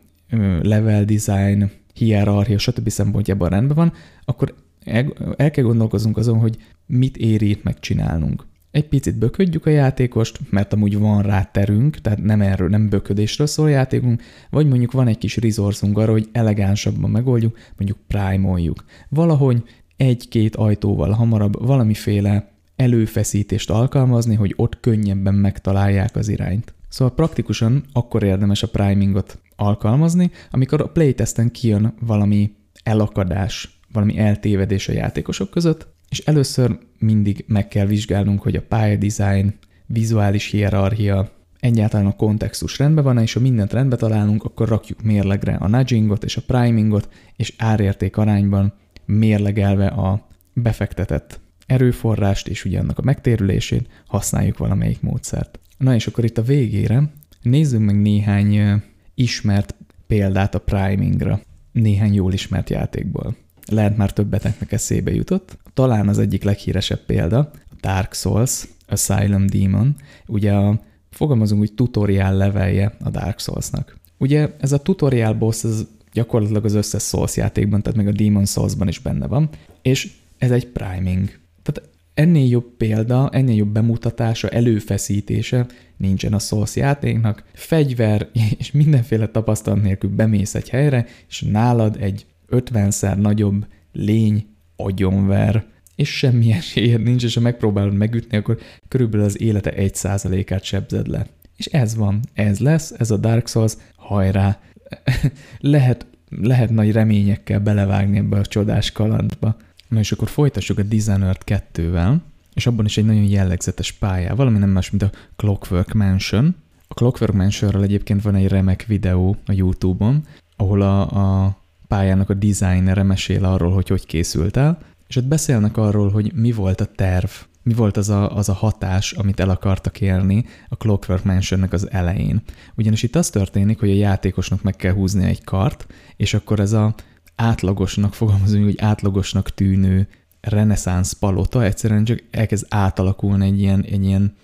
level 0.63 1.05
design, 1.05 1.71
hierarchia, 1.95 2.59
stb. 2.59 2.89
szempontjában 2.89 3.49
rendben 3.49 3.77
van, 3.77 3.93
akkor 4.25 4.55
el, 4.85 5.13
el 5.37 5.51
kell 5.51 5.65
gondolkoznunk 5.65 6.17
azon, 6.17 6.39
hogy 6.39 6.57
mit 6.87 7.17
éri 7.17 7.49
itt 7.51 7.63
megcsinálnunk 7.63 8.47
egy 8.71 8.89
picit 8.89 9.19
böködjük 9.19 9.67
a 9.67 9.71
játékost, 9.71 10.39
mert 10.51 10.73
amúgy 10.73 10.99
van 10.99 11.23
rá 11.23 11.43
terünk, 11.43 12.01
tehát 12.01 12.23
nem 12.23 12.41
erről, 12.41 12.69
nem 12.69 12.89
böködésről 12.89 13.47
szól 13.47 13.67
a 13.67 13.71
játékunk, 13.71 14.23
vagy 14.51 14.69
mondjuk 14.69 14.93
van 14.93 15.09
egy 15.09 15.19
kis 15.19 15.37
resourcunk 15.37 15.99
arra, 15.99 16.13
hogy 16.13 16.29
elegánsabban 16.33 17.11
megoldjuk, 17.11 17.59
mondjuk 17.77 17.99
prime-oljuk. 18.07 18.85
Valahogy 19.09 19.63
egy-két 19.97 20.57
ajtóval 20.57 21.11
hamarabb 21.11 21.67
valamiféle 21.67 22.53
előfeszítést 22.77 23.71
alkalmazni, 23.71 24.35
hogy 24.35 24.55
ott 24.57 24.81
könnyebben 24.81 25.35
megtalálják 25.35 26.17
az 26.17 26.29
irányt. 26.29 26.75
Szóval 26.89 27.15
praktikusan 27.15 27.85
akkor 27.93 28.23
érdemes 28.23 28.63
a 28.63 28.69
primingot 28.69 29.39
alkalmazni, 29.57 30.31
amikor 30.51 30.81
a 30.81 30.89
playtesten 30.89 31.51
kijön 31.51 31.95
valami 32.01 32.53
elakadás, 32.83 33.81
valami 33.93 34.19
eltévedés 34.19 34.89
a 34.89 34.93
játékosok 34.93 35.51
között, 35.51 35.87
és 36.09 36.19
először 36.19 36.79
mindig 36.99 37.45
meg 37.47 37.69
kell 37.69 37.87
vizsgálnunk, 37.87 38.43
hogy 38.43 38.57
a 38.57 38.63
pályadizájn, 38.63 39.55
vizuális 39.87 40.47
hierarchia, 40.47 41.31
egyáltalán 41.61 42.07
a 42.07 42.17
kontextus 42.17 42.79
rendben 42.79 43.05
van, 43.05 43.19
és 43.19 43.33
ha 43.33 43.41
mindent 43.41 43.73
rendbe 43.73 43.97
találunk, 43.97 44.45
akkor 44.45 44.69
rakjuk 44.69 45.03
mérlegre 45.03 45.55
a 45.55 45.69
nudgingot 45.69 46.25
és 46.25 46.37
a 46.37 46.43
primingot, 46.47 47.09
és 47.37 47.55
árérték 47.59 48.17
arányban 48.17 48.73
mérlegelve 49.05 49.87
a 49.87 50.27
befektetett 50.53 51.41
erőforrást 51.67 52.49
és 52.49 52.65
ugye 52.65 52.79
annak 52.79 52.99
a 52.99 53.03
megtérülését 53.03 53.89
használjuk 54.07 54.59
valamelyik 54.59 55.01
módszert. 55.01 55.61
Na 55.79 55.95
és 55.95 56.07
akkor 56.07 56.25
itt 56.25 56.39
a 56.39 56.43
végére 56.43 57.13
nézzünk 57.43 57.85
meg 57.85 58.01
néhány 58.01 58.83
ismert 59.15 59.75
példát 60.07 60.55
a 60.55 60.59
primingra, 60.59 61.41
néhány 61.73 62.15
jól 62.15 62.33
ismert 62.33 62.71
játékból 62.71 63.37
lehet 63.71 63.97
már 63.97 64.13
többeteknek 64.13 64.73
eszébe 64.73 65.15
jutott. 65.15 65.59
Talán 65.75 66.09
az 66.09 66.19
egyik 66.19 66.43
leghíresebb 66.43 67.01
példa, 67.07 67.39
a 67.39 67.75
Dark 67.81 68.15
Souls, 68.15 68.69
Asylum 68.87 69.47
Demon, 69.47 69.97
ugye 70.27 70.53
a, 70.53 70.81
fogalmazunk 71.11 71.61
úgy 71.61 71.75
tutorial 71.75 72.33
levelje 72.33 72.97
a 73.05 73.11
Dark 73.11 73.39
Soulsnak. 73.39 73.97
Ugye 74.19 74.49
ez 74.61 74.73
a 74.73 74.79
tutorial 74.79 75.33
boss 75.33 75.65
ez 75.65 75.87
gyakorlatilag 76.13 76.65
az 76.65 76.75
összes 76.75 77.03
Souls 77.03 77.37
játékban, 77.37 77.83
tehát 77.83 77.99
még 77.99 78.07
a 78.07 78.13
Demon 78.13 78.45
Souls-ban 78.47 78.89
is 78.89 78.99
benne 78.99 79.27
van, 79.27 79.49
és 79.83 80.13
ez 80.39 80.51
egy 80.51 80.67
priming. 80.67 81.39
Tehát 81.63 81.91
ennél 82.15 82.49
jobb 82.49 82.77
példa, 82.77 83.29
ennél 83.33 83.57
jobb 83.57 83.69
bemutatása, 83.69 84.49
előfeszítése 84.49 85.67
nincsen 85.97 86.33
a 86.33 86.39
Souls 86.39 86.77
játéknak. 86.77 87.45
Fegyver 87.53 88.29
és 88.59 88.73
mindenféle 88.73 89.27
tapasztalat 89.27 89.83
nélkül 89.83 90.11
bemész 90.11 90.55
egy 90.55 90.69
helyre, 90.69 91.07
és 91.29 91.41
nálad 91.41 91.97
egy 92.01 92.27
50-szer 92.51 93.17
nagyobb 93.17 93.67
lény 93.93 94.47
agyonver, 94.77 95.67
és 95.95 96.17
semmi 96.17 96.53
esélyed 96.61 97.03
nincs, 97.03 97.25
és 97.25 97.35
ha 97.35 97.41
megpróbálod 97.41 97.95
megütni, 97.95 98.37
akkor 98.37 98.59
körülbelül 98.89 99.27
az 99.27 99.41
élete 99.41 99.73
1%-át 99.77 100.63
sebzed 100.63 101.07
le. 101.07 101.27
És 101.57 101.67
ez 101.67 101.97
van, 101.97 102.21
ez 102.33 102.59
lesz, 102.59 102.95
ez 102.99 103.11
a 103.11 103.17
Dark 103.17 103.49
Souls, 103.49 103.73
hajrá! 103.97 104.61
lehet, 105.61 106.07
lehet 106.41 106.71
nagy 106.71 106.93
reményekkel 106.93 107.61
belevágni 107.61 108.19
ebbe 108.19 108.39
a 108.39 108.47
csodás 108.47 108.93
kalandba. 108.93 109.57
Na 109.89 109.99
és 109.99 110.13
akkor 110.13 110.29
folytassuk 110.29 110.79
a 110.79 110.83
Dishonored 110.83 111.43
2-vel, 111.47 112.17
és 112.55 112.67
abban 112.67 112.85
is 112.85 112.97
egy 112.97 113.05
nagyon 113.05 113.25
jellegzetes 113.25 113.93
pályá, 113.93 114.35
valami 114.35 114.59
nem 114.59 114.71
más, 114.71 114.91
mint 114.91 115.03
a 115.03 115.11
Clockwork 115.37 115.93
Mansion. 115.93 116.57
A 116.89 116.95
Clockwork 116.95 117.33
Mansionről 117.33 117.83
egyébként 117.83 118.23
van 118.23 118.35
egy 118.35 118.49
remek 118.49 118.85
videó 118.87 119.37
a 119.47 119.53
YouTube-on, 119.53 120.25
ahol 120.57 120.83
a, 120.83 121.01
a 121.45 121.57
pályának 121.89 122.31
a 122.31 122.35
dizájnere 122.35 123.03
mesél 123.03 123.45
arról, 123.45 123.73
hogy 123.73 123.89
hogy 123.89 124.07
készült 124.07 124.57
el, 124.57 124.79
és 125.09 125.17
ott 125.17 125.25
beszélnek 125.25 125.77
arról, 125.77 126.11
hogy 126.11 126.33
mi 126.35 126.53
volt 126.53 126.81
a 126.81 126.85
terv, 126.85 127.31
mi 127.63 127.75
volt 127.75 127.97
az 127.97 128.09
a, 128.09 128.37
az 128.37 128.49
a 128.49 128.53
hatás, 128.53 129.13
amit 129.13 129.41
el 129.41 129.51
akartak 129.51 130.01
érni 130.01 130.45
a 130.69 130.75
Clockwork 130.75 131.25
Mansionnek 131.25 131.73
az 131.73 131.91
elején. 131.91 132.43
Ugyanis 132.77 133.03
itt 133.03 133.17
az 133.17 133.31
történik, 133.31 133.81
hogy 133.81 133.91
a 133.91 133.95
játékosnak 133.95 134.63
meg 134.63 134.77
kell 134.77 134.93
húzni 134.93 135.25
egy 135.25 135.45
kart, 135.45 135.87
és 136.17 136.35
akkor 136.35 136.61
ez 136.61 136.73
a 136.73 136.95
átlagosnak, 137.37 138.15
fogalmazunk, 138.15 138.65
hogy 138.65 138.79
átlagosnak 138.79 139.55
tűnő 139.55 140.09
reneszánsz 140.41 141.13
palota 141.13 141.65
egyszerűen 141.65 142.05
csak 142.05 142.23
elkezd 142.31 142.67
átalakulni 142.69 143.47
egy 143.47 143.61
ilyen, 143.61 143.85
egy 143.85 144.05
ilyen 144.05 144.37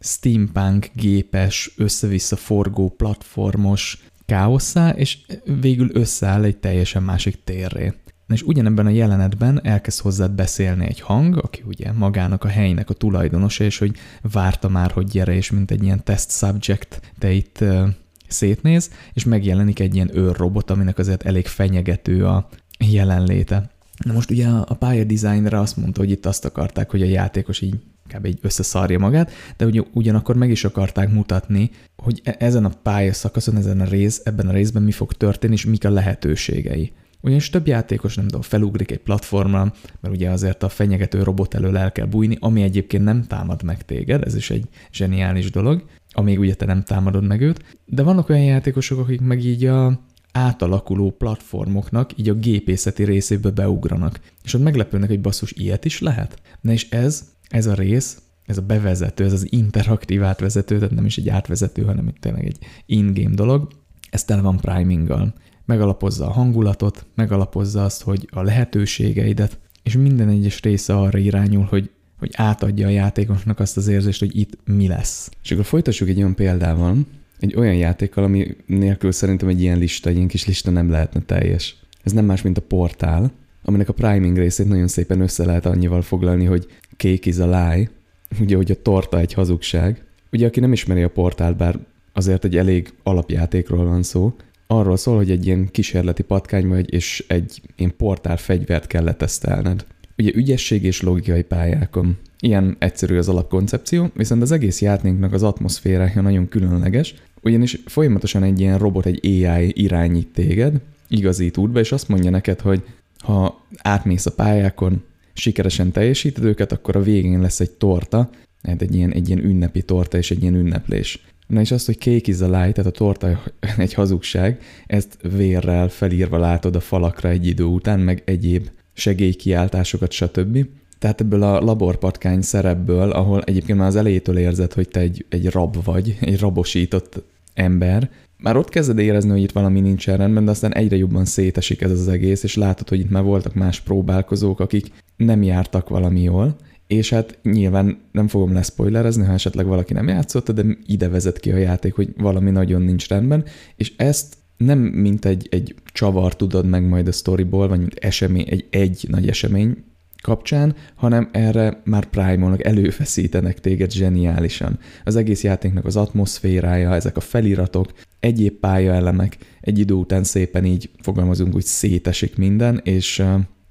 steampunk 0.00 0.90
gépes, 0.94 1.72
össze-vissza 1.76 2.36
forgó, 2.36 2.88
platformos 2.88 4.04
káosszá, 4.26 4.90
és 4.90 5.18
végül 5.60 5.90
összeáll 5.92 6.44
egy 6.44 6.56
teljesen 6.56 7.02
másik 7.02 7.44
térré. 7.44 7.92
És 8.28 8.42
ugyanebben 8.42 8.86
a 8.86 8.90
jelenetben 8.90 9.60
elkezd 9.64 10.00
hozzád 10.00 10.30
beszélni 10.30 10.86
egy 10.86 11.00
hang, 11.00 11.36
aki 11.36 11.62
ugye 11.66 11.92
magának 11.92 12.44
a 12.44 12.48
helynek 12.48 12.90
a 12.90 12.94
tulajdonosa, 12.94 13.64
és 13.64 13.78
hogy 13.78 13.96
várta 14.32 14.68
már, 14.68 14.90
hogy 14.90 15.06
gyere, 15.06 15.34
és 15.34 15.50
mint 15.50 15.70
egy 15.70 15.82
ilyen 15.82 16.04
test 16.04 16.30
subject 16.30 17.12
te 17.18 17.30
itt 17.30 17.58
uh, 17.60 17.88
szétnéz, 18.28 18.90
és 19.12 19.24
megjelenik 19.24 19.80
egy 19.80 19.94
ilyen 19.94 20.16
őrrobot, 20.16 20.70
aminek 20.70 20.98
azért 20.98 21.22
elég 21.22 21.46
fenyegető 21.46 22.26
a 22.26 22.48
jelenléte. 22.78 23.70
Na 24.04 24.12
most 24.12 24.30
ugye 24.30 24.48
a 24.48 24.74
pályadizájnra 24.74 25.60
azt 25.60 25.76
mondta, 25.76 26.00
hogy 26.00 26.10
itt 26.10 26.26
azt 26.26 26.44
akarták, 26.44 26.90
hogy 26.90 27.02
a 27.02 27.06
játékos 27.06 27.60
így 27.60 27.74
kb. 28.14 28.26
így 28.26 28.38
összeszarja 28.42 28.98
magát, 28.98 29.30
de 29.56 29.64
ugye, 29.64 29.82
ugyanakkor 29.92 30.36
meg 30.36 30.50
is 30.50 30.64
akarták 30.64 31.12
mutatni, 31.12 31.70
hogy 31.96 32.20
e- 32.24 32.36
ezen 32.38 32.64
a 32.64 32.72
pályaszakaszon, 32.82 33.56
ezen 33.56 33.80
a 33.80 33.84
rész, 33.84 34.20
ebben 34.24 34.48
a 34.48 34.52
részben 34.52 34.82
mi 34.82 34.92
fog 34.92 35.12
történni, 35.12 35.54
és 35.54 35.64
mik 35.64 35.84
a 35.84 35.90
lehetőségei. 35.90 36.92
Ugyanis 37.20 37.50
több 37.50 37.66
játékos, 37.66 38.14
nem 38.14 38.24
tudom, 38.24 38.40
felugrik 38.40 38.90
egy 38.90 38.98
platformra, 38.98 39.72
mert 40.00 40.14
ugye 40.14 40.30
azért 40.30 40.62
a 40.62 40.68
fenyegető 40.68 41.22
robot 41.22 41.54
elől 41.54 41.76
el 41.76 41.92
kell 41.92 42.06
bújni, 42.06 42.36
ami 42.40 42.62
egyébként 42.62 43.04
nem 43.04 43.22
támad 43.22 43.62
meg 43.62 43.84
téged, 43.84 44.24
ez 44.24 44.34
is 44.34 44.50
egy 44.50 44.68
zseniális 44.92 45.50
dolog, 45.50 45.84
amíg 46.10 46.38
ugye 46.38 46.54
te 46.54 46.64
nem 46.64 46.82
támadod 46.82 47.26
meg 47.26 47.40
őt, 47.40 47.64
de 47.86 48.02
vannak 48.02 48.28
olyan 48.28 48.44
játékosok, 48.44 48.98
akik 48.98 49.20
meg 49.20 49.44
így 49.44 49.64
a 49.64 50.00
átalakuló 50.36 51.10
platformoknak 51.10 52.18
így 52.18 52.28
a 52.28 52.34
gépészeti 52.34 53.04
részébe 53.04 53.50
beugranak, 53.50 54.20
és 54.44 54.54
ott 54.54 54.62
meglepődnek, 54.62 55.08
hogy 55.08 55.20
basszus, 55.20 55.52
ilyet 55.52 55.84
is 55.84 56.00
lehet. 56.00 56.40
Na 56.60 56.72
és 56.72 56.88
ez, 56.90 57.24
ez 57.48 57.66
a 57.66 57.74
rész, 57.74 58.18
ez 58.46 58.58
a 58.58 58.62
bevezető, 58.62 59.24
ez 59.24 59.32
az 59.32 59.52
interaktív 59.52 60.22
átvezető, 60.22 60.78
tehát 60.78 60.94
nem 60.94 61.06
is 61.06 61.16
egy 61.16 61.28
átvezető, 61.28 61.82
hanem 61.82 62.08
itt 62.08 62.18
tényleg 62.20 62.44
egy 62.44 62.58
in-game 62.86 63.34
dolog, 63.34 63.68
ez 64.10 64.24
tele 64.24 64.40
van 64.40 64.56
priminggal 64.56 65.34
megalapozza 65.64 66.26
a 66.26 66.32
hangulatot, 66.32 67.06
megalapozza 67.14 67.84
azt, 67.84 68.02
hogy 68.02 68.28
a 68.30 68.42
lehetőségeidet, 68.42 69.58
és 69.82 69.96
minden 69.96 70.28
egyes 70.28 70.60
része 70.60 70.94
arra 70.96 71.18
irányul, 71.18 71.64
hogy, 71.64 71.90
hogy 72.18 72.30
átadja 72.32 72.86
a 72.86 72.90
játékosnak 72.90 73.60
azt 73.60 73.76
az 73.76 73.88
érzést, 73.88 74.20
hogy 74.20 74.38
itt 74.38 74.58
mi 74.64 74.88
lesz. 74.88 75.30
És 75.42 75.50
akkor 75.50 75.64
folytassuk 75.64 76.08
egy 76.08 76.16
olyan 76.16 76.34
példával, 76.34 76.96
egy 77.38 77.54
olyan 77.56 77.74
játékkal, 77.74 78.24
ami 78.24 78.56
nélkül 78.66 79.12
szerintem 79.12 79.48
egy 79.48 79.60
ilyen 79.60 79.78
lista, 79.78 80.08
egy 80.08 80.16
ilyen 80.16 80.28
kis 80.28 80.46
lista 80.46 80.70
nem 80.70 80.90
lehetne 80.90 81.20
teljes. 81.20 81.76
Ez 82.02 82.12
nem 82.12 82.24
más, 82.24 82.42
mint 82.42 82.58
a 82.58 82.62
portál, 82.62 83.32
aminek 83.62 83.88
a 83.88 83.92
priming 83.92 84.36
részét 84.36 84.68
nagyon 84.68 84.88
szépen 84.88 85.20
össze 85.20 85.44
lehet 85.44 85.66
annyival 85.66 86.02
foglalni, 86.02 86.44
hogy 86.44 86.66
cake 86.96 87.28
is 87.28 87.38
a 87.38 87.46
lie, 87.46 87.90
ugye, 88.42 88.56
hogy 88.56 88.70
a 88.70 88.82
torta 88.82 89.18
egy 89.18 89.32
hazugság. 89.32 90.04
Ugye, 90.32 90.46
aki 90.46 90.60
nem 90.60 90.72
ismeri 90.72 91.02
a 91.02 91.10
portált, 91.10 91.56
bár 91.56 91.78
azért 92.12 92.44
egy 92.44 92.56
elég 92.56 92.92
alapjátékról 93.02 93.84
van 93.84 94.02
szó, 94.02 94.34
arról 94.66 94.96
szól, 94.96 95.16
hogy 95.16 95.30
egy 95.30 95.46
ilyen 95.46 95.68
kísérleti 95.70 96.22
patkány 96.22 96.68
vagy, 96.68 96.92
és 96.92 97.24
egy 97.28 97.60
ilyen 97.76 97.96
portál 97.96 98.36
fegyvert 98.36 98.86
kell 98.86 99.04
letesztelned. 99.04 99.86
Ugye 100.18 100.30
ügyesség 100.34 100.84
és 100.84 101.02
logikai 101.02 101.42
pályákon. 101.42 102.18
Ilyen 102.40 102.76
egyszerű 102.78 103.16
az 103.16 103.28
alapkoncepció, 103.28 104.10
viszont 104.14 104.42
az 104.42 104.52
egész 104.52 104.80
játéknak 104.80 105.32
az 105.32 105.42
atmoszférája 105.42 106.20
nagyon 106.20 106.48
különleges, 106.48 107.14
ugyanis 107.42 107.78
folyamatosan 107.86 108.42
egy 108.42 108.60
ilyen 108.60 108.78
robot, 108.78 109.06
egy 109.06 109.26
AI 109.26 109.72
irányít 109.82 110.28
téged, 110.32 110.80
igazít 111.08 111.56
útba, 111.56 111.78
és 111.78 111.92
azt 111.92 112.08
mondja 112.08 112.30
neked, 112.30 112.60
hogy 112.60 112.82
ha 113.18 113.64
átmész 113.82 114.26
a 114.26 114.34
pályákon, 114.34 115.02
sikeresen 115.36 115.92
teljesíted 115.92 116.44
őket, 116.44 116.72
akkor 116.72 116.96
a 116.96 117.02
végén 117.02 117.40
lesz 117.40 117.60
egy 117.60 117.70
torta, 117.70 118.30
hát 118.62 118.82
egy 118.82 118.94
ilyen, 118.94 119.12
egy 119.12 119.28
ilyen 119.28 119.44
ünnepi 119.44 119.82
torta 119.82 120.16
és 120.16 120.30
egy 120.30 120.42
ilyen 120.42 120.54
ünneplés. 120.54 121.24
Na 121.46 121.60
és 121.60 121.70
azt, 121.70 121.86
hogy 121.86 121.98
cake 121.98 122.30
is 122.30 122.40
a 122.40 122.44
lie, 122.44 122.72
tehát 122.72 122.86
a 122.86 122.90
torta 122.90 123.42
egy 123.76 123.94
hazugság, 123.94 124.62
ezt 124.86 125.18
vérrel 125.36 125.88
felírva 125.88 126.38
látod 126.38 126.76
a 126.76 126.80
falakra 126.80 127.28
egy 127.28 127.46
idő 127.46 127.64
után, 127.64 128.00
meg 128.00 128.22
egyéb 128.24 128.68
segélykiáltásokat, 128.92 130.12
stb. 130.12 130.66
Tehát 130.98 131.20
ebből 131.20 131.42
a 131.42 131.60
laborpatkány 131.60 132.40
szerepből, 132.40 133.10
ahol 133.10 133.42
egyébként 133.42 133.78
már 133.78 133.88
az 133.88 133.96
elejétől 133.96 134.38
érzed, 134.38 134.72
hogy 134.72 134.88
te 134.88 135.00
egy, 135.00 135.24
egy 135.28 135.50
rab 135.50 135.84
vagy, 135.84 136.16
egy 136.20 136.40
rabosított 136.40 137.22
ember, 137.54 138.10
már 138.38 138.56
ott 138.56 138.68
kezded 138.68 138.98
érezni, 138.98 139.30
hogy 139.30 139.42
itt 139.42 139.52
valami 139.52 139.80
nincsen 139.80 140.16
rendben, 140.16 140.44
de 140.44 140.50
aztán 140.50 140.74
egyre 140.74 140.96
jobban 140.96 141.24
szétesik 141.24 141.80
ez 141.80 141.90
az 141.90 142.08
egész, 142.08 142.42
és 142.42 142.56
látod, 142.56 142.88
hogy 142.88 143.00
itt 143.00 143.10
már 143.10 143.22
voltak 143.22 143.54
más 143.54 143.80
próbálkozók, 143.80 144.60
akik 144.60 144.92
nem 145.16 145.42
jártak 145.42 145.88
valami 145.88 146.22
jól, 146.22 146.56
és 146.86 147.10
hát 147.10 147.38
nyilván 147.42 147.98
nem 148.12 148.28
fogom 148.28 148.52
leszpoilerezni, 148.52 149.24
ha 149.24 149.32
esetleg 149.32 149.66
valaki 149.66 149.92
nem 149.92 150.08
játszotta, 150.08 150.52
de 150.52 150.64
ide 150.86 151.08
vezet 151.08 151.38
ki 151.38 151.52
a 151.52 151.56
játék, 151.56 151.94
hogy 151.94 152.14
valami 152.16 152.50
nagyon 152.50 152.82
nincs 152.82 153.08
rendben, 153.08 153.44
és 153.76 153.92
ezt 153.96 154.36
nem 154.56 154.78
mint 154.78 155.24
egy, 155.24 155.46
egy 155.50 155.74
csavar 155.92 156.36
tudod 156.36 156.66
meg 156.66 156.88
majd 156.88 157.08
a 157.08 157.12
storyból, 157.12 157.68
vagy 157.68 157.78
mint 157.78 157.94
esemény, 157.94 158.46
egy, 158.48 158.66
egy 158.70 159.06
nagy 159.08 159.28
esemény 159.28 159.84
kapcsán, 160.22 160.74
hanem 160.94 161.28
erre 161.32 161.80
már 161.84 162.04
prime 162.04 162.56
előfeszítenek 162.58 163.60
téged 163.60 163.92
zseniálisan. 163.92 164.78
Az 165.04 165.16
egész 165.16 165.42
játéknak 165.42 165.84
az 165.84 165.96
atmoszférája, 165.96 166.94
ezek 166.94 167.16
a 167.16 167.20
feliratok, 167.20 167.92
egyéb 168.20 168.52
pályaelemek, 168.52 169.36
egy 169.60 169.78
idő 169.78 169.94
után 169.94 170.24
szépen 170.24 170.64
így 170.64 170.90
fogalmazunk, 171.00 171.52
hogy 171.52 171.64
szétesik 171.64 172.36
minden, 172.36 172.80
és 172.84 173.22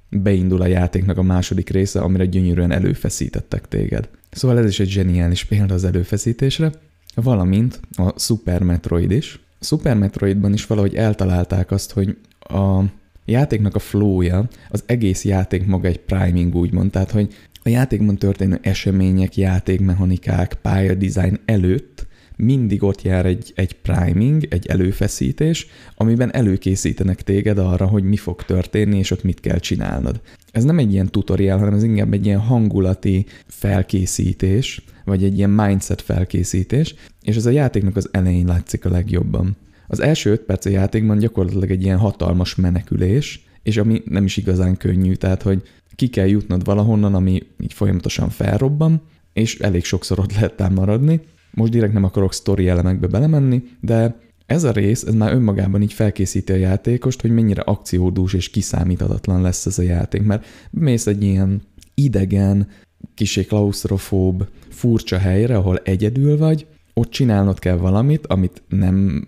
beindul 0.10 0.62
a 0.62 0.68
játéknak 0.68 1.18
a 1.18 1.24
második 1.24 1.70
része, 1.70 2.00
amire 2.00 2.26
gyönyörűen 2.26 2.72
előfeszítettek 2.72 3.68
téged. 3.68 4.10
Szóval 4.32 4.58
ez 4.58 4.66
is 4.66 4.80
egy 4.80 4.90
zseniális 4.90 5.46
példa 5.46 5.74
az 5.74 5.84
előfeszítésre, 5.84 6.72
valamint 7.16 7.80
a 7.92 8.20
Super 8.20 8.62
Metroid 8.62 9.12
is. 9.12 9.40
Super 9.60 9.98
Metroidban 9.98 10.54
is 10.54 10.66
valahogy 10.66 10.96
eltalálták 10.96 11.72
azt, 11.72 11.92
hogy 11.92 12.18
a 12.40 12.82
játéknak 13.26 13.76
a 13.76 13.80
flowja, 13.80 14.48
az 14.70 14.84
egész 14.86 15.26
játék 15.26 15.66
maga 15.66 15.88
egy 15.88 16.00
priming 16.00 16.56
úgymond, 16.56 16.92
tehát 16.92 17.12
hogy 17.12 17.34
a 17.64 17.70
játékban 17.70 18.16
történő 18.16 18.60
események, 18.62 19.38
játékmechanikák, 19.38 20.54
pályadesign 20.54 21.40
előtt 21.46 22.08
mindig 22.38 22.84
ott 22.84 23.02
jár 23.02 23.26
egy, 23.26 23.52
egy 23.56 23.74
priming, 23.74 24.48
egy 24.50 24.68
előfeszítés, 24.68 25.68
amiben 25.96 26.34
előkészítenek 26.34 27.22
téged 27.22 27.58
arra, 27.58 27.86
hogy 27.86 28.04
mi 28.04 28.16
fog 28.16 28.44
történni, 28.44 28.98
és 28.98 29.12
ott 29.12 29.24
mit 29.24 29.40
kell 29.40 29.58
csinálnod. 29.58 30.22
Ez 30.52 30.64
nem 30.64 30.78
egy 30.78 30.94
ilyen 30.94 31.08
tutorial, 31.08 31.58
hanem 31.58 31.74
ez 31.74 31.84
inkább 31.84 32.14
egy 32.14 32.26
ilyen 32.26 32.40
hangulati 32.40 33.26
felkészítés, 33.48 34.84
vagy 35.06 35.24
egy 35.24 35.38
ilyen 35.38 35.50
mindset 35.50 36.02
felkészítés, 36.02 36.96
és 37.22 37.36
ez 37.36 37.46
a 37.46 37.50
játéknak 37.50 37.96
az 37.96 38.10
elején 38.12 38.46
látszik 38.46 38.86
a 38.86 38.90
legjobban. 38.90 39.58
Az 39.88 40.00
első 40.00 40.32
öt 40.32 40.42
perc 40.42 40.66
a 40.66 40.70
játékban 40.70 41.18
gyakorlatilag 41.18 41.72
egy 41.72 41.84
ilyen 41.84 41.98
hatalmas 41.98 42.56
menekülés, 42.56 43.46
és 43.64 43.78
ami 43.78 44.02
nem 44.06 44.26
is 44.26 44.38
igazán 44.38 44.78
könnyű, 44.78 45.14
tehát 45.14 45.42
hogy 45.42 45.62
ki 45.96 46.08
kell 46.08 46.28
jutnod 46.28 46.66
valahonnan, 46.66 47.16
ami 47.16 47.44
így 47.60 47.74
folyamatosan 47.74 48.30
felrobban, 48.30 49.02
és 49.34 49.60
elég 49.60 49.84
sokszor 49.84 50.20
ott 50.20 50.34
lehet 50.34 50.70
maradni, 50.70 51.22
most 51.52 51.72
direkt 51.72 51.94
nem 51.94 52.04
akarok 52.04 52.34
sztori 52.34 52.68
elemekbe 52.68 53.08
belemenni, 53.08 53.64
de 53.80 54.20
ez 54.46 54.64
a 54.64 54.72
rész, 54.72 55.04
ez 55.04 55.14
már 55.14 55.34
önmagában 55.34 55.82
így 55.82 55.94
felkészíti 55.94 56.52
a 56.52 56.56
játékost, 56.56 57.22
hogy 57.22 57.32
mennyire 57.32 57.62
akciódús 57.62 58.34
és 58.34 58.50
kiszámíthatatlan 58.50 59.42
lesz 59.42 59.66
ez 59.66 59.80
a 59.80 59.82
játék, 59.82 60.24
mert 60.24 60.46
mész 60.72 61.08
egy 61.08 61.24
ilyen 61.24 61.62
idegen, 61.94 62.68
kisé 63.14 63.46
klaustrofób, 63.46 64.48
furcsa 64.70 65.18
helyre, 65.18 65.56
ahol 65.58 65.78
egyedül 65.84 66.38
vagy, 66.38 66.68
ott 66.94 67.10
csinálnod 67.10 67.60
kell 67.60 67.78
valamit, 67.78 68.28
amit 68.28 68.62
nem 68.68 69.26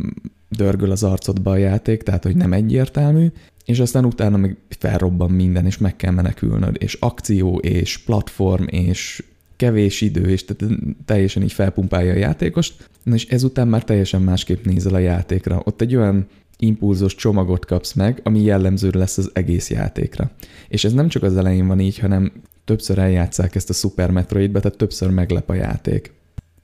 dörgöl 0.50 0.92
az 0.92 1.04
arcodba 1.04 1.52
a 1.52 1.58
játék, 1.58 2.04
tehát 2.04 2.24
hogy 2.24 2.36
nem 2.36 2.54
egyértelmű, 2.54 3.28
és 3.66 3.80
aztán 3.80 4.06
utána 4.06 4.38
meg 4.38 4.58
felrobban 4.70 5.32
minden, 5.32 5.66
és 5.66 5.78
meg 5.78 5.96
kell 5.96 6.12
menekülnöd, 6.12 6.76
és 6.80 6.94
akció, 6.94 7.58
és 7.58 7.98
platform, 7.98 8.64
és 8.68 9.24
kevés 9.56 10.02
idő, 10.02 10.30
és 10.30 10.46
tehát 10.46 10.74
teljesen 11.06 11.44
így 11.44 11.52
felpumpálja 11.52 12.12
a 12.12 12.18
játékost, 12.18 12.90
Na 13.08 13.16
és 13.16 13.26
ezután 13.26 13.68
már 13.68 13.84
teljesen 13.84 14.22
másképp 14.22 14.66
nézel 14.66 14.94
a 14.94 15.00
játékra. 15.00 15.62
Ott 15.64 15.82
egy 15.82 15.96
olyan 15.96 16.28
impulzos 16.58 17.16
csomagot 17.16 17.66
kapsz 17.66 17.94
meg, 17.94 18.20
ami 18.24 18.42
jellemző 18.42 18.90
lesz 18.94 19.18
az 19.18 19.30
egész 19.34 19.70
játékra. 19.70 20.32
És 20.68 20.84
ez 20.84 20.94
nem 20.94 21.08
csak 21.08 21.24
az 21.24 21.38
elején 21.38 21.68
van 21.68 21.80
így, 21.80 22.00
hanem 22.00 22.32
többször 22.66 22.98
eljátszák 22.98 23.56
ezt 23.56 23.70
a 23.70 23.74
Super 23.74 24.12
Metroidbe, 24.12 24.60
tehát 24.60 24.78
többször 24.78 25.10
meglep 25.10 25.50
a 25.50 25.54
játék. 25.54 26.12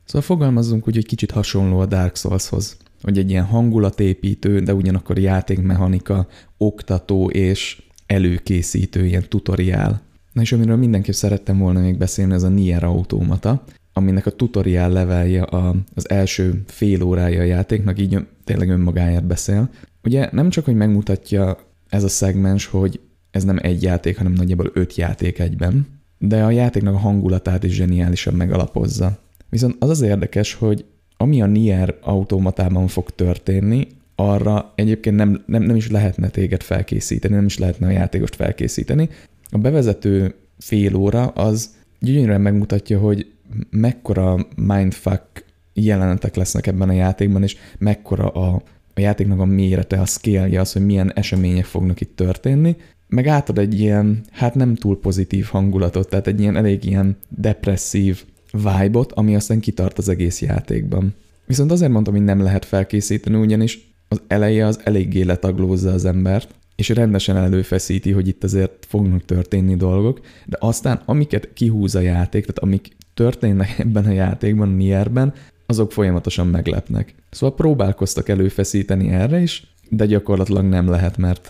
Szóval 0.06 0.22
fogalmazzunk 0.22 0.88
úgy, 0.88 0.96
hogy 0.96 1.06
kicsit 1.06 1.32
hasonló 1.32 1.80
a 1.80 1.86
Dark 1.86 2.16
Soulshoz, 2.16 2.78
hogy 3.04 3.18
egy 3.18 3.30
ilyen 3.30 3.46
hangulatépítő, 3.46 4.60
de 4.60 4.74
ugyanakkor 4.74 5.18
játékmechanika, 5.18 6.28
oktató 6.58 7.30
és 7.30 7.82
előkészítő, 8.06 9.06
ilyen 9.06 9.26
tutoriál 9.30 10.02
Na 10.34 10.42
és 10.42 10.52
amiről 10.52 10.76
mindenképp 10.76 11.14
szerettem 11.14 11.58
volna 11.58 11.80
még 11.80 11.98
beszélni, 11.98 12.34
ez 12.34 12.44
a 12.44 12.50
Nier 12.50 12.84
Automata, 12.84 13.64
aminek 13.94 14.26
a 14.26 14.32
tutorial 14.32 14.90
levelje 14.90 15.42
a, 15.42 15.76
az 15.94 16.10
első 16.10 16.64
fél 16.68 17.02
órája 17.02 17.40
a 17.40 17.44
játéknak, 17.44 18.00
így 18.00 18.28
tényleg 18.44 18.70
önmagáért 18.70 19.26
beszél. 19.26 19.70
Ugye 20.04 20.30
nem 20.32 20.50
csak, 20.50 20.66
hogy 20.66 20.76
megmutatja 20.76 21.58
ez 21.90 22.04
a 22.04 22.08
szegmens, 22.08 22.66
hogy 22.66 23.00
ez 23.32 23.44
nem 23.44 23.60
egy 23.62 23.84
játék, 23.84 24.18
hanem 24.18 24.32
nagyjából 24.32 24.72
öt 24.74 24.96
játék 24.96 25.40
egyben, 25.40 25.88
de 26.18 26.44
a 26.44 26.50
játéknak 26.50 26.94
a 26.94 26.98
hangulatát 26.98 27.64
is 27.64 27.74
zseniálisan 27.74 28.34
megalapozza. 28.34 29.18
Viszont 29.50 29.76
az 29.80 29.90
az 29.90 30.02
érdekes, 30.02 30.54
hogy 30.54 30.86
ami 31.24 31.42
a 31.42 31.46
Nier 31.46 31.98
automatában 32.02 32.88
fog 32.88 33.10
történni, 33.10 33.88
arra 34.16 34.72
egyébként 34.76 35.16
nem, 35.16 35.44
nem, 35.46 35.64
nem 35.64 35.76
is 35.76 35.90
lehetne 35.90 36.28
téged 36.30 36.62
felkészíteni, 36.62 37.36
nem 37.36 37.46
is 37.46 37.58
lehetne 37.58 37.88
a 37.88 37.92
játékost 37.92 38.36
felkészíteni. 38.36 39.10
A 39.50 39.58
bevezető 39.58 40.36
fél 40.58 40.96
óra 40.96 41.28
az 41.28 41.76
gyönyörűen 42.00 42.42
megmutatja, 42.42 43.00
hogy 43.00 43.32
mekkora 43.70 44.48
mindfuck 44.56 45.46
jelenetek 45.74 46.36
lesznek 46.36 46.68
ebben 46.68 46.90
a 46.90 46.94
játékban, 46.94 47.44
és 47.44 47.56
mekkora 47.78 48.28
a, 48.28 48.62
a 48.94 49.00
játéknak 49.00 49.40
a 49.40 49.46
mérete, 49.46 50.00
a 50.00 50.06
scale 50.06 50.60
az, 50.60 50.74
hogy 50.74 50.86
milyen 50.86 51.12
események 51.14 51.66
fognak 51.66 52.02
itt 52.02 52.16
történni, 52.16 52.76
meg 53.08 53.28
átad 53.28 53.58
egy 53.58 53.80
ilyen, 53.80 54.22
hát 54.32 54.56
nem 54.56 54.76
túl 54.76 55.00
pozitív 55.00 55.46
hangulatot, 55.46 56.10
tehát 56.10 56.28
egy 56.28 56.40
ilyen 56.40 56.56
elég 56.56 56.86
ilyen 56.86 57.18
depresszív 57.30 58.24
vibe-ot, 58.54 59.12
ami 59.12 59.36
aztán 59.36 59.60
kitart 59.60 59.98
az 59.98 60.10
egész 60.10 60.42
játékban. 60.42 61.14
Viszont 61.46 61.72
azért 61.72 61.92
mondtam, 61.92 62.14
hogy 62.14 62.24
nem 62.24 62.42
lehet 62.42 62.66
felkészíteni, 62.66 63.36
ugyanis 63.36 63.94
az 64.08 64.22
eleje 64.28 64.66
az 64.66 64.80
eléggé 64.84 65.22
letaglózza 65.22 65.92
az 65.92 66.06
embert, 66.06 66.56
és 66.76 66.90
rendesen 66.90 67.38
előfeszíti, 67.38 68.12
hogy 68.12 68.28
itt 68.28 68.44
azért 68.44 68.86
fognak 68.88 69.26
történni 69.26 69.76
dolgok, 69.76 70.20
de 70.46 70.58
aztán 70.60 71.02
amiket 71.06 71.54
kihúz 71.54 71.96
a 71.96 72.00
játék, 72.00 72.42
tehát 72.42 72.60
amik 72.60 72.96
történnek 73.14 73.80
ebben 73.80 74.06
a 74.06 74.12
játékban, 74.12 74.70
a 74.70 74.76
Nierben, 74.76 75.34
azok 75.66 75.92
folyamatosan 75.92 76.48
meglepnek. 76.48 77.16
Szóval 77.30 77.56
próbálkoztak 77.56 78.30
előfeszíteni 78.30 79.10
erre 79.10 79.40
is, 79.40 79.68
de 79.90 80.06
gyakorlatilag 80.06 80.66
nem 80.66 80.90
lehet, 80.90 81.18
mert 81.18 81.50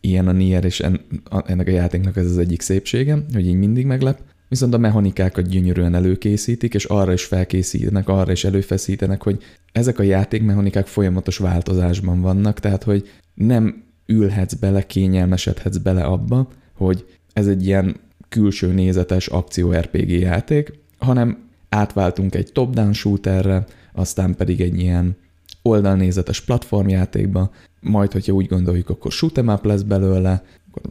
ilyen 0.00 0.28
a 0.28 0.32
Nier, 0.32 0.64
és 0.64 0.82
ennek 1.46 1.66
a 1.66 1.70
játéknak 1.70 2.16
ez 2.16 2.26
az 2.26 2.38
egyik 2.38 2.60
szépsége, 2.60 3.24
hogy 3.32 3.46
így 3.46 3.58
mindig 3.58 3.86
meglep. 3.86 4.20
Viszont 4.48 4.74
a 4.74 4.78
mechanikákat 4.78 5.48
gyönyörűen 5.48 5.94
előkészítik, 5.94 6.74
és 6.74 6.84
arra 6.84 7.12
is 7.12 7.24
felkészítenek, 7.24 8.08
arra 8.08 8.32
is 8.32 8.44
előfeszítenek, 8.44 9.22
hogy 9.22 9.42
ezek 9.72 9.98
a 9.98 10.02
játékmechanikák 10.02 10.86
folyamatos 10.86 11.36
változásban 11.36 12.20
vannak, 12.20 12.60
tehát 12.60 12.82
hogy 12.82 13.10
nem 13.34 13.82
ülhetsz 14.06 14.54
bele, 14.54 14.86
kényelmesedhetsz 14.86 15.76
bele 15.76 16.02
abba, 16.02 16.48
hogy 16.72 17.04
ez 17.32 17.46
egy 17.46 17.66
ilyen 17.66 17.96
külső 18.28 18.72
nézetes 18.72 19.26
akció 19.26 19.72
RPG 19.72 20.10
játék, 20.10 20.72
hanem 20.98 21.38
átváltunk 21.68 22.34
egy 22.34 22.52
top-down 22.52 22.92
shooterre, 22.92 23.64
aztán 23.92 24.34
pedig 24.34 24.60
egy 24.60 24.80
ilyen 24.80 25.16
oldalnézetes 25.62 26.40
platformjátékba, 26.40 27.50
majd, 27.80 28.12
hogyha 28.12 28.32
úgy 28.32 28.46
gondoljuk, 28.46 28.88
akkor 28.88 29.12
shoot'em 29.14 29.54
up 29.54 29.64
lesz 29.64 29.82
belőle, 29.82 30.42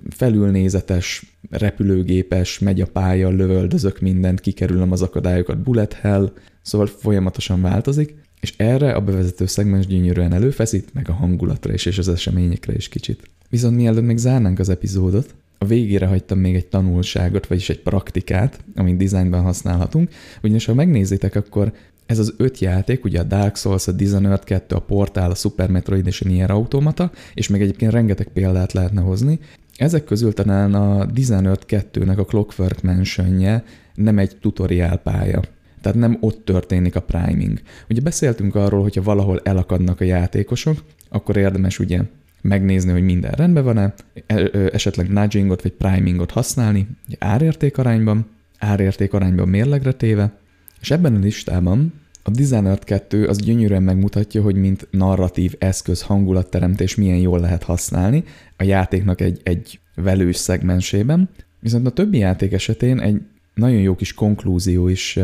felülnézetes, 0.09 1.37
repülőgépes, 1.49 2.59
megy 2.59 2.81
a 2.81 2.85
pálya, 2.85 3.29
lövöldözök 3.29 3.99
mindent, 3.99 4.39
kikerülöm 4.39 4.91
az 4.91 5.01
akadályokat, 5.01 5.61
bullet 5.61 5.93
hell, 5.93 6.31
szóval 6.61 6.87
folyamatosan 6.87 7.61
változik, 7.61 8.15
és 8.39 8.53
erre 8.57 8.91
a 8.91 9.01
bevezető 9.01 9.45
szegmens 9.45 9.87
gyönyörűen 9.87 10.33
előfeszít, 10.33 10.93
meg 10.93 11.09
a 11.09 11.13
hangulatra 11.13 11.73
is, 11.73 11.85
és 11.85 11.97
az 11.97 12.09
eseményekre 12.09 12.73
is 12.73 12.89
kicsit. 12.89 13.29
Viszont 13.49 13.75
mielőtt 13.75 14.05
még 14.05 14.17
zárnánk 14.17 14.59
az 14.59 14.69
epizódot, 14.69 15.35
a 15.57 15.65
végére 15.65 16.05
hagytam 16.05 16.39
még 16.39 16.55
egy 16.55 16.67
tanulságot, 16.67 17.47
vagyis 17.47 17.69
egy 17.69 17.81
praktikát, 17.81 18.63
amit 18.75 18.97
designban 18.97 19.41
használhatunk, 19.41 20.09
ugyanis 20.43 20.65
ha 20.65 20.73
megnézitek, 20.73 21.35
akkor 21.35 21.73
ez 22.05 22.19
az 22.19 22.33
öt 22.37 22.59
játék, 22.59 23.03
ugye 23.03 23.19
a 23.19 23.23
Dark 23.23 23.55
Souls, 23.55 23.87
a 23.87 23.91
Dishonored 23.91 24.43
2, 24.43 24.75
a 24.75 24.79
Portal, 24.79 25.31
a 25.31 25.35
Super 25.35 25.69
Metroid 25.69 26.07
és 26.07 26.21
a 26.21 26.27
Nier 26.27 26.51
Automata, 26.51 27.11
és 27.33 27.47
még 27.47 27.61
egyébként 27.61 27.91
rengeteg 27.91 28.27
példát 28.27 28.73
lehetne 28.73 29.01
hozni. 29.01 29.39
Ezek 29.77 30.03
közül 30.03 30.33
talán 30.33 30.73
a 30.73 31.05
Dishonored 31.05 31.63
2-nek 31.67 32.17
a 32.17 32.25
Clockwork 32.25 32.81
mansion 32.81 33.61
nem 33.95 34.17
egy 34.17 34.37
tutoriál 34.37 34.97
pálya. 34.97 35.41
Tehát 35.81 35.97
nem 35.97 36.17
ott 36.19 36.45
történik 36.45 36.95
a 36.95 37.01
priming. 37.01 37.61
Ugye 37.89 38.01
beszéltünk 38.01 38.55
arról, 38.55 38.81
hogyha 38.81 39.01
valahol 39.01 39.39
elakadnak 39.43 40.01
a 40.01 40.03
játékosok, 40.03 40.83
akkor 41.09 41.37
érdemes 41.37 41.79
ugye 41.79 42.01
megnézni, 42.41 42.91
hogy 42.91 43.03
minden 43.03 43.31
rendben 43.31 43.63
van-e, 43.63 43.93
e, 44.25 44.49
esetleg 44.71 45.09
nudgingot 45.09 45.61
vagy 45.61 45.71
primingot 45.71 46.31
használni, 46.31 46.87
árérték 47.19 47.77
arányban, 47.77 48.25
árérték 48.59 49.13
arányban 49.13 49.47
mérlegre 49.47 49.91
téve, 49.91 50.37
és 50.81 50.91
ebben 50.91 51.15
a 51.15 51.19
listában 51.19 51.93
a 52.27 52.31
Dishonored 52.31 52.83
2 52.83 53.27
az 53.27 53.37
gyönyörűen 53.37 53.83
megmutatja, 53.83 54.41
hogy 54.41 54.55
mint 54.55 54.87
narratív 54.91 55.55
eszköz 55.59 56.01
hangulatteremtés 56.01 56.95
milyen 56.95 57.17
jól 57.17 57.39
lehet 57.39 57.63
használni 57.63 58.23
a 58.57 58.63
játéknak 58.63 59.21
egy, 59.21 59.39
egy 59.43 59.79
velős 59.95 60.35
szegmensében, 60.35 61.29
viszont 61.59 61.87
a 61.87 61.91
többi 61.91 62.17
játék 62.17 62.53
esetén 62.53 62.99
egy 62.99 63.21
nagyon 63.53 63.79
jó 63.79 63.95
kis 63.95 64.13
konklúzió 64.13 64.87
is 64.87 65.19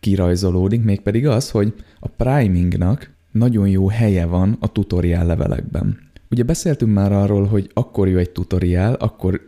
kirajzolódik, 0.00 0.82
mégpedig 0.82 1.26
az, 1.26 1.50
hogy 1.50 1.74
a 2.00 2.08
primingnak 2.08 3.10
nagyon 3.32 3.68
jó 3.68 3.88
helye 3.88 4.26
van 4.26 4.56
a 4.60 4.72
tutoriál 4.72 5.26
levelekben. 5.26 5.98
Ugye 6.30 6.42
beszéltünk 6.42 6.92
már 6.92 7.12
arról, 7.12 7.44
hogy 7.44 7.70
akkor 7.74 8.08
jó 8.08 8.18
egy 8.18 8.30
tutoriál, 8.30 8.94
akkor 8.94 9.40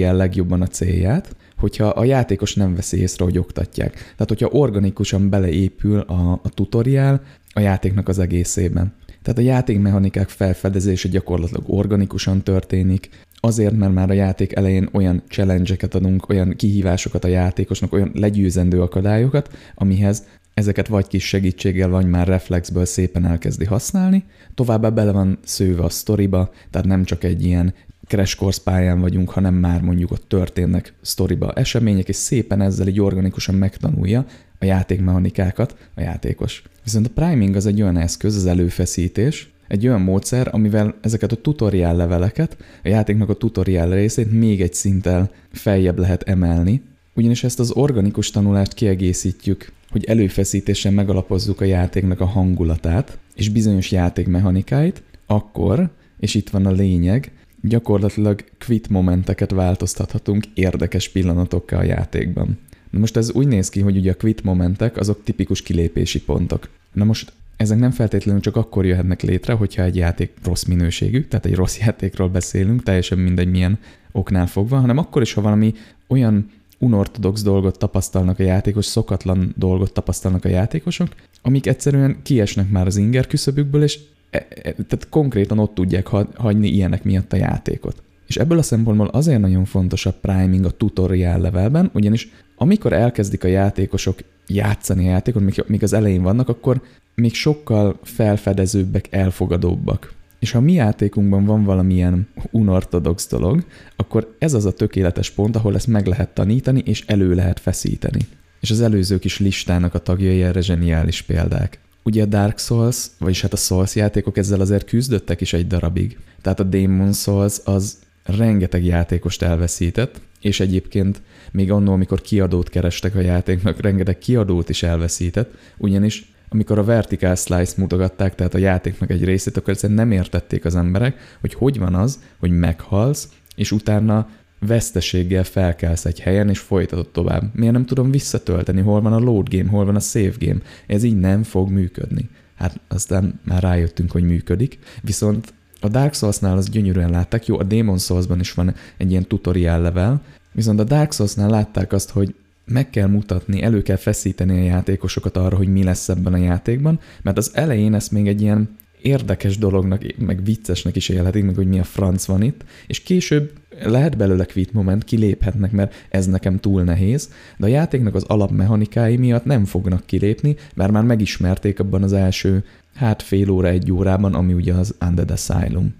el 0.00 0.16
legjobban 0.16 0.62
a 0.62 0.66
célját, 0.66 1.36
hogyha 1.58 1.86
a 1.86 2.04
játékos 2.04 2.54
nem 2.54 2.74
veszi 2.74 3.00
észre, 3.00 3.24
hogy 3.24 3.38
oktatják. 3.38 3.92
Tehát, 3.92 4.28
hogyha 4.28 4.48
organikusan 4.48 5.28
beleépül 5.28 6.00
a, 6.00 6.32
a 6.42 6.48
tutoriál 6.48 7.22
a 7.52 7.60
játéknak 7.60 8.08
az 8.08 8.18
egészében. 8.18 8.94
Tehát 9.22 9.38
a 9.38 9.52
játékmechanikák 9.54 10.28
felfedezése 10.28 11.08
gyakorlatilag 11.08 11.62
organikusan 11.66 12.42
történik, 12.42 13.08
azért, 13.40 13.76
mert 13.76 13.92
már 13.92 14.10
a 14.10 14.12
játék 14.12 14.56
elején 14.56 14.88
olyan 14.92 15.22
challenge 15.28 15.76
adunk, 15.90 16.28
olyan 16.28 16.54
kihívásokat 16.56 17.24
a 17.24 17.28
játékosnak, 17.28 17.92
olyan 17.92 18.10
legyőzendő 18.14 18.82
akadályokat, 18.82 19.50
amihez 19.74 20.24
ezeket 20.54 20.88
vagy 20.88 21.06
kis 21.06 21.26
segítséggel, 21.26 21.88
vagy 21.88 22.06
már 22.06 22.26
reflexből 22.26 22.84
szépen 22.84 23.24
elkezdi 23.24 23.64
használni. 23.64 24.24
Továbbá 24.54 24.88
bele 24.88 25.12
van 25.12 25.38
szőve 25.44 25.82
a 25.82 25.88
sztoriba, 25.88 26.50
tehát 26.70 26.86
nem 26.86 27.04
csak 27.04 27.24
egy 27.24 27.44
ilyen 27.44 27.74
crash 28.08 28.36
course 28.36 28.60
pályán 28.64 29.00
vagyunk, 29.00 29.30
hanem 29.30 29.54
már 29.54 29.80
mondjuk 29.80 30.10
ott 30.10 30.28
történnek 30.28 30.94
sztoriba 31.00 31.52
események, 31.52 32.08
és 32.08 32.16
szépen 32.16 32.60
ezzel 32.60 32.88
így 32.88 33.00
organikusan 33.00 33.54
megtanulja 33.54 34.26
a 34.58 34.64
játékmechanikákat 34.64 35.76
a 35.94 36.00
játékos. 36.00 36.62
Viszont 36.84 37.06
a 37.06 37.10
priming 37.14 37.56
az 37.56 37.66
egy 37.66 37.82
olyan 37.82 37.96
eszköz, 37.96 38.36
az 38.36 38.46
előfeszítés, 38.46 39.50
egy 39.68 39.86
olyan 39.86 40.00
módszer, 40.00 40.48
amivel 40.52 40.94
ezeket 41.00 41.32
a 41.32 41.36
tutoriál 41.36 41.96
leveleket, 41.96 42.56
a 42.84 42.88
játéknak 42.88 43.28
a 43.28 43.34
tutoriál 43.34 43.90
részét 43.90 44.32
még 44.32 44.60
egy 44.60 44.74
szinttel 44.74 45.30
feljebb 45.52 45.98
lehet 45.98 46.22
emelni, 46.22 46.82
ugyanis 47.14 47.44
ezt 47.44 47.60
az 47.60 47.70
organikus 47.70 48.30
tanulást 48.30 48.74
kiegészítjük, 48.74 49.72
hogy 49.90 50.04
előfeszítésen 50.04 50.92
megalapozzuk 50.92 51.60
a 51.60 51.64
játéknak 51.64 52.20
a 52.20 52.26
hangulatát 52.26 53.18
és 53.34 53.48
bizonyos 53.48 53.90
játékmechanikáit, 53.90 55.02
akkor, 55.26 55.90
és 56.20 56.34
itt 56.34 56.50
van 56.50 56.66
a 56.66 56.70
lényeg, 56.70 57.32
gyakorlatilag 57.60 58.44
quit 58.66 58.88
momenteket 58.88 59.50
változtathatunk 59.50 60.44
érdekes 60.54 61.08
pillanatokkal 61.08 61.78
a 61.78 61.82
játékban. 61.84 62.58
Na 62.90 62.98
most 62.98 63.16
ez 63.16 63.32
úgy 63.32 63.46
néz 63.46 63.68
ki, 63.68 63.80
hogy 63.80 63.96
ugye 63.96 64.10
a 64.10 64.16
quit 64.16 64.44
momentek 64.44 64.96
azok 64.96 65.24
tipikus 65.24 65.62
kilépési 65.62 66.22
pontok. 66.22 66.68
Na 66.92 67.04
most 67.04 67.32
ezek 67.56 67.78
nem 67.78 67.90
feltétlenül 67.90 68.40
csak 68.40 68.56
akkor 68.56 68.86
jöhetnek 68.86 69.22
létre, 69.22 69.52
hogyha 69.52 69.82
egy 69.82 69.96
játék 69.96 70.32
rossz 70.44 70.64
minőségű, 70.64 71.24
tehát 71.24 71.46
egy 71.46 71.54
rossz 71.54 71.78
játékról 71.84 72.28
beszélünk, 72.28 72.82
teljesen 72.82 73.18
mindegy 73.18 73.50
milyen 73.50 73.78
oknál 74.12 74.46
fogva, 74.46 74.78
hanem 74.78 74.98
akkor 74.98 75.22
is, 75.22 75.32
ha 75.32 75.40
valami 75.40 75.74
olyan 76.06 76.50
unortodox 76.78 77.42
dolgot 77.42 77.78
tapasztalnak 77.78 78.38
a 78.38 78.42
játékos, 78.42 78.84
szokatlan 78.84 79.54
dolgot 79.56 79.92
tapasztalnak 79.92 80.44
a 80.44 80.48
játékosok, 80.48 81.08
amik 81.42 81.66
egyszerűen 81.66 82.16
kiesnek 82.22 82.70
már 82.70 82.86
az 82.86 82.96
inger 82.96 83.26
küszöbükből, 83.26 83.82
és 83.82 83.98
tehát 84.30 85.06
konkrétan 85.10 85.58
ott 85.58 85.74
tudják 85.74 86.06
hagyni 86.36 86.68
ilyenek 86.68 87.04
miatt 87.04 87.32
a 87.32 87.36
játékot. 87.36 88.02
És 88.26 88.36
ebből 88.36 88.58
a 88.58 88.62
szempontból 88.62 89.06
azért 89.06 89.40
nagyon 89.40 89.64
fontos 89.64 90.06
a 90.06 90.12
priming 90.20 90.64
a 90.64 90.70
tutorial 90.70 91.40
levelben, 91.40 91.90
ugyanis 91.94 92.28
amikor 92.56 92.92
elkezdik 92.92 93.44
a 93.44 93.48
játékosok 93.48 94.18
játszani 94.46 95.06
a 95.06 95.10
játékot, 95.10 95.68
még, 95.68 95.82
az 95.82 95.92
elején 95.92 96.22
vannak, 96.22 96.48
akkor 96.48 96.82
még 97.14 97.34
sokkal 97.34 97.98
felfedezőbbek, 98.02 99.06
elfogadóbbak. 99.10 100.12
És 100.38 100.50
ha 100.50 100.60
mi 100.60 100.72
játékunkban 100.72 101.44
van 101.44 101.64
valamilyen 101.64 102.28
unortodox 102.50 103.28
dolog, 103.28 103.64
akkor 103.96 104.34
ez 104.38 104.54
az 104.54 104.64
a 104.64 104.72
tökéletes 104.72 105.30
pont, 105.30 105.56
ahol 105.56 105.74
ezt 105.74 105.86
meg 105.86 106.06
lehet 106.06 106.28
tanítani, 106.28 106.82
és 106.84 107.04
elő 107.06 107.34
lehet 107.34 107.60
feszíteni. 107.60 108.20
És 108.60 108.70
az 108.70 108.80
előző 108.80 109.18
kis 109.18 109.38
listának 109.38 109.94
a 109.94 109.98
tagjai 109.98 110.42
erre 110.42 110.60
zseniális 110.60 111.22
példák. 111.22 111.78
Ugye 112.02 112.22
a 112.22 112.26
Dark 112.26 112.58
Souls, 112.58 113.06
vagyis 113.18 113.40
hát 113.40 113.52
a 113.52 113.56
Souls 113.56 113.94
játékok 113.94 114.36
ezzel 114.36 114.60
azért 114.60 114.88
küzdöttek 114.88 115.40
is 115.40 115.52
egy 115.52 115.66
darabig. 115.66 116.18
Tehát 116.42 116.60
a 116.60 116.64
Demon 116.64 117.12
Souls 117.12 117.60
az 117.64 117.98
rengeteg 118.24 118.84
játékost 118.84 119.42
elveszített, 119.42 120.20
és 120.40 120.60
egyébként 120.60 121.22
még 121.52 121.70
annól, 121.70 121.94
amikor 121.94 122.20
kiadót 122.20 122.68
kerestek 122.68 123.14
a 123.14 123.20
játéknak, 123.20 123.80
rengeteg 123.80 124.18
kiadót 124.18 124.68
is 124.68 124.82
elveszített, 124.82 125.54
ugyanis 125.76 126.32
amikor 126.48 126.78
a 126.78 126.84
vertical 126.84 127.34
slice 127.34 127.74
mutogatták, 127.76 128.34
tehát 128.34 128.54
a 128.54 128.58
játéknak 128.58 129.10
egy 129.10 129.24
részét, 129.24 129.56
akkor 129.56 129.72
egyszerűen 129.72 129.98
nem 129.98 130.12
értették 130.12 130.64
az 130.64 130.76
emberek, 130.76 131.36
hogy 131.40 131.54
hogy 131.54 131.78
van 131.78 131.94
az, 131.94 132.18
hogy 132.38 132.50
meghalsz, 132.50 133.28
és 133.54 133.72
utána 133.72 134.28
veszteséggel 134.60 135.44
felkelsz 135.44 136.04
egy 136.04 136.20
helyen, 136.20 136.48
és 136.48 136.58
folytatod 136.58 137.08
tovább. 137.08 137.54
Miért 137.54 137.72
nem 137.72 137.86
tudom 137.86 138.10
visszatölteni, 138.10 138.80
hol 138.80 139.00
van 139.00 139.12
a 139.12 139.18
load 139.18 139.48
game, 139.48 139.70
hol 139.70 139.84
van 139.84 139.96
a 139.96 140.00
save 140.00 140.34
game? 140.38 140.60
Ez 140.86 141.02
így 141.02 141.18
nem 141.18 141.42
fog 141.42 141.70
működni. 141.70 142.28
Hát 142.54 142.80
aztán 142.88 143.40
már 143.44 143.62
rájöttünk, 143.62 144.10
hogy 144.10 144.22
működik, 144.22 144.78
viszont 145.02 145.52
a 145.80 145.88
Dark 145.88 146.14
Souls-nál 146.14 146.56
az 146.56 146.68
gyönyörűen 146.68 147.10
látták, 147.10 147.46
jó, 147.46 147.58
a 147.58 147.62
Demon 147.62 147.98
Souls-ban 147.98 148.40
is 148.40 148.52
van 148.52 148.74
egy 148.96 149.10
ilyen 149.10 149.26
tutorial 149.26 149.80
level, 149.80 150.22
viszont 150.52 150.80
a 150.80 150.84
Dark 150.84 151.12
Souls-nál 151.12 151.50
látták 151.50 151.92
azt, 151.92 152.10
hogy 152.10 152.34
meg 152.64 152.90
kell 152.90 153.06
mutatni, 153.06 153.62
elő 153.62 153.82
kell 153.82 153.96
feszíteni 153.96 154.60
a 154.60 154.64
játékosokat 154.64 155.36
arra, 155.36 155.56
hogy 155.56 155.68
mi 155.68 155.82
lesz 155.82 156.08
ebben 156.08 156.32
a 156.32 156.36
játékban, 156.36 157.00
mert 157.22 157.36
az 157.36 157.50
elején 157.54 157.94
ezt 157.94 158.10
még 158.10 158.28
egy 158.28 158.40
ilyen 158.40 158.76
érdekes 159.02 159.58
dolognak, 159.58 160.02
meg 160.18 160.44
viccesnek 160.44 160.96
is 160.96 161.08
élhetik, 161.08 161.44
meg 161.44 161.54
hogy 161.54 161.68
mi 161.68 161.78
a 161.78 161.84
franc 161.84 162.24
van 162.24 162.42
itt, 162.42 162.64
és 162.86 163.02
később 163.02 163.52
lehet 163.82 164.16
belőle 164.16 164.44
quit 164.44 164.72
moment, 164.72 165.04
kiléphetnek, 165.04 165.72
mert 165.72 165.94
ez 166.08 166.26
nekem 166.26 166.58
túl 166.58 166.82
nehéz, 166.82 167.32
de 167.56 167.66
a 167.66 167.68
játéknak 167.68 168.14
az 168.14 168.22
alapmechanikái 168.22 169.16
miatt 169.16 169.44
nem 169.44 169.64
fognak 169.64 170.06
kilépni, 170.06 170.56
mert 170.74 170.90
már 170.90 171.04
megismerték 171.04 171.80
abban 171.80 172.02
az 172.02 172.12
első, 172.12 172.64
hát 172.94 173.22
fél 173.22 173.50
óra, 173.50 173.68
egy 173.68 173.92
órában, 173.92 174.34
ami 174.34 174.52
ugye 174.52 174.74
az 174.74 174.94
Undead 175.06 175.30
Asylum. 175.30 175.94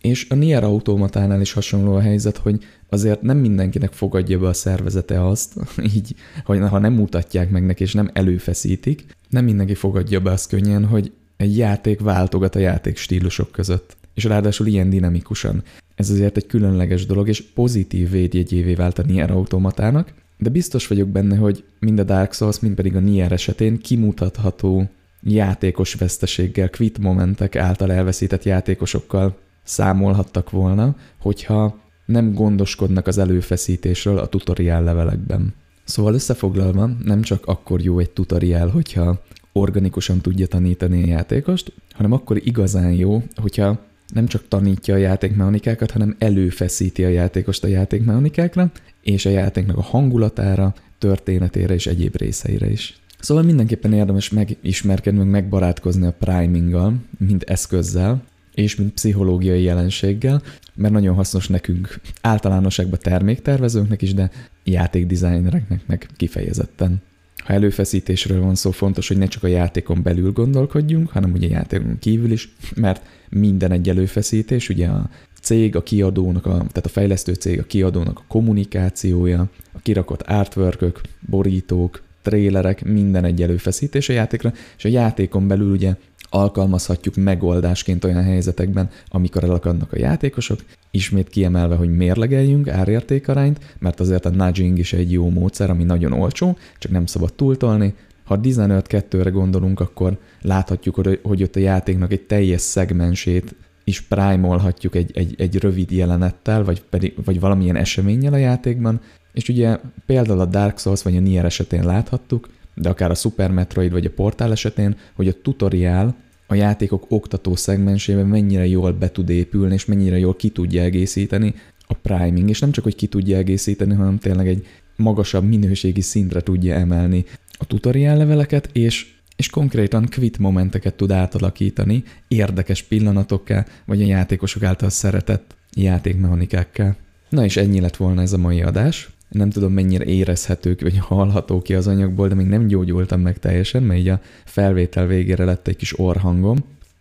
És 0.00 0.26
a 0.28 0.34
Nier 0.34 0.64
automatánál 0.64 1.40
is 1.40 1.52
hasonló 1.52 1.94
a 1.94 2.00
helyzet, 2.00 2.36
hogy 2.36 2.64
azért 2.88 3.22
nem 3.22 3.38
mindenkinek 3.38 3.92
fogadja 3.92 4.38
be 4.38 4.46
a 4.46 4.52
szervezete 4.52 5.26
azt, 5.26 5.52
így, 5.94 6.14
hogy 6.44 6.58
ha 6.58 6.78
nem 6.78 6.92
mutatják 6.92 7.50
meg 7.50 7.66
neki, 7.66 7.82
és 7.82 7.92
nem 7.92 8.10
előfeszítik, 8.12 9.06
nem 9.28 9.44
mindenki 9.44 9.74
fogadja 9.74 10.20
be 10.20 10.30
azt 10.30 10.48
könnyen, 10.48 10.84
hogy 10.84 11.12
egy 11.36 11.56
játék 11.56 12.00
váltogat 12.00 12.54
a 12.54 12.58
játék 12.58 12.96
stílusok 12.96 13.50
között. 13.50 13.96
És 14.14 14.24
ráadásul 14.24 14.66
ilyen 14.66 14.90
dinamikusan. 14.90 15.62
Ez 15.94 16.10
azért 16.10 16.36
egy 16.36 16.46
különleges 16.46 17.06
dolog, 17.06 17.28
és 17.28 17.42
pozitív 17.42 18.10
védjegyévé 18.10 18.74
vált 18.74 18.98
a 18.98 19.02
Nier 19.02 19.30
automatának, 19.30 20.12
de 20.38 20.50
biztos 20.50 20.86
vagyok 20.86 21.08
benne, 21.08 21.36
hogy 21.36 21.64
mind 21.78 21.98
a 21.98 22.02
Dark 22.02 22.32
Souls, 22.32 22.60
mind 22.60 22.74
pedig 22.74 22.96
a 22.96 23.00
Nier 23.00 23.32
esetén 23.32 23.78
kimutatható 23.78 24.88
játékos 25.22 25.94
veszteséggel, 25.94 26.70
quit 26.70 26.98
momentek 26.98 27.56
által 27.56 27.92
elveszített 27.92 28.44
játékosokkal 28.44 29.36
számolhattak 29.62 30.50
volna, 30.50 30.96
hogyha 31.18 31.78
nem 32.06 32.32
gondoskodnak 32.32 33.06
az 33.06 33.18
előfeszítésről 33.18 34.18
a 34.18 34.26
tutoriál 34.26 34.82
levelekben. 34.82 35.54
Szóval 35.84 36.14
összefoglalva, 36.14 36.90
nem 37.04 37.22
csak 37.22 37.46
akkor 37.46 37.80
jó 37.80 37.98
egy 37.98 38.10
tutoriál, 38.10 38.68
hogyha 38.68 39.22
organikusan 39.56 40.20
tudja 40.20 40.46
tanítani 40.46 41.02
a 41.02 41.06
játékost, 41.06 41.72
hanem 41.92 42.12
akkor 42.12 42.40
igazán 42.46 42.92
jó, 42.92 43.22
hogyha 43.34 43.78
nem 44.12 44.26
csak 44.26 44.48
tanítja 44.48 44.94
a 44.94 44.98
játékmechanikákat, 44.98 45.90
hanem 45.90 46.16
előfeszíti 46.18 47.04
a 47.04 47.08
játékost 47.08 47.64
a 47.64 47.66
játékmechanikákra, 47.66 48.70
és 49.02 49.26
a 49.26 49.30
játéknak 49.30 49.76
a 49.76 49.82
hangulatára, 49.82 50.74
történetére 50.98 51.74
és 51.74 51.86
egyéb 51.86 52.16
részeire 52.16 52.70
is. 52.70 52.98
Szóval 53.18 53.42
mindenképpen 53.42 53.92
érdemes 53.92 54.30
megismerkednünk, 54.30 55.30
megbarátkozni 55.30 56.06
a 56.06 56.14
priminggal, 56.18 56.94
mint 57.18 57.42
eszközzel, 57.42 58.22
és 58.54 58.76
mint 58.76 58.92
pszichológiai 58.92 59.62
jelenséggel, 59.62 60.42
mert 60.74 60.92
nagyon 60.92 61.14
hasznos 61.14 61.48
nekünk 61.48 62.00
általánosságban 62.20 62.98
terméktervezőknek 63.02 64.02
is, 64.02 64.14
de 64.14 64.30
játékdesignereknek 64.64 65.86
meg 65.86 66.08
kifejezetten. 66.16 67.02
Ha 67.44 67.52
előfeszítésről 67.52 68.40
van 68.40 68.54
szó, 68.54 68.70
fontos, 68.70 69.08
hogy 69.08 69.16
ne 69.16 69.26
csak 69.26 69.42
a 69.42 69.46
játékon 69.46 70.02
belül 70.02 70.32
gondolkodjunk, 70.32 71.10
hanem 71.10 71.32
ugye 71.32 71.46
a 71.46 71.50
játékon 71.50 71.98
kívül 71.98 72.32
is, 72.32 72.54
mert 72.74 73.06
minden 73.28 73.72
egy 73.72 73.88
előfeszítés, 73.88 74.68
ugye 74.68 74.86
a 74.86 75.08
cég, 75.42 75.76
a 75.76 75.82
kiadónak, 75.82 76.46
a, 76.46 76.50
tehát 76.56 76.86
a 76.86 76.88
fejlesztő 76.88 77.32
cég, 77.32 77.58
a 77.58 77.62
kiadónak 77.62 78.18
a 78.18 78.24
kommunikációja, 78.28 79.50
a 79.72 79.78
kirakott 79.82 80.22
artworkök, 80.22 81.00
borítók, 81.20 82.02
trélerek, 82.22 82.84
minden 82.84 83.24
egy 83.24 83.42
előfeszítés 83.42 84.08
a 84.08 84.12
játékra, 84.12 84.52
és 84.76 84.84
a 84.84 84.88
játékon 84.88 85.48
belül 85.48 85.72
ugye 85.72 85.94
alkalmazhatjuk 86.34 87.16
megoldásként 87.16 88.04
olyan 88.04 88.22
helyzetekben, 88.22 88.90
amikor 89.08 89.44
elakadnak 89.44 89.92
a 89.92 89.98
játékosok, 89.98 90.64
ismét 90.90 91.28
kiemelve, 91.28 91.74
hogy 91.74 91.96
mérlegeljünk 91.96 92.68
árértékarányt, 92.68 93.76
mert 93.78 94.00
azért 94.00 94.24
a 94.26 94.30
nudging 94.30 94.78
is 94.78 94.92
egy 94.92 95.12
jó 95.12 95.30
módszer, 95.30 95.70
ami 95.70 95.84
nagyon 95.84 96.12
olcsó, 96.12 96.56
csak 96.78 96.90
nem 96.90 97.06
szabad 97.06 97.32
túltolni. 97.32 97.94
Ha 98.24 98.40
15-2-re 98.42 99.30
gondolunk, 99.30 99.80
akkor 99.80 100.18
láthatjuk, 100.42 100.94
hogy 101.22 101.42
ott 101.42 101.56
a 101.56 101.60
játéknak 101.60 102.12
egy 102.12 102.22
teljes 102.22 102.60
szegmensét 102.60 103.54
is 103.84 104.00
primolhatjuk 104.00 104.94
egy, 104.94 105.10
egy, 105.14 105.34
egy 105.38 105.56
rövid 105.56 105.90
jelenettel, 105.90 106.64
vagy, 106.64 106.82
pedig, 106.82 107.14
vagy 107.24 107.40
valamilyen 107.40 107.76
eseménnyel 107.76 108.32
a 108.32 108.36
játékban, 108.36 109.00
és 109.32 109.48
ugye 109.48 109.78
például 110.06 110.40
a 110.40 110.44
Dark 110.44 110.78
Souls 110.78 111.02
vagy 111.02 111.16
a 111.16 111.20
Nier 111.20 111.44
esetén 111.44 111.84
láthattuk, 111.84 112.48
de 112.74 112.88
akár 112.88 113.10
a 113.10 113.14
Super 113.14 113.50
Metroid 113.50 113.92
vagy 113.92 114.06
a 114.06 114.10
Portál 114.10 114.52
esetén, 114.52 114.96
hogy 115.14 115.28
a 115.28 115.40
tutoriál 115.42 116.14
a 116.46 116.54
játékok 116.54 117.04
oktató 117.08 117.56
szegmensében 117.56 118.26
mennyire 118.26 118.66
jól 118.66 118.92
be 118.92 119.10
tud 119.10 119.30
épülni, 119.30 119.74
és 119.74 119.84
mennyire 119.84 120.18
jól 120.18 120.36
ki 120.36 120.48
tudja 120.48 120.82
egészíteni 120.82 121.54
a 121.86 121.94
priming, 121.94 122.48
és 122.48 122.58
nem 122.58 122.70
csak, 122.70 122.84
hogy 122.84 122.94
ki 122.96 123.06
tudja 123.06 123.36
egészíteni, 123.36 123.94
hanem 123.94 124.18
tényleg 124.18 124.48
egy 124.48 124.66
magasabb 124.96 125.44
minőségi 125.44 126.00
szintre 126.00 126.40
tudja 126.40 126.74
emelni 126.74 127.24
a 127.52 127.64
tutorial 127.64 128.16
leveleket, 128.16 128.68
és, 128.72 129.14
és 129.36 129.50
konkrétan 129.50 130.08
quit 130.14 130.38
momenteket 130.38 130.94
tud 130.94 131.10
átalakítani 131.10 132.02
érdekes 132.28 132.82
pillanatokká, 132.82 133.66
vagy 133.84 134.02
a 134.02 134.06
játékosok 134.06 134.62
által 134.62 134.90
szeretett 134.90 135.56
játékmechanikákká. 135.72 136.96
Na 137.28 137.44
és 137.44 137.56
ennyi 137.56 137.80
lett 137.80 137.96
volna 137.96 138.22
ez 138.22 138.32
a 138.32 138.38
mai 138.38 138.62
adás 138.62 139.13
nem 139.28 139.50
tudom 139.50 139.72
mennyire 139.72 140.04
érezhetők, 140.04 140.80
vagy 140.80 140.98
hallható 140.98 141.62
ki 141.62 141.74
az 141.74 141.86
anyagból, 141.86 142.28
de 142.28 142.34
még 142.34 142.46
nem 142.46 142.66
gyógyultam 142.66 143.20
meg 143.20 143.38
teljesen, 143.38 143.82
mert 143.82 144.00
így 144.00 144.08
a 144.08 144.20
felvétel 144.44 145.06
végére 145.06 145.44
lett 145.44 145.68
egy 145.68 145.76
kis 145.76 145.98
orhangom. 145.98 146.58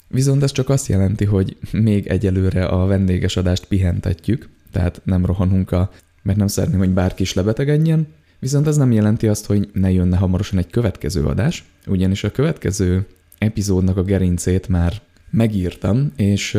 Viszont 0.08 0.44
ez 0.44 0.52
csak 0.52 0.70
azt 0.70 0.88
jelenti, 0.88 1.26
hogy 1.26 1.58
még 1.72 2.08
egyelőre 2.08 2.66
a 2.66 2.86
vendéges 2.86 3.38
adást 3.38 3.66
pihentetjük, 3.66 4.50
tehát 4.72 5.02
nem 5.04 5.26
rohanunk 5.26 5.72
a, 5.72 5.92
mert 6.24 6.38
nem 6.38 6.48
szeretném, 6.48 6.80
hogy 6.80 6.90
bárki 6.90 7.22
is 7.22 7.34
lebetegedjen, 7.34 8.08
viszont 8.40 8.68
ez 8.68 8.78
nem 8.78 8.92
jelenti 8.92 9.28
azt, 9.28 9.46
hogy 9.46 9.70
ne 9.74 9.92
jönne 9.92 10.18
hamarosan 10.18 10.58
egy 10.58 10.70
következő 10.70 11.26
adás, 11.26 11.64
ugyanis 11.88 12.24
a 12.24 12.32
következő 12.32 13.06
epizódnak 13.38 13.98
a 13.98 14.04
gerincét 14.04 14.68
már 14.68 14.94
megírtam, 15.30 16.12
és, 16.16 16.58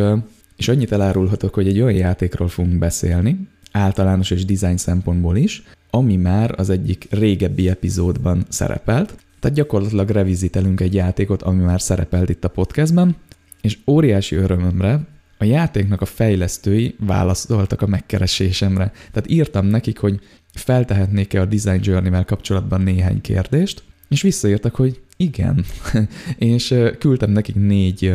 és 0.56 0.68
annyit 0.68 0.92
elárulhatok, 0.92 1.54
hogy 1.54 1.68
egy 1.68 1.80
olyan 1.80 1.98
játékról 1.98 2.48
fogunk 2.48 2.78
beszélni, 2.78 3.48
általános 3.74 4.30
és 4.30 4.44
design 4.44 4.76
szempontból 4.76 5.36
is, 5.36 5.62
ami 5.90 6.16
már 6.16 6.54
az 6.56 6.70
egyik 6.70 7.06
régebbi 7.10 7.68
epizódban 7.68 8.44
szerepelt. 8.48 9.16
Tehát 9.40 9.56
gyakorlatilag 9.56 10.08
revizitelünk 10.08 10.80
egy 10.80 10.94
játékot, 10.94 11.42
ami 11.42 11.62
már 11.62 11.80
szerepelt 11.80 12.28
itt 12.28 12.44
a 12.44 12.48
podcastben, 12.48 13.16
és 13.60 13.78
óriási 13.86 14.36
örömömre 14.36 15.00
a 15.38 15.44
játéknak 15.44 16.00
a 16.00 16.04
fejlesztői 16.04 16.94
válaszoltak 16.98 17.82
a 17.82 17.86
megkeresésemre. 17.86 18.92
Tehát 19.12 19.30
írtam 19.30 19.66
nekik, 19.66 19.98
hogy 19.98 20.20
feltehetnék-e 20.52 21.40
a 21.40 21.44
Design 21.44 21.80
Journey-vel 21.82 22.24
kapcsolatban 22.24 22.80
néhány 22.80 23.20
kérdést, 23.20 23.82
és 24.08 24.22
visszaírtak, 24.22 24.74
hogy 24.74 25.00
igen. 25.16 25.64
és 26.38 26.74
küldtem 26.98 27.30
nekik 27.30 27.54
négy 27.54 28.12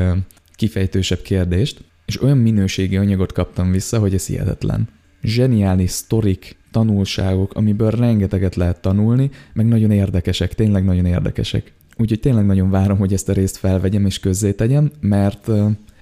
kifejtősebb 0.56 1.22
kérdést, 1.22 1.84
és 2.06 2.22
olyan 2.22 2.38
minőségi 2.38 2.98
anyagot 2.98 3.32
kaptam 3.32 3.72
vissza, 3.72 4.00
hogy 4.00 4.14
ez 4.14 4.26
hihetetlen 4.26 4.88
zseniális 5.24 5.92
sztorik, 5.92 6.58
tanulságok, 6.72 7.54
amiből 7.54 7.90
rengeteget 7.90 8.56
lehet 8.56 8.82
tanulni, 8.82 9.30
meg 9.54 9.68
nagyon 9.68 9.92
érdekesek, 9.92 10.54
tényleg 10.56 10.84
nagyon 10.86 11.06
érdekesek. 11.06 11.74
Úgyhogy 11.98 12.20
tényleg 12.20 12.46
nagyon 12.46 12.70
várom, 12.70 12.98
hogy 12.98 13.14
ezt 13.14 13.30
a 13.30 13.34
részt 13.34 13.58
felvegyem 13.58 14.06
és 14.06 14.20
közzétegyem, 14.20 14.92
mert 15.00 15.50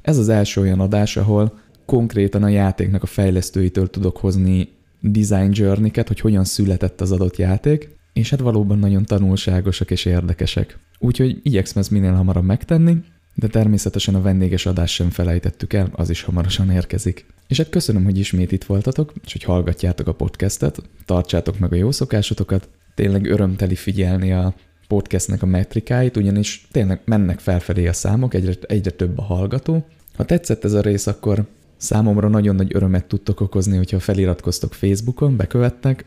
ez 0.02 0.18
az 0.18 0.30
első 0.30 0.62
olyan 0.62 0.80
adás, 0.80 1.18
ahol 1.18 1.60
konkrétan 1.86 2.44
a 2.44 2.48
játéknak 2.48 3.04
a 3.04 3.06
fejlesztőitől 3.06 3.90
tudok 3.90 4.18
hozni 4.18 4.70
design 5.00 5.50
journey 5.54 5.92
hogy 6.08 6.20
hogyan 6.20 6.44
született 6.44 7.02
az 7.02 7.12
adott 7.12 7.38
játék, 7.38 7.90
és 8.14 8.30
hát 8.30 8.40
valóban 8.40 8.80
nagyon 8.80 9.06
tanulságosak 9.06 9.92
és 9.92 10.06
érdekesek. 10.06 10.80
Úgyhogy 11.00 11.40
igyekszem 11.44 11.82
ezt 11.82 11.92
minél 11.92 12.14
hamarabb 12.14 12.46
megtenni, 12.46 12.98
de 13.40 13.48
természetesen 13.48 14.16
a 14.16 14.22
vendéges 14.22 14.66
adást 14.66 14.94
sem 14.94 15.10
felejtettük 15.10 15.74
el, 15.74 15.90
az 15.92 16.10
is 16.10 16.22
hamarosan 16.22 16.72
érkezik. 16.72 17.26
És 17.48 17.58
hát 17.58 17.70
köszönöm, 17.70 18.04
hogy 18.04 18.18
ismét 18.18 18.52
itt 18.52 18.64
voltatok, 18.64 19.14
és 19.26 19.32
hogy 19.32 19.44
hallgatjátok 19.44 20.08
a 20.08 20.14
podcastet, 20.14 20.82
tartsátok 21.06 21.60
meg 21.60 21.74
a 21.74 21.76
jó 21.76 21.92
szokásotokat, 21.92 22.70
tényleg 22.96 23.26
örömteli 23.26 23.76
figyelni 23.76 24.32
a 24.32 24.54
podcastnek 24.88 25.42
a 25.42 25.46
metrikáit, 25.46 26.18
ugyanis 26.18 26.68
tényleg 26.72 27.02
mennek 27.06 27.40
felfelé 27.40 27.88
a 27.88 27.94
számok, 27.94 28.34
egyre, 28.34 28.54
egyre 28.62 28.92
több 28.92 29.18
a 29.18 29.24
hallgató. 29.24 29.86
Ha 30.16 30.26
tetszett 30.26 30.64
ez 30.64 30.74
a 30.74 30.82
rész, 30.82 31.08
akkor 31.08 31.46
Számomra 31.78 32.28
nagyon 32.28 32.56
nagy 32.56 32.76
örömet 32.76 33.06
tudtok 33.06 33.42
okozni, 33.42 33.78
hogyha 33.78 34.00
feliratkoztok 34.00 34.74
Facebookon, 34.74 35.36
bekövettek, 35.36 36.06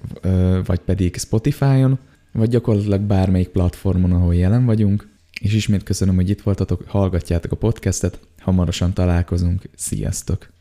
vagy 0.64 0.78
pedig 0.78 1.16
Spotify-on, 1.16 1.98
vagy 2.32 2.48
gyakorlatilag 2.48 3.00
bármelyik 3.00 3.48
platformon, 3.48 4.12
ahol 4.12 4.34
jelen 4.34 4.64
vagyunk. 4.64 5.08
És 5.41 5.53
ismét 5.53 5.82
köszönöm, 5.82 6.14
hogy 6.14 6.30
itt 6.30 6.41
voltatok, 6.41 6.84
hallgatjátok 6.86 7.53
a 7.53 7.57
podcastet, 7.57 8.20
hamarosan 8.38 8.93
találkozunk, 8.93 9.62
sziasztok! 9.74 10.59